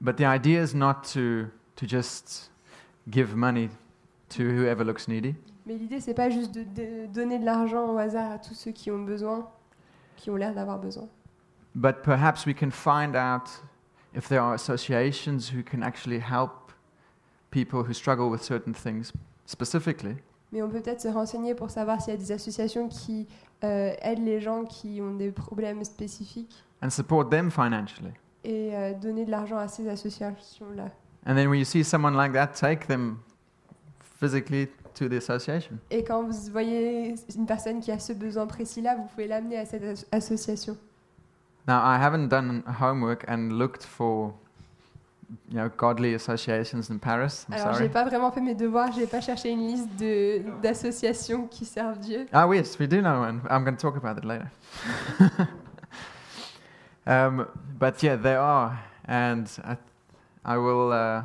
But 0.00 0.16
the 0.16 0.24
idea 0.26 0.62
is 0.62 0.74
not 0.74 1.02
to, 1.14 1.48
to 1.76 1.86
just 1.86 2.50
give 3.10 3.34
money 3.34 3.68
to 4.30 4.42
whoever 4.42 4.84
looks 4.84 5.08
needy, 5.08 5.34
Mais 5.66 5.74
l'idée, 5.76 6.00
c'est 6.00 6.14
pas 6.14 6.30
juste 6.30 6.52
de, 6.54 6.62
de 6.62 7.06
donner 7.12 7.38
de 7.38 7.44
l'argent 7.44 7.92
au 7.92 7.98
hasard 7.98 8.32
à 8.32 8.38
tous 8.38 8.54
ceux 8.54 8.70
qui 8.72 8.90
ont 8.90 9.02
besoin, 9.04 9.48
qui 10.16 10.30
ont 10.30 10.36
l'air 10.36 10.54
d'avoir 10.54 10.78
besoin. 10.78 11.08
but 11.74 12.02
perhaps 12.02 12.44
we 12.46 12.54
can 12.54 12.70
find 12.70 13.14
out 13.14 13.48
if 14.14 14.26
there 14.28 14.40
are 14.40 14.54
associations 14.54 15.50
who 15.50 15.62
can 15.62 15.82
actually 15.82 16.18
help 16.18 16.72
people 17.50 17.82
who 17.84 17.92
struggle 17.92 18.30
with 18.30 18.42
certain 18.42 18.72
things 18.74 19.12
specifically. 19.46 20.16
Mais 20.50 20.62
on 20.62 20.68
peut 20.70 20.80
peut-être 20.80 21.02
se 21.02 21.08
renseigner 21.08 21.54
pour 21.54 21.70
savoir 21.70 22.00
s'il 22.00 22.14
y 22.14 22.16
a 22.16 22.18
des 22.18 22.32
associations 22.32 22.88
qui 22.88 23.28
euh, 23.64 23.92
aident 24.00 24.24
les 24.24 24.40
gens 24.40 24.64
qui 24.64 25.00
ont 25.02 25.14
des 25.14 25.30
problèmes 25.30 25.84
spécifiques 25.84 26.64
and 26.82 26.90
support 26.90 27.28
them 27.28 27.50
financially. 27.50 28.12
Et 28.44 28.70
euh, 28.74 28.94
donner 28.94 29.24
de 29.24 29.30
l'argent 29.30 29.56
à 29.58 29.68
ces 29.68 29.88
associations-là. 29.88 30.88
And 31.26 31.34
then 31.34 31.48
when 31.48 31.58
you 31.58 31.64
see 31.64 31.84
someone 31.84 32.14
like 32.16 32.32
that, 32.32 32.48
take 32.48 32.86
them 32.86 33.18
physically 34.18 34.68
to 34.94 35.08
the 35.08 35.14
association. 35.14 35.78
Et 35.90 36.02
quand 36.04 36.22
vous 36.22 36.50
voyez 36.50 37.14
une 37.36 37.46
personne 37.46 37.80
qui 37.80 37.90
a 37.90 37.98
ce 37.98 38.12
besoin 38.12 38.46
précis-là, 38.46 38.96
vous 38.96 39.04
pouvez 39.04 39.26
l'amener 39.26 39.58
à 39.58 39.64
cette 39.66 39.84
as- 39.84 40.06
association. 40.12 40.76
Now, 41.66 41.80
I 41.84 41.98
haven't 42.00 42.28
done 42.28 42.62
homework 42.80 43.24
and 43.28 43.50
looked 43.58 43.82
for, 43.84 44.32
you 45.50 45.58
know, 45.58 45.68
godly 45.76 46.14
associations 46.14 46.88
in 46.90 46.96
Paris. 46.98 47.44
I'm 47.48 47.54
Alors, 47.60 47.74
j'ai 47.74 47.90
pas 47.90 48.04
vraiment 48.04 48.30
fait 48.32 48.40
mes 48.40 48.54
devoirs, 48.54 48.90
j'ai 48.92 49.06
pas 49.06 49.20
cherché 49.20 49.50
une 49.50 49.66
liste 49.66 49.88
de- 49.98 50.42
d'associations 50.62 51.46
qui 51.46 51.66
servent 51.66 51.98
Dieu. 51.98 52.26
Ah, 52.32 52.48
yes, 52.52 52.78
we 52.78 52.88
do 52.88 53.00
know 53.00 53.20
one. 53.20 53.40
I'm 53.50 53.64
going 53.64 53.76
to 53.76 53.82
talk 53.82 53.96
about 53.96 54.16
it 54.18 54.24
later. 54.24 54.48
um, 57.06 57.46
but 57.78 58.02
yeah, 58.02 58.16
there 58.16 58.40
are, 58.40 58.78
and 59.04 59.46
I, 59.64 59.76
I 60.44 60.56
will. 60.56 60.92
Uh, 60.92 61.22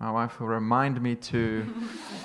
my 0.00 0.10
wife 0.10 0.40
will 0.40 0.48
remind 0.48 1.00
me 1.02 1.14
to 1.16 1.64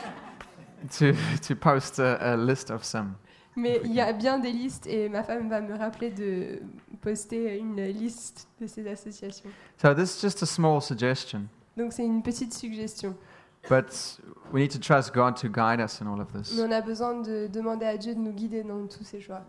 to 0.92 1.16
to 1.42 1.56
post 1.56 2.00
a, 2.00 2.34
a 2.34 2.38
list 2.38 2.70
of 2.72 2.84
some. 2.84 3.16
Mais 3.58 3.80
il 3.86 3.94
y 3.94 4.02
a 4.02 4.12
bien 4.12 4.38
des 4.40 4.52
listes 4.52 4.86
et 4.86 5.08
ma 5.10 5.24
femme 5.24 5.50
va 5.50 5.62
me 5.62 5.78
rappeler 5.78 6.10
de 6.12 6.62
poster 7.02 7.58
une 7.58 7.82
liste 7.86 8.48
de 8.60 8.68
ces 8.68 8.86
associations. 8.88 9.50
So 9.78 9.94
this 9.94 10.18
is 10.18 10.22
just 10.22 10.42
a 10.44 10.46
small 10.46 10.82
suggestion, 10.82 11.48
Donc 11.78 11.94
c'est 11.94 12.06
une 12.06 12.22
petite 12.22 12.54
suggestion. 12.54 13.16
but 13.70 14.20
we 14.52 14.62
need 14.62 14.72
to 14.72 14.80
trust 14.80 15.14
God 15.14 15.38
to 15.38 15.48
guide 15.48 15.80
us 15.80 16.02
in 16.02 16.08
all 16.08 16.20
of 16.20 16.32
this. 16.34 16.54
Mais 16.58 16.64
on 16.64 16.72
a 16.72 16.82
besoin 16.82 17.22
de 17.22 17.48
demander 17.48 17.86
à 17.86 17.98
Dieu 17.98 18.14
de 18.14 18.20
nous 18.20 18.34
guider 18.34 18.64
dans 18.64 18.88
tous 18.88 19.06
ces 19.06 19.22
choix. 19.22 19.42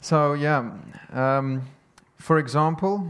So 0.00 0.34
yeah, 0.34 0.72
um, 1.12 1.62
for 2.16 2.38
example, 2.38 3.06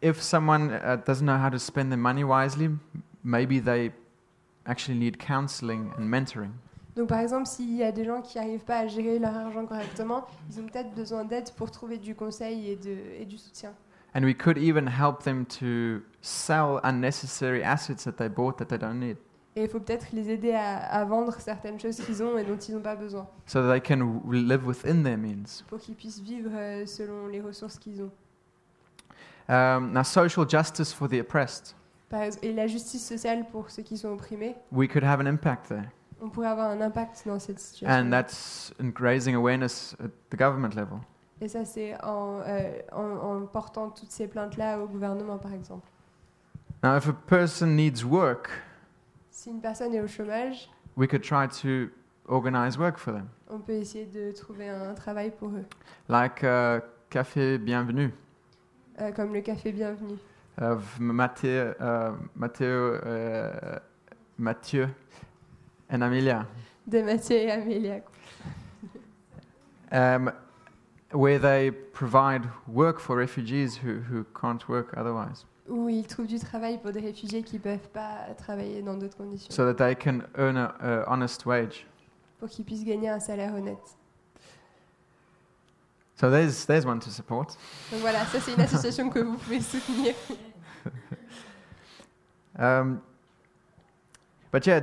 if 0.00 0.22
someone 0.22 0.70
uh, 0.72 0.96
doesn't 1.04 1.26
know 1.26 1.38
how 1.38 1.50
to 1.50 1.58
spend 1.58 1.90
their 1.90 1.98
money 1.98 2.24
wisely, 2.24 2.70
maybe 3.22 3.60
they 3.60 3.92
actually 4.66 4.98
need 4.98 5.18
counseling 5.18 5.92
and 5.96 6.08
mentoring. 6.08 6.52
Donc 6.94 7.08
par 7.08 7.20
exemple, 7.20 7.46
s'il 7.46 7.74
y 7.74 7.82
a 7.82 7.90
des 7.90 8.04
gens 8.04 8.20
qui 8.20 8.38
n'arrivent 8.38 8.64
pas 8.64 8.80
à 8.80 8.86
gérer 8.86 9.18
leur 9.18 9.34
argent 9.34 9.64
correctement, 9.64 10.26
ils 10.50 10.60
ont 10.60 10.66
peut-être 10.66 10.94
besoin 10.94 11.24
d'aide 11.24 11.50
pour 11.56 11.70
trouver 11.70 11.96
du 11.96 12.14
conseil 12.14 12.70
et, 12.70 12.76
de, 12.76 12.96
et 13.18 13.24
du 13.24 13.38
soutien. 13.38 13.72
And 14.14 14.24
we 14.24 14.34
could 14.34 14.58
even 14.58 14.86
help 14.86 15.22
them 15.22 15.46
to 15.58 16.02
sell 16.20 16.80
unnecessary 16.84 17.62
assets 17.62 18.04
that 18.04 18.18
they 18.18 18.28
bought 18.28 18.58
that 18.58 18.66
they 18.66 18.76
don't 18.76 19.00
need, 19.00 19.16
Et 19.54 19.64
il 19.64 19.68
faut 19.68 19.80
peut-être 19.80 20.06
les 20.12 20.30
aider 20.30 20.52
à, 20.52 20.78
à 20.78 21.04
vendre 21.04 21.34
certaines 21.38 21.78
choses 21.78 21.96
qu'ils 21.96 22.22
ont 22.22 22.38
et 22.38 22.44
dont 22.44 22.56
ils 22.56 22.74
n'ont 22.74 22.80
pas 22.80 22.96
besoin, 22.96 23.28
so 23.46 23.60
that 23.60 23.72
they 23.72 23.82
can 23.82 24.22
live 24.30 24.66
within 24.66 25.02
their 25.02 25.18
means. 25.18 25.62
pour 25.68 25.78
qu'ils 25.78 25.94
puissent 25.94 26.20
vivre 26.20 26.50
euh, 26.54 26.86
selon 26.86 27.26
les 27.28 27.40
ressources 27.40 27.78
qu'ils 27.78 28.00
ont. 28.02 28.10
Um, 29.48 29.92
now, 29.92 30.02
social 30.04 30.48
justice 30.48 30.92
for 30.94 31.08
the 31.08 31.20
oppressed, 31.20 31.74
Par 32.08 32.22
et 32.40 32.52
la 32.52 32.66
justice 32.66 33.06
sociale 33.06 33.44
pour 33.50 33.68
ceux 33.70 33.82
qui 33.82 33.98
sont 33.98 34.08
opprimés, 34.10 34.54
we 34.70 34.88
could 34.88 35.04
have 35.04 35.20
an 35.20 35.26
impact 35.26 35.68
there. 35.68 35.90
On 36.22 36.30
pourrait 36.30 36.48
avoir 36.48 36.70
un 36.70 36.80
impact 36.80 37.24
dans 37.26 37.38
cette 37.38 37.58
situation. 37.58 37.88
And 37.94 38.10
that's 38.10 38.72
in 38.80 38.92
raising 38.98 39.34
awareness 39.34 39.94
at 40.02 40.08
the 40.30 40.38
government 40.38 40.74
level. 40.74 40.98
Et 41.40 41.48
ça, 41.48 41.64
c'est 41.64 41.94
en, 42.04 42.38
euh, 42.46 42.78
en, 42.92 43.02
en 43.02 43.46
portant 43.46 43.90
toutes 43.90 44.12
ces 44.12 44.28
plaintes-là 44.28 44.78
au 44.78 44.86
gouvernement, 44.86 45.38
par 45.38 45.52
exemple. 45.52 45.88
Now, 46.84 46.96
if 46.96 47.08
a 47.08 47.12
person 47.12 47.74
needs 47.74 48.04
work, 48.04 48.48
Si 49.34 49.48
une 49.48 49.60
personne 49.62 49.94
est 49.94 50.00
au 50.00 50.06
chômage, 50.06 50.68
we 50.96 51.08
could 51.08 51.22
try 51.22 51.46
to 51.48 51.88
organize 52.26 52.76
work 52.78 52.98
for 52.98 53.12
them, 53.14 53.28
on 53.48 53.58
peut 53.60 53.72
essayer 53.72 54.04
de 54.04 54.30
trouver 54.32 54.68
un 54.68 54.92
travail 54.94 55.30
pour 55.30 55.48
eux, 55.48 55.64
like 56.08 56.42
uh, 56.42 56.80
Café 57.10 57.56
Bienvenue 57.58 58.10
Euh, 59.00 59.10
comme 59.10 59.32
le 59.32 59.40
café 59.40 59.72
Bienvenue. 59.72 60.18
of 60.60 61.00
Mathieu, 61.00 61.74
uh, 61.80 62.12
Matteo, 62.36 62.96
uh, 62.96 63.78
Mathieu 64.38 64.88
and 65.90 66.02
Amelia, 66.02 66.46
De 66.86 67.00
Mathieu 67.02 67.36
et 67.36 67.50
Amélia. 67.50 68.02
um, 69.90 70.30
where 71.12 71.38
they 71.38 71.70
provide 71.70 72.42
work 72.68 73.00
for 73.00 73.16
refugees 73.16 73.76
who, 73.78 74.00
who 74.10 74.24
can't 74.38 74.68
work 74.68 74.92
otherwise, 74.94 75.46
Où 75.68 75.88
ils 75.88 76.06
trouvent 76.06 76.26
du 76.26 76.38
travail 76.40 76.78
pour 76.78 76.90
des 76.92 77.00
réfugiés 77.00 77.42
qui 77.42 77.56
ne 77.56 77.60
peuvent 77.60 77.88
pas 77.92 78.34
travailler 78.36 78.82
dans 78.82 78.94
d'autres 78.94 79.16
conditions, 79.16 79.50
so 79.50 79.64
that 79.64 79.74
they 79.74 79.94
can 79.94 80.22
earn 80.36 80.56
a, 80.56 80.74
a 80.80 81.12
honest 81.12 81.46
wage. 81.46 81.86
pour 82.40 82.48
qu'ils 82.48 82.64
puissent 82.64 82.84
gagner 82.84 83.08
un 83.08 83.20
salaire 83.20 83.54
honnête. 83.54 83.96
So 86.16 86.30
there's, 86.30 86.66
there's 86.66 86.84
one 86.84 86.98
to 87.00 87.10
support. 87.10 87.56
Donc 87.90 88.00
voilà, 88.00 88.24
ça 88.26 88.40
c'est 88.40 88.54
une 88.54 88.60
association 88.60 89.08
que 89.08 89.20
vous 89.20 89.36
pouvez 89.36 89.60
soutenir. 89.60 90.14
Um, 92.58 93.00
but 94.50 94.66
yeah, 94.66 94.82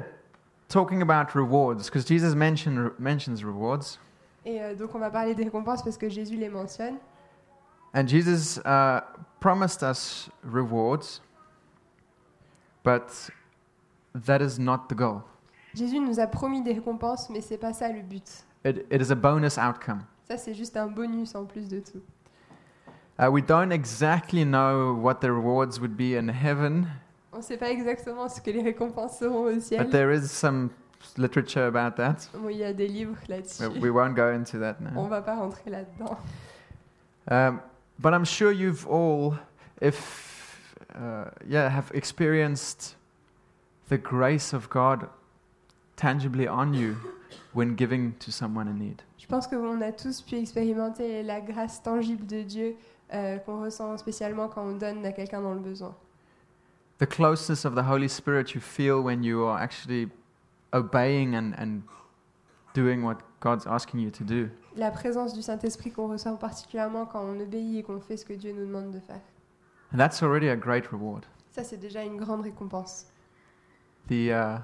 talking 0.69 1.03
about 1.03 1.35
rewards, 1.35 1.85
because 1.85 2.03
Jesus 2.03 2.33
mention, 2.35 2.91
mentions 2.97 3.43
rewards, 3.43 3.99
Et 4.43 4.59
euh, 4.59 4.73
donc 4.73 4.95
on 4.95 4.99
va 4.99 5.11
parler 5.11 5.35
des 5.35 5.43
récompenses 5.43 5.83
parce 5.83 5.97
que 5.97 6.09
Jésus 6.09 6.35
les 6.37 6.49
mentionne. 6.49 6.95
And 7.93 8.05
Jesus 8.07 8.57
uh, 8.65 9.01
promised 9.39 9.81
us 9.83 10.29
rewards, 10.43 11.21
but 12.83 13.29
that 14.13 14.41
is 14.41 14.59
not 14.59 14.87
the 14.89 14.95
goal. 14.95 15.23
Jésus 15.75 15.99
nous 15.99 16.19
a 16.19 16.27
promis 16.27 16.61
des 16.63 16.73
récompenses, 16.73 17.29
mais 17.29 17.41
c'est 17.41 17.57
pas 17.57 17.73
ça 17.73 17.89
le 17.89 18.01
but. 18.01 18.23
It, 18.65 18.85
it 18.91 19.01
is 19.01 19.11
a 19.11 19.15
bonus 19.15 19.57
outcome. 19.57 20.01
Ça 20.27 20.37
c'est 20.37 20.53
juste 20.53 20.75
un 20.77 20.87
bonus 20.87 21.35
en 21.35 21.45
plus 21.45 21.67
de 21.67 21.79
tout. 21.79 22.01
Uh, 23.19 23.29
we 23.29 23.41
don't 23.43 23.71
exactly 23.71 24.45
know 24.45 24.93
what 24.93 25.15
the 25.21 25.25
rewards 25.29 25.79
would 25.79 25.95
be 25.97 26.15
in 26.17 26.29
heaven, 26.29 26.87
On 27.33 27.37
ne 27.37 27.41
sait 27.43 27.57
pas 27.57 27.69
exactement 27.69 28.27
ce 28.29 28.39
que 28.41 28.49
les 28.49 28.61
récompenses 28.63 29.19
seront 29.19 29.45
au 29.47 29.51
but 29.53 29.61
ciel. 29.61 29.89
there 29.89 30.11
is 30.11 30.27
some 30.29 30.69
literature 31.17 31.65
about 31.67 31.95
that. 31.97 32.29
Bon, 32.33 32.49
il 32.49 32.57
y 32.57 32.63
a 32.63 32.73
des 32.73 32.87
livres 32.87 33.17
là-dessus. 33.27 33.65
We- 33.67 33.81
We 33.83 33.91
won't 33.91 34.13
go 34.15 34.23
into 34.31 34.57
that 34.59 34.77
On 34.95 35.03
now. 35.03 35.07
va 35.07 35.21
pas 35.21 35.35
rentrer 35.35 35.69
là-dedans. 35.69 36.17
Um, 37.29 37.59
but 37.99 38.13
I'm 38.13 38.25
sure 38.25 38.51
you've 38.51 38.87
all, 38.87 39.37
if 39.81 40.73
uh, 40.95 41.25
yeah, 41.47 41.69
have 41.69 41.91
experienced 41.93 42.95
the 43.89 43.97
grace 43.97 44.53
of 44.53 44.69
God 44.69 45.07
tangibly 45.95 46.47
on 46.47 46.73
you 46.73 46.95
when 47.53 47.75
giving 47.75 48.13
to 48.19 48.31
someone 48.31 48.67
in 48.67 48.79
need. 48.79 49.01
Je 49.17 49.27
pense 49.27 49.47
qu'on 49.47 49.81
a 49.81 49.91
tous 49.91 50.21
pu 50.21 50.37
expérimenter 50.37 51.23
la 51.23 51.41
grâce 51.41 51.81
tangible 51.83 52.25
de 52.25 52.41
Dieu 52.41 52.75
euh, 53.13 53.37
qu'on 53.39 53.61
ressent 53.61 53.97
spécialement 53.97 54.47
quand 54.47 54.63
on 54.63 54.77
donne 54.77 55.05
à 55.05 55.11
quelqu'un 55.11 55.41
dans 55.41 55.53
le 55.53 55.59
besoin. 55.59 55.93
The 56.99 57.05
closeness 57.05 57.65
of 57.65 57.75
the 57.75 57.83
Holy 57.83 58.09
Spirit 58.09 58.53
you 58.53 58.61
feel 58.61 59.01
when 59.01 59.23
you 59.23 59.43
are 59.45 59.61
actually 59.61 60.09
obeying 60.73 61.35
and, 61.35 61.53
and 61.57 61.81
doing 62.73 63.03
what 63.03 63.17
God's 63.41 63.65
asking 63.67 63.99
you 64.01 64.11
to 64.11 64.23
do. 64.23 64.49
La 64.75 64.91
présence 64.91 65.33
du 65.33 65.41
Saint-Esprit 65.41 65.91
qu'on 65.91 66.07
ressent 66.07 66.35
particulièrement 66.35 67.05
quand 67.05 67.21
on 67.23 67.39
obéit 67.39 67.79
et 67.79 67.83
qu'on 67.83 67.99
fait 68.01 68.17
ce 68.17 68.25
que 68.25 68.33
Dieu 68.33 68.51
nous 68.53 68.65
demande 68.65 68.91
de 68.91 68.99
faire. 68.99 69.21
And 69.93 69.97
that's 69.97 70.21
already 70.21 70.49
a 70.49 70.55
great 70.55 70.85
reward. 70.87 71.25
Ça, 71.51 71.63
c'est 71.63 71.77
déjà 71.77 72.03
une 72.03 72.17
grande 72.17 72.41
récompense. 72.41 73.07
The, 74.07 74.29
uh, 74.31 74.59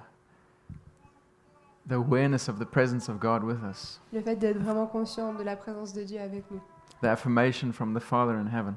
the 1.87 1.93
awareness 1.93 2.47
of 2.49 2.59
the 2.59 2.65
presence 2.65 3.09
of 3.09 3.19
God 3.19 3.43
with 3.43 3.57
us, 3.63 3.99
Le 4.11 4.21
fait 4.21 4.35
d'être 4.35 4.59
vraiment 4.59 4.87
conscient 4.87 5.33
de 5.33 5.43
la 5.43 5.55
présence 5.55 5.93
de 5.93 6.03
Dieu 6.03 6.19
avec 6.19 6.49
nous. 6.51 6.61
the 7.01 7.05
affirmation 7.07 7.71
from 7.71 7.93
the 7.93 7.99
Father 8.01 8.33
in 8.35 8.47
heaven. 8.47 8.75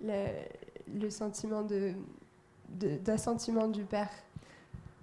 Le, 0.00 0.26
le 1.00 1.10
sentiment 1.10 1.62
de, 1.62 1.94
de- 2.68 2.96
d'assentiment 2.98 3.68
du 3.68 3.84
Père. 3.84 4.10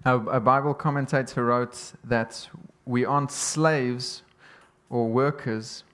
A, 0.04 0.14
a 0.14 0.40
Bible 0.40 0.74
commentator 0.74 1.44
wrote 1.44 1.94
that 2.08 2.48
we 2.86 3.04
aren't 3.06 3.30
slaves 3.30 4.22
or 4.92 5.08
workers 5.08 5.84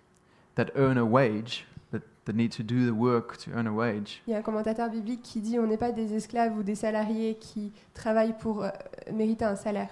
that 0.57 0.67
earn 0.75 0.99
a 0.99 1.05
wage, 1.05 1.65
that, 1.93 2.03
that 2.27 2.35
need 2.35 2.51
to 2.51 2.63
do 2.63 2.85
the 2.85 2.93
work 2.93 3.39
to 3.39 3.51
earn 3.53 3.67
a 3.67 3.73
wage, 3.73 4.21
Il 4.27 4.33
y 4.33 4.35
a 4.35 4.39
un 4.39 4.43
commentateur 4.43 4.91
biblique 4.91 5.23
qui 5.23 5.41
dit 5.41 5.59
on 5.59 5.67
n'est 5.67 5.79
pas 5.79 5.93
des 5.93 6.13
esclaves 6.15 6.59
ou 6.59 6.63
des 6.63 6.75
salariés 6.75 7.37
qui 7.37 7.73
travaillent 7.95 8.37
pour 8.37 8.65
euh, 8.65 8.71
mériter 9.13 9.45
un 9.47 9.57
salaire, 9.57 9.91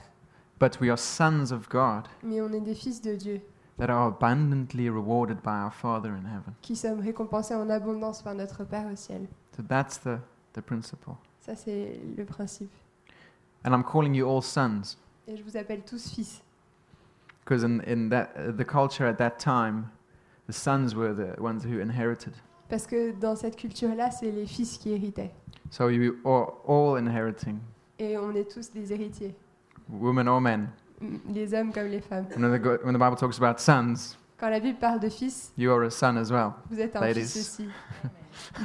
but 0.61 0.79
we 0.81 0.91
are 0.91 0.99
sons 0.99 1.53
of 1.53 1.69
God 1.71 2.09
mais 2.23 2.41
on 2.43 2.53
est 2.53 2.61
des 2.61 2.75
fils 2.75 3.01
de 3.01 3.15
Dieu 3.15 3.41
that 3.79 3.91
are 3.91 4.09
abundantly 4.09 4.91
rewarded 4.91 5.39
by 5.43 5.51
our 5.65 5.73
Father 5.73 6.11
in 6.11 6.25
heaven. 6.27 6.53
qui 6.61 6.75
sommes 6.77 7.01
récompensés 7.01 7.55
en 7.55 7.71
abondance 7.71 8.23
par 8.23 8.35
notre 8.35 8.65
Père 8.65 8.87
au 8.93 8.97
ciel. 8.97 9.27
So 9.57 9.63
that's 9.63 9.99
the, 10.01 10.19
the 10.53 10.61
principle. 10.61 11.15
Ça, 11.41 11.55
c'est 11.55 12.01
le 12.17 12.25
principe. 12.25 12.71
And 13.65 13.73
I'm 13.73 13.85
calling 13.85 14.15
you 14.15 14.29
all 14.29 14.43
sons 14.43 14.97
Et 15.29 15.37
je 15.37 15.43
vous 15.43 15.57
appelle 15.57 15.83
tous 15.83 16.11
fils. 16.11 16.43
Because 17.47 17.63
in, 17.65 17.81
in 17.87 18.09
that, 18.11 18.31
uh, 18.37 18.51
the 18.51 18.65
culture 18.65 19.07
at 19.07 19.19
that 19.19 19.39
time, 19.39 19.89
the 20.49 20.53
sons 20.53 20.95
were 20.97 21.15
the 21.15 21.41
ones 21.41 21.65
who 21.65 21.79
inherited. 21.81 22.33
Parce 22.69 22.87
que 22.87 23.13
dans 23.13 23.37
cette 23.37 23.57
culture-là, 23.57 24.11
c'est 24.11 24.33
les 24.33 24.47
fils 24.47 24.77
qui 24.79 24.91
héritaient. 24.93 25.31
So 25.71 25.89
you 25.89 26.17
are 26.25 26.55
all 26.67 26.99
inheriting, 26.99 27.61
Et 27.99 28.19
on 28.19 28.33
est 28.35 28.51
tous 28.53 28.73
des 28.73 28.93
héritiers, 28.93 29.35
women 29.89 30.27
or 30.29 30.41
men. 30.41 30.69
m- 31.01 31.21
les 31.33 31.55
hommes 31.55 31.73
comme 31.73 31.87
les 31.89 32.01
femmes. 32.01 32.27
When 32.37 32.51
the, 32.53 32.59
go- 32.61 32.79
when 32.83 32.93
the 32.95 32.99
Bible 32.99 33.17
talks 33.17 33.39
about 33.39 33.61
sons, 33.61 34.17
Quand 34.39 34.51
la 34.51 34.59
Bible 34.61 34.79
parle 34.81 34.99
de 35.01 35.09
fils, 35.09 35.53
you 35.57 35.71
are 35.73 35.85
a 35.85 35.91
son 35.91 36.17
as 36.17 36.31
well. 36.33 36.55
vous 36.69 36.81
êtes 36.81 36.95
un 36.97 37.01
Ladies. 37.01 37.21
fils 37.33 37.37
aussi. 37.61 37.69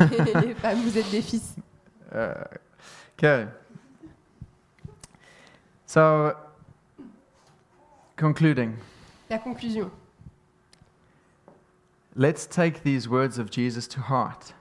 Et 0.01 0.41
les 0.47 0.53
femmes, 0.55 0.79
vous 0.81 0.97
êtes 0.97 1.09
des 1.11 1.21
fils. 1.21 1.55
Uh, 2.11 2.43
okay. 3.17 3.45
So, 5.85 6.33
concluding, 8.21 8.73
La 9.29 9.39
conclusion. 9.39 9.89
let's 12.15 12.45
take 12.45 12.83
these 12.83 13.07
words 13.09 13.39
of 13.39 13.49
Jesus 13.49 13.87
to 13.87 13.99
heart 14.01 14.53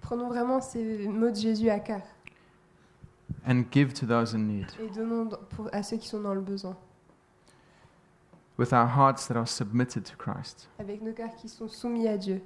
Prenons 0.00 0.28
vraiment 0.28 0.60
ces 0.62 1.06
mots 1.08 1.30
de 1.30 1.36
Jésus 1.36 1.68
à 1.68 1.78
cœur 1.80 2.02
and 3.46 3.64
give 3.70 3.92
to 3.92 4.06
those 4.06 4.34
in 4.34 4.46
need. 4.46 4.66
et 4.80 4.88
donnons 4.88 5.28
pour, 5.50 5.68
à 5.72 5.82
ceux 5.82 5.96
qui 5.98 6.08
sont 6.08 6.20
dans 6.20 6.32
le 6.34 6.40
besoin, 6.40 6.76
with 8.56 8.72
our 8.72 8.86
hearts 8.86 9.26
that 9.28 9.36
are 9.36 9.46
submitted 9.48 10.04
to 10.04 10.16
Christ, 10.16 10.68
avec 10.78 11.02
nos 11.02 11.12
cœurs 11.12 11.34
qui 11.36 11.48
sont 11.48 11.68
soumis 11.68 12.08
à 12.08 12.16
Dieu, 12.16 12.40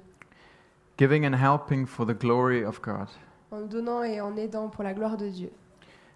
giving 0.97 1.25
and 1.25 1.33
helping 1.35 1.85
for 1.85 2.05
the 2.05 2.13
glory 2.17 2.63
of 2.65 2.81
God. 2.81 3.07
En 3.51 3.61
donnant 3.61 4.03
et 4.03 4.19
en 4.21 4.35
aidant 4.37 4.69
pour 4.69 4.83
la 4.83 4.93
gloire 4.93 5.17
de 5.17 5.29
Dieu. 5.29 5.51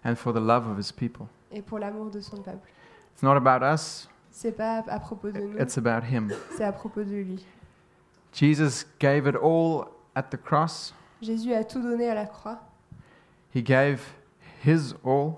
And 0.04 0.14
for 0.16 0.32
the 0.32 0.40
love 0.40 0.66
of 0.68 0.78
His 0.78 0.90
people. 0.92 1.26
et 1.52 1.62
pour 1.62 1.78
l'amour 1.78 2.10
de 2.10 2.20
son 2.20 2.42
peuple. 2.42 2.68
It's 3.14 3.22
not 3.22 3.36
about 3.36 3.62
us, 3.64 4.08
C'est 4.38 4.52
pas 4.52 4.84
à 4.86 5.00
propos 5.00 5.30
de 5.30 5.40
nous, 5.40 5.58
it's 5.58 5.78
about 5.78 6.04
Him. 6.06 6.30
c'est 6.58 6.64
à 6.64 6.70
propos 6.70 7.02
de 7.02 7.10
lui. 7.10 7.42
Jesus 8.34 8.84
gave 9.00 9.26
it 9.26 9.34
all 9.34 9.86
at 10.14 10.24
the 10.24 10.36
cross, 10.36 10.92
Jésus 11.22 11.54
a 11.54 11.64
tout 11.64 11.80
donné 11.80 12.10
à 12.10 12.14
la 12.14 12.26
croix. 12.26 12.58
He 13.54 13.62
gave 13.62 14.02
His 14.62 14.92
all. 15.02 15.36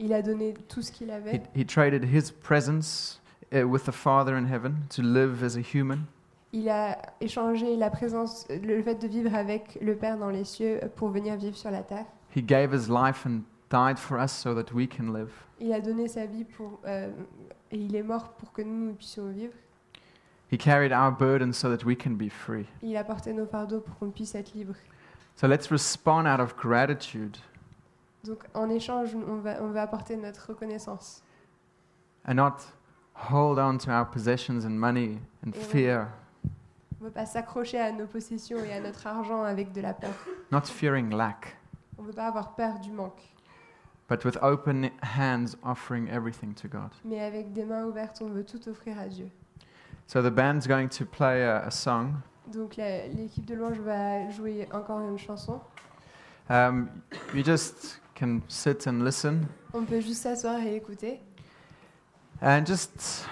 Il 0.00 0.12
a 0.12 0.22
donné 0.22 0.54
tout 0.68 0.82
ce 0.82 0.90
qu'il 0.90 1.06
He, 1.06 1.12
avait. 1.12 1.42
he 1.54 1.64
traded 1.64 2.02
His 2.02 2.32
presence 2.32 3.20
uh, 3.54 3.62
with 3.62 3.84
the 3.84 3.92
Father 3.92 4.34
in 4.34 4.46
heaven 4.46 4.88
to 4.90 5.02
live 5.02 5.44
as 5.44 5.56
a 5.56 5.60
human. 5.60 6.06
Il 6.52 6.68
a 6.68 6.98
échangé 7.20 7.76
la 7.76 7.90
présence, 7.90 8.48
le 8.50 8.82
fait 8.82 8.96
de 8.96 9.06
vivre 9.06 9.36
avec 9.36 9.78
le 9.80 9.94
Père 9.94 10.18
dans 10.18 10.30
les 10.30 10.42
cieux 10.44 10.80
pour 10.96 11.10
venir 11.10 11.36
vivre 11.36 11.56
sur 11.56 11.70
la 11.70 11.84
terre. 11.84 12.06
He 12.34 12.42
gave 12.42 12.74
his 12.74 12.88
life 12.88 13.24
and 13.24 13.42
died 13.72 13.98
for 13.98 14.18
us 14.18 14.32
so 14.32 14.54
that 14.54 14.72
we 14.74 14.86
can 14.86 15.12
live. 15.12 15.30
Il 15.60 15.72
a 15.72 15.80
donné 15.80 16.06
sa 16.08 16.26
vie 16.26 16.44
pour, 16.44 16.80
euh, 16.84 17.10
et 17.70 17.76
il 17.78 17.96
est 17.96 18.02
mort 18.02 18.32
pour 18.34 18.52
que 18.52 18.62
nous, 18.62 18.88
nous 18.88 18.94
puissions 18.94 19.30
vivre. 19.30 19.54
He 20.52 20.58
carried 20.58 20.92
our 20.92 21.10
burden 21.10 21.52
so 21.52 21.74
that 21.74 21.84
we 21.86 21.96
can 21.96 22.10
be 22.10 22.28
free. 22.28 22.66
Il 22.82 22.96
a 22.96 23.04
porté 23.04 23.32
nos 23.32 23.46
fardeaux 23.46 23.80
pour 23.80 23.96
qu'on 23.98 24.10
puisse 24.10 24.34
être 24.34 24.52
libre. 24.54 24.74
So 25.36 25.46
let's 25.48 25.70
respond 25.70 26.26
out 26.26 26.40
of 26.40 26.54
gratitude 26.56 27.38
Donc 28.24 28.44
en 28.54 28.68
échange, 28.68 29.14
on 29.16 29.36
va, 29.36 29.62
on 29.62 29.70
va 29.70 29.82
apporter 29.82 30.16
notre 30.16 30.48
reconnaissance 30.50 31.22
and 32.26 32.34
not 32.34 32.58
hold 33.14 33.58
on 33.58 33.78
to 33.78 33.90
our 33.90 34.04
possessions 34.08 34.64
and 34.66 34.78
money 34.78 35.18
and 35.44 35.52
Amen. 35.54 35.64
fear, 35.68 36.08
On 37.00 37.04
ne 37.04 37.08
veut 37.08 37.14
pas 37.14 37.26
s'accrocher 37.26 37.80
à 37.80 37.90
nos 37.90 38.06
possessions 38.06 38.58
et 38.62 38.72
à 38.74 38.80
notre 38.80 39.06
argent 39.06 39.42
avec 39.42 39.72
de 39.72 39.80
la 39.80 39.94
peur. 39.94 40.12
not 40.52 40.66
fearing 40.66 41.10
lack, 41.12 41.56
On 41.98 42.02
ne 42.02 42.08
veut 42.08 42.12
pas 42.12 42.26
avoir 42.28 42.54
peur 42.54 42.78
du 42.78 42.92
manque, 42.92 43.31
but 44.12 44.26
with 44.26 44.36
open 44.42 44.90
hands 45.02 45.56
offering 45.64 46.06
everything 46.10 46.52
to 46.54 46.68
God. 46.68 46.90
mais 47.02 47.20
avec 47.20 47.54
des 47.54 47.64
mains 47.64 47.86
ouvertes, 47.86 48.20
on 48.20 48.28
veut 48.28 48.44
tout 48.44 48.60
offrir 48.68 48.98
à 48.98 49.08
Dieu. 49.08 49.30
So 50.06 50.20
the 50.20 50.30
band's 50.30 50.66
going 50.66 50.88
to 50.90 51.06
play 51.06 51.42
a, 51.42 51.64
a 51.64 51.70
song. 51.70 52.16
Donc 52.52 52.76
la- 52.76 53.06
l'équipe 53.06 53.46
de 53.46 53.54
louange 53.54 53.78
va 53.80 54.28
jouer 54.28 54.68
encore 54.70 55.00
une 55.00 55.16
chanson. 55.16 55.62
Um, 56.50 56.90
you 57.32 57.42
just 57.42 58.00
can 58.14 58.42
sit 58.48 58.86
and 58.86 59.02
listen 59.02 59.46
On 59.72 59.84
peut 59.86 60.00
juste 60.02 60.20
s'asseoir 60.24 60.58
et 60.60 60.76
écouter. 60.76 61.22
and 62.42 62.66
just 62.66 63.26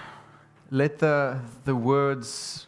let 0.71 0.97
the, 0.99 1.37
the 1.67 1.75
words 1.75 2.67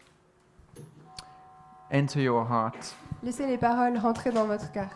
enter 1.90 2.20
your 2.20 2.44
heart. 2.44 2.94
Laissez 3.22 3.46
les 3.46 3.56
paroles 3.56 3.96
rentrer 3.96 4.32
dans 4.32 4.46
votre 4.46 4.70
cœur. 4.70 4.90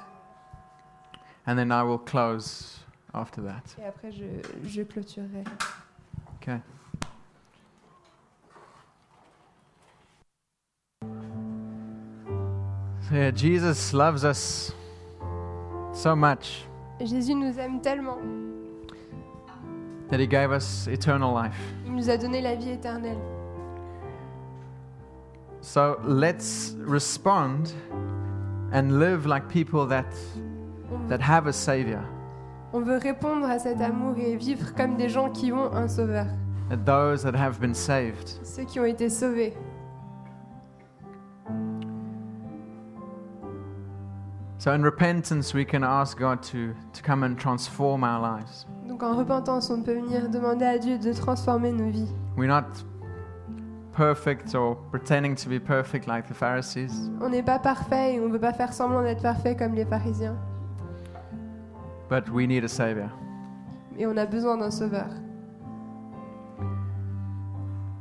And 1.47 1.57
then 1.57 1.71
I 1.73 1.83
will 1.83 1.99
close 1.99 2.81
after 3.17 3.43
that. 3.43 3.75
Et 3.81 3.85
après, 3.85 4.13
je, 4.13 4.25
je 4.65 4.83
clôturerai. 4.83 5.45
Okay. 6.43 6.61
So, 13.09 13.15
yeah, 13.15 13.31
Jesus 13.31 13.93
loves 13.93 14.25
us 14.25 14.73
so 15.93 16.17
much 16.17 16.67
Jésus 17.01 17.35
nous 17.35 17.59
aime 17.59 17.81
tellement. 17.81 18.19
that 20.09 20.21
he 20.21 20.27
gave 20.27 20.53
us 20.53 20.87
eternal 20.87 21.33
life. 21.33 21.57
Il 21.85 21.93
nous 21.93 22.09
a 22.09 22.17
donné 22.17 22.41
la 22.41 22.55
vie 22.55 22.71
éternelle. 22.71 23.19
So 25.61 25.99
let's 26.05 26.77
respond 26.79 27.73
and 28.73 29.01
live 29.01 29.27
like 29.27 29.49
people 29.49 29.87
that 29.87 30.07
mm. 30.13 31.09
that 31.09 31.21
have 31.21 31.49
a 31.49 31.53
savior, 31.53 32.05
on 32.77 32.81
veut 32.81 32.99
répondre 32.99 33.47
à 33.47 33.59
cet 33.59 33.81
amour 33.81 34.19
et 34.19 34.37
vivre 34.37 34.75
comme 34.75 34.97
des 34.97 35.09
gens 35.09 35.31
qui 35.31 35.51
ont 35.51 35.73
un 35.73 35.89
sauveur. 35.89 36.27
that 36.69 36.85
those 36.85 37.23
that 37.23 37.35
have 37.35 37.59
been 37.59 37.75
saved. 37.75 38.29
Ceux 38.43 38.65
qui 38.65 38.79
ont 38.79 38.85
été 38.85 39.09
sauvés. 39.09 39.55
So 44.59 44.73
in 44.73 44.83
repentance 44.83 45.55
we 45.55 45.65
can 45.65 45.83
ask 45.83 46.19
God 46.19 46.43
to 46.51 46.75
to 46.93 47.03
come 47.03 47.23
and 47.23 47.37
transform 47.37 48.03
our 48.03 48.21
lives. 48.21 48.67
Donc 48.89 49.03
en 49.03 49.17
repentance, 49.17 49.71
on 49.71 49.83
peut 49.83 49.95
venir 49.95 50.29
demander 50.29 50.67
à 50.67 50.79
Dieu 50.79 50.99
de 50.99 51.13
transformer 51.13 51.73
nos 51.73 51.89
vies. 51.89 52.13
We're 52.37 52.49
not 52.49 52.85
perfect 53.95 54.55
or 54.55 54.77
pretending 54.91 55.35
to 55.37 55.49
be 55.49 55.59
perfect 55.59 56.07
like 56.07 56.29
the 56.29 56.35
Pharisees, 56.35 57.11
On 57.23 57.31
n'est 57.31 57.43
pas 57.43 57.59
parfait 57.59 58.17
et 58.17 58.21
on 58.21 58.27
ne 58.27 58.33
veut 58.33 58.41
pas 58.41 58.53
faire 58.53 58.75
semblant 58.75 59.03
d'être 59.03 59.23
parfait 59.23 59.57
comme 59.57 59.75
les 59.75 59.87
pharisiens. 59.87 60.37
But 62.09 62.29
we 62.29 62.47
need 62.47 62.65
a 62.65 62.69
savior. 62.69 63.11
Et 63.99 64.07
on 64.07 64.17
a 64.17 64.27
besoin 64.27 64.59
d'un 64.59 64.71
sauveur. 64.71 65.09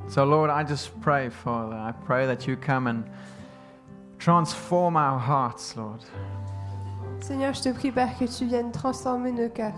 So, 0.07 0.23
Lord, 0.23 0.49
I 0.51 0.63
just 0.63 0.99
pray, 1.01 1.29
Father, 1.29 1.75
I 1.75 1.91
pray 1.91 2.27
that 2.27 2.47
you 2.47 2.55
come 2.55 2.87
and 2.87 3.05
transform 4.19 4.95
our 4.97 5.17
hearts, 5.19 5.75
Lord. 5.75 6.01
Seigneur, 7.21 7.53
je 7.53 7.63
te 7.63 7.73
prie, 7.73 7.91
Père, 7.91 8.15
que 8.19 8.27
tu 8.27 8.45
viennes 8.45 8.71
transformer 8.71 9.31
nos 9.31 9.49
cœurs. 9.49 9.73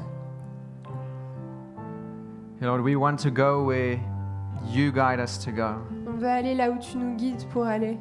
Lord, 2.60 2.82
we 2.82 2.96
want 2.96 3.20
to 3.20 3.32
go 3.32 3.64
where 3.64 4.00
you 4.66 4.92
guide 4.92 5.20
us 5.20 5.38
to 5.46 5.52
go. 5.52 5.76
On 6.08 6.18
veut 6.18 6.28
aller 6.28 6.56
là 6.56 6.72
où 6.72 6.78
tu 6.78 6.98
nous 6.98 7.16
guides 7.16 7.46
pour 7.52 7.66
aller. 7.66 7.98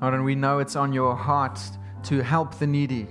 Lord, 0.00 0.14
and 0.14 0.24
we 0.24 0.34
know 0.34 0.58
it's 0.58 0.76
on 0.76 0.92
your 0.92 1.14
heart 1.14 1.60
to 2.04 2.22
help 2.22 2.58
the 2.58 2.66
needy, 2.66 3.06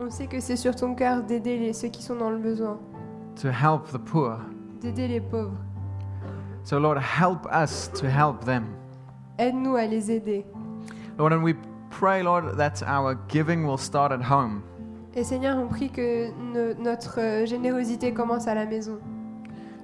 On 0.00 0.10
sait 0.10 0.26
que 0.26 0.40
c'est 0.40 0.56
sur 0.56 0.74
ton 0.76 0.94
cœur 0.94 1.22
d'aider 1.22 1.58
les- 1.58 1.72
ceux 1.72 1.88
qui 1.88 2.02
sont 2.02 2.16
dans 2.16 2.30
le 2.30 2.38
besoin, 2.38 2.78
to 3.40 3.48
help 3.48 3.86
the 3.92 3.98
poor. 3.98 4.38
d'aider 4.80 5.08
les 5.08 5.20
pauvres. 5.20 5.56
So, 6.64 6.78
Lord, 6.78 6.98
help 6.98 7.46
us 7.52 7.90
to 7.94 8.06
help 8.06 8.44
them. 8.44 8.64
Aide-nous 9.38 9.76
à 9.76 9.86
les 9.86 10.10
aider. 10.10 10.44
Lord, 11.18 11.32
and 11.32 11.42
we 11.42 11.54
pray, 11.90 12.22
Lord, 12.22 12.56
that 12.58 12.82
our 12.86 13.16
giving 13.28 13.64
will 13.64 13.78
start 13.78 14.12
at 14.12 14.22
home. 14.22 14.62
Et 15.14 15.24
Seigneur, 15.24 15.56
on 15.58 15.66
prie 15.68 15.90
que 15.90 16.30
no- 16.30 16.74
notre 16.78 17.18
euh, 17.18 17.46
générosité 17.46 18.12
commence 18.12 18.46
à 18.46 18.54
la 18.54 18.66
maison. 18.66 18.98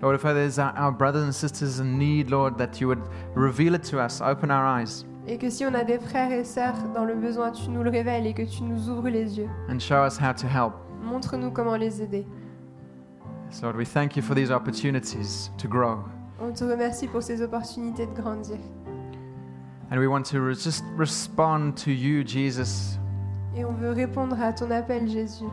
Lord, 0.02 0.14
if 0.14 0.22
there's 0.22 0.58
our 0.58 0.72
our 0.78 0.92
brothers 0.92 1.24
and 1.26 1.32
sisters 1.32 1.80
in 1.80 1.96
need, 1.98 2.28
Lord, 2.30 2.56
that 2.58 2.78
you 2.80 2.86
would 2.88 3.00
reveal 3.34 3.74
it 3.74 3.82
to 3.90 3.98
us, 3.98 4.20
open 4.20 4.50
our 4.50 4.64
eyes, 4.66 5.04
Et 5.26 5.38
que 5.38 5.48
si 5.48 5.64
on 5.64 5.72
a 5.74 5.84
des 5.84 5.98
frères 5.98 6.30
et 6.32 6.44
sœurs 6.44 6.74
dans 6.94 7.04
le 7.04 7.14
besoin, 7.14 7.50
tu 7.50 7.70
nous 7.70 7.82
le 7.82 7.90
révèles 7.90 8.26
et 8.26 8.34
que 8.34 8.42
tu 8.42 8.62
nous 8.62 8.90
ouvres 8.90 9.08
les 9.08 9.38
yeux. 9.38 9.48
and 9.70 9.78
show 9.78 10.04
us 10.06 10.18
how 10.20 10.32
to 10.34 10.46
help. 10.46 10.74
Montre-nous 11.02 11.50
comment 11.50 11.76
les 11.76 12.02
aider. 12.02 12.26
Yes, 13.50 13.62
Lord, 13.62 13.76
we 13.76 13.86
thank 13.88 14.16
you 14.16 14.22
for 14.22 14.34
these 14.34 14.50
opportunities 14.50 15.50
to 15.58 15.68
grow. 15.68 15.98
On 16.40 16.52
te 16.52 16.64
remercie 16.64 17.06
pour 17.06 17.22
ces 17.22 17.40
opportunités 17.42 18.06
de 18.06 18.12
grandir. 18.20 18.58
And 19.90 19.98
we 19.98 20.06
want 20.08 20.24
to 20.30 20.38
re- 20.40 20.54
just 20.54 20.84
respond 20.98 21.72
to 21.84 21.90
you, 21.90 22.22
Jesus. 22.26 22.98
Et 23.56 23.64
on 23.64 23.72
veut 23.72 23.92
répondre 23.92 24.36
à 24.42 24.52
ton 24.52 24.70
appel, 24.70 25.08
Jésus. 25.08 25.44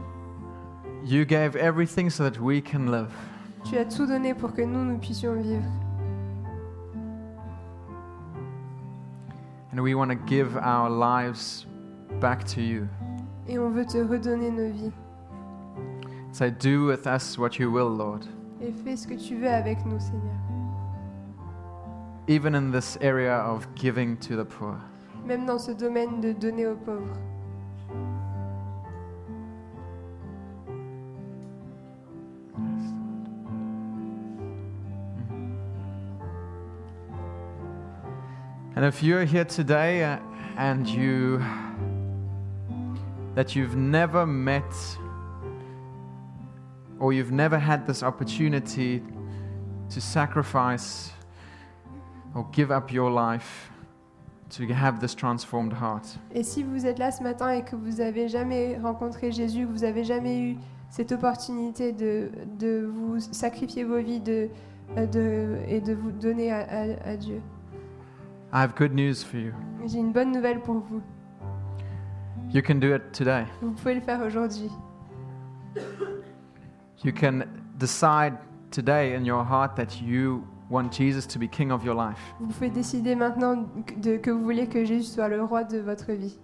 You 1.05 1.25
gave 1.25 1.55
everything 1.55 2.09
so 2.09 2.27
that 2.29 2.39
we 2.41 2.61
can 2.61 2.87
live. 2.91 3.09
Tu 3.63 3.77
as 3.77 3.85
tout 3.85 4.05
donné 4.07 4.33
pour 4.33 4.53
que 4.53 4.61
nous, 4.63 4.83
nous 4.83 4.97
puissions 4.97 5.33
vivre. 5.35 5.63
And 9.71 9.81
we 9.81 9.95
want 9.95 10.09
to 10.11 10.15
give 10.15 10.57
our 10.57 10.89
lives 10.89 11.65
back 12.19 12.43
to 12.55 12.61
you. 12.61 12.89
Et 13.47 13.57
on 13.57 13.71
veut 13.71 13.85
te 13.85 13.97
redonner 13.97 14.51
nos 14.51 14.71
vies. 14.71 14.91
Say, 16.33 16.51
do 16.51 16.85
with 16.85 17.07
us 17.07 17.37
what 17.37 17.57
you 17.57 17.71
will, 17.71 17.89
Lord. 17.89 18.27
Et 18.61 18.71
fais 18.83 18.97
ce 18.97 19.07
que 19.07 19.15
tu 19.15 19.35
veux 19.35 19.49
avec 19.49 19.85
nous, 19.85 19.99
Seigneur. 19.99 20.35
Even 22.27 22.53
in 22.55 22.71
this 22.71 22.97
area 23.01 23.33
of 23.33 23.67
giving 23.75 24.17
to 24.17 24.35
the 24.35 24.45
poor. 24.45 24.77
Même 25.25 25.45
dans 25.45 25.59
ce 25.59 25.71
domaine 25.71 26.21
de 26.21 26.33
donner 26.33 26.67
aux 26.67 26.75
pauvres. 26.75 27.17
And 38.81 38.87
if 38.87 39.03
you're 39.03 39.25
here 39.25 39.45
today 39.45 40.03
uh, 40.03 40.17
and 40.57 40.87
you 40.87 41.39
that 43.35 43.55
you've 43.55 43.75
never 43.75 44.25
met 44.25 44.73
or 46.99 47.13
you've 47.13 47.31
never 47.31 47.59
had 47.59 47.85
this 47.85 48.01
opportunity 48.01 49.03
to 49.91 50.01
sacrifice 50.01 51.11
or 52.33 52.47
give 52.51 52.71
up 52.71 52.91
your 52.91 53.11
life 53.11 53.69
to 54.49 54.65
have 54.73 54.99
this 54.99 55.13
transformed 55.13 55.73
heart. 55.73 56.17
Et 56.33 56.41
si 56.41 56.63
vous 56.63 56.87
êtes 56.87 56.97
là 56.97 57.11
ce 57.11 57.21
matin 57.21 57.51
et 57.51 57.63
que 57.63 57.75
vous 57.75 57.97
n'avez 57.97 58.29
jamais 58.29 58.79
rencontré 58.81 59.31
Jésus, 59.31 59.67
que 59.67 59.71
vous 59.71 59.85
n'avez 59.85 60.03
jamais 60.03 60.39
eu 60.41 60.57
cette 60.89 61.11
opportunité 61.11 61.91
de, 61.93 62.31
de 62.57 62.89
vous 62.91 63.19
sacrifier 63.19 63.83
vos 63.83 64.01
vies 64.01 64.19
de, 64.21 64.49
de, 64.95 65.57
et 65.67 65.81
de 65.81 65.93
vous 65.93 66.11
donner 66.11 66.51
à, 66.51 66.61
à- 66.61 67.09
à 67.11 67.15
Dieu, 67.15 67.43
I 68.53 68.61
have 68.61 68.75
good 68.75 68.93
news 68.93 69.23
for 69.23 69.37
you. 69.37 69.53
j'ai 69.85 69.99
une 69.99 70.11
bonne 70.11 70.31
nouvelle 70.31 70.59
pour 70.61 70.79
vous. 70.79 71.01
You 72.53 72.61
can 72.61 72.75
do 72.75 72.93
it 72.93 73.11
today. 73.13 73.45
Vous 73.61 73.71
pouvez 73.71 73.95
le 73.95 74.01
faire 74.01 74.21
aujourd'hui. 74.21 74.69
You 77.03 77.13
can 77.13 77.43
decide 77.79 78.33
today 78.71 79.15
in 79.15 79.23
your 79.23 79.43
heart 79.43 79.75
that 79.77 80.01
you 80.01 80.43
want 80.69 80.91
Jesus 80.91 81.25
to 81.27 81.39
be 81.39 81.47
king 81.47 81.71
of 81.71 81.85
your 81.85 81.95
life. 81.95 82.19
Vous 82.39 82.47
pouvez 82.47 82.69
décider 82.69 83.15
maintenant 83.15 83.69
de, 83.97 84.17
que 84.17 84.31
vous 84.31 84.43
voulez 84.43 84.67
que 84.67 84.83
Jésus 84.83 85.13
soit 85.13 85.29
le 85.29 85.41
roi 85.43 85.63
de 85.63 85.79
votre 85.79 86.11
vie. 86.11 86.37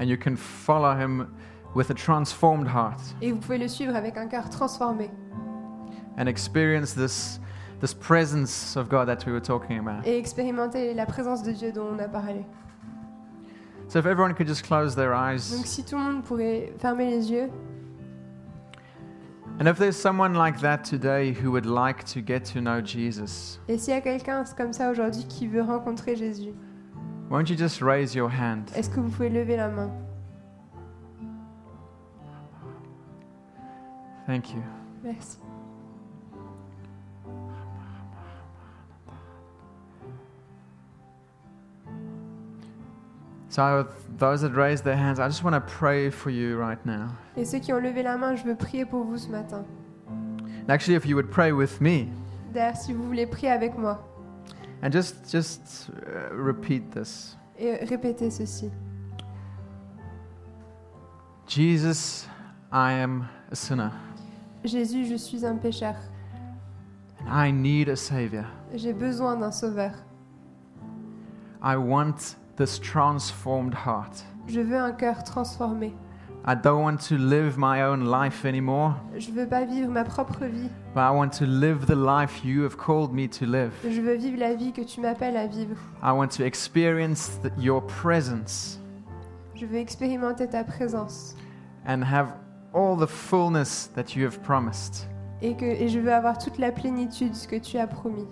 And 0.00 0.04
you 0.04 0.16
can 0.16 0.36
follow 0.36 0.94
him 0.94 1.28
with 1.74 1.90
a 1.90 1.94
transformed 1.94 2.66
heart 2.66 3.00
Et 3.22 3.32
vous 3.32 3.38
pouvez 3.38 3.58
le 3.58 3.68
suivre 3.68 3.94
avec 3.94 4.16
un 4.16 4.26
cœur 4.26 4.50
transformé 4.50 5.10
and 6.18 6.28
experience 6.28 6.94
this, 6.94 7.38
this 7.80 7.94
presence 7.94 8.76
of 8.76 8.88
God 8.88 9.06
that 9.06 9.24
we 9.26 9.32
were 9.32 9.40
talking 9.40 9.78
about. 9.78 10.06
et 10.06 10.18
expérimenter 10.18 10.94
la 10.94 11.06
présence 11.06 11.42
de 11.42 11.52
Dieu 11.52 11.72
dont 11.72 11.88
on 11.94 11.98
a 11.98 12.08
parlé. 12.08 12.44
So 13.88 13.98
if 13.98 14.06
everyone 14.06 14.34
could 14.34 14.46
just 14.46 14.64
close 14.64 14.94
their 14.94 15.12
Donc 15.12 15.34
eyes. 15.34 15.62
si 15.64 15.82
tout 15.84 15.96
le 15.96 16.02
monde 16.02 16.22
pourrait 16.24 16.72
fermer 16.78 17.08
les 17.10 17.30
yeux, 17.30 17.50
And 19.60 19.66
if 19.66 19.76
there's 19.78 19.96
someone 19.96 20.34
like 20.34 20.60
that 20.60 20.84
today 20.84 21.32
who 21.32 21.50
would 21.50 21.66
like 21.66 22.04
to 22.14 22.20
get 22.20 22.44
to 22.52 22.60
know 22.60 22.80
Jesus, 22.80 23.58
et 23.68 23.76
s'il 23.78 23.92
y 23.92 23.96
a 23.96 24.00
quelqu'un 24.00 24.44
comme 24.56 24.72
ça 24.72 24.88
aujourd'hui 24.90 25.24
qui 25.26 25.48
veut 25.48 25.62
rencontrer 25.62 26.14
Jésus, 26.14 26.52
won't 27.28 27.48
you 27.50 27.56
just 27.56 27.80
raise 27.82 28.14
your 28.14 28.28
hand? 28.30 28.70
est-ce 28.76 28.88
que 28.90 29.00
vous 29.00 29.08
pouvez 29.08 29.30
lever 29.30 29.56
la 29.56 29.68
main? 29.68 29.90
Thank 34.26 34.50
you. 34.54 34.62
Merci. 35.02 35.38
So, 43.50 43.88
those 44.18 44.42
that 44.42 44.54
raised 44.54 44.84
their 44.84 44.96
hands, 44.96 45.18
I 45.18 45.26
just 45.26 45.42
want 45.42 45.54
to 45.54 45.60
pray 45.60 46.10
for 46.10 46.30
you 46.30 46.58
right 46.58 46.84
now. 46.84 47.08
Et 47.36 47.46
ceux 47.46 47.60
qui 47.60 47.72
ont 47.72 47.80
levé 47.80 48.02
la 48.02 48.18
main, 48.18 48.36
je 48.36 48.44
veux 48.44 48.54
prier 48.54 48.84
pour 48.84 49.04
vous 49.04 49.16
ce 49.16 49.28
matin. 49.28 49.64
And 50.08 50.70
actually, 50.70 50.96
if 50.96 51.06
you 51.06 51.16
would 51.16 51.30
pray 51.30 51.52
with 51.52 51.80
me 51.80 52.08
D'ailleurs, 52.52 52.76
si 52.76 52.92
vous 52.92 53.04
voulez 53.04 53.26
prier 53.26 53.50
avec 53.50 53.76
moi 53.78 53.98
and 54.82 54.92
just 54.92 55.30
just 55.30 55.90
uh, 56.06 56.34
repeat 56.34 56.90
this. 56.92 57.36
et 57.58 57.84
répétez 57.84 58.30
ceci. 58.30 58.70
Jesus, 61.46 62.26
I 62.70 62.92
am 62.92 63.26
a 63.50 63.56
sinner. 63.56 63.90
Jésus, 64.64 65.06
je 65.06 65.16
suis 65.16 65.46
un 65.46 65.56
pécheur. 65.56 65.94
And 67.20 67.30
I 67.30 67.50
need 67.50 67.88
a 67.88 67.96
savior. 67.96 68.44
J'ai 68.74 68.92
besoin 68.92 69.36
d'un 69.36 69.50
sauveur. 69.50 69.92
I 71.62 71.76
want 71.76 72.36
this 72.58 72.78
transformed 72.80 73.74
heart. 73.74 74.24
Je 74.46 74.60
veux 74.60 74.76
un 74.78 74.92
cœur 74.92 75.24
transformé. 75.24 75.94
I 76.46 76.54
don't 76.54 76.82
want 76.82 76.96
to 77.08 77.16
live 77.16 77.58
my 77.58 77.82
own 77.82 78.04
life 78.10 78.44
anymore, 78.46 78.94
Je 79.18 79.30
veux 79.32 79.46
pas 79.46 79.64
vivre 79.64 79.90
ma 79.90 80.04
propre 80.04 80.44
vie. 80.46 80.70
but 80.94 81.00
I 81.02 81.10
want 81.10 81.30
to 81.38 81.44
live 81.44 81.86
the 81.86 81.94
life 81.96 82.42
you 82.44 82.62
have 82.64 82.76
called 82.76 83.12
me 83.12 83.28
to 83.28 83.44
live. 83.44 83.72
Je 83.84 84.00
veux 84.00 84.14
vivre 84.14 84.38
la 84.38 84.54
vie 84.54 84.72
que 84.72 84.80
tu 84.82 85.00
m'appelles 85.00 85.36
à 85.36 85.46
vivre. 85.46 85.76
I 86.02 86.10
want 86.12 86.28
to 86.38 86.44
experience 86.44 87.38
th- 87.42 87.52
your 87.58 87.84
presence 87.86 88.78
Je 89.54 89.66
veux 89.66 89.76
expérimenter 89.78 90.48
ta 90.48 90.64
présence. 90.64 91.34
and 91.86 92.02
have 92.02 92.28
all 92.72 92.96
the 92.96 93.06
fullness 93.08 93.90
that 93.94 94.14
you 94.16 94.24
have 94.24 94.38
promised. 94.40 95.06
Et, 95.42 95.54
que, 95.54 95.64
et 95.64 95.88
je 95.88 95.98
veux 95.98 96.12
avoir 96.12 96.38
toute 96.38 96.58
la 96.58 96.72
plénitude, 96.72 97.34
ce 97.34 97.46
que 97.46 97.56
tu 97.56 97.76
as 97.78 97.86
promis. 97.86 98.26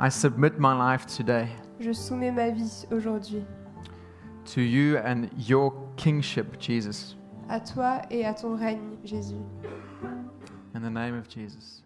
I 0.00 0.10
submit 0.10 0.52
my 0.58 0.74
life 0.76 1.06
today 1.06 1.46
Je 1.80 1.92
soumets 1.92 2.30
ma 2.30 2.50
vie 2.50 2.86
aujourd'hui 2.92 3.42
to 4.44 4.60
you 4.60 4.96
and 4.98 5.28
your 5.36 5.72
kingship, 5.96 6.58
Jesus. 6.60 7.16
à 7.48 7.60
toi 7.60 8.02
et 8.10 8.24
à 8.24 8.34
ton 8.34 8.56
règne, 8.56 8.96
Jésus. 9.04 9.34
In 10.74 10.80
the 10.80 10.90
name 10.90 11.14
of 11.14 11.28
Jesus. 11.28 11.82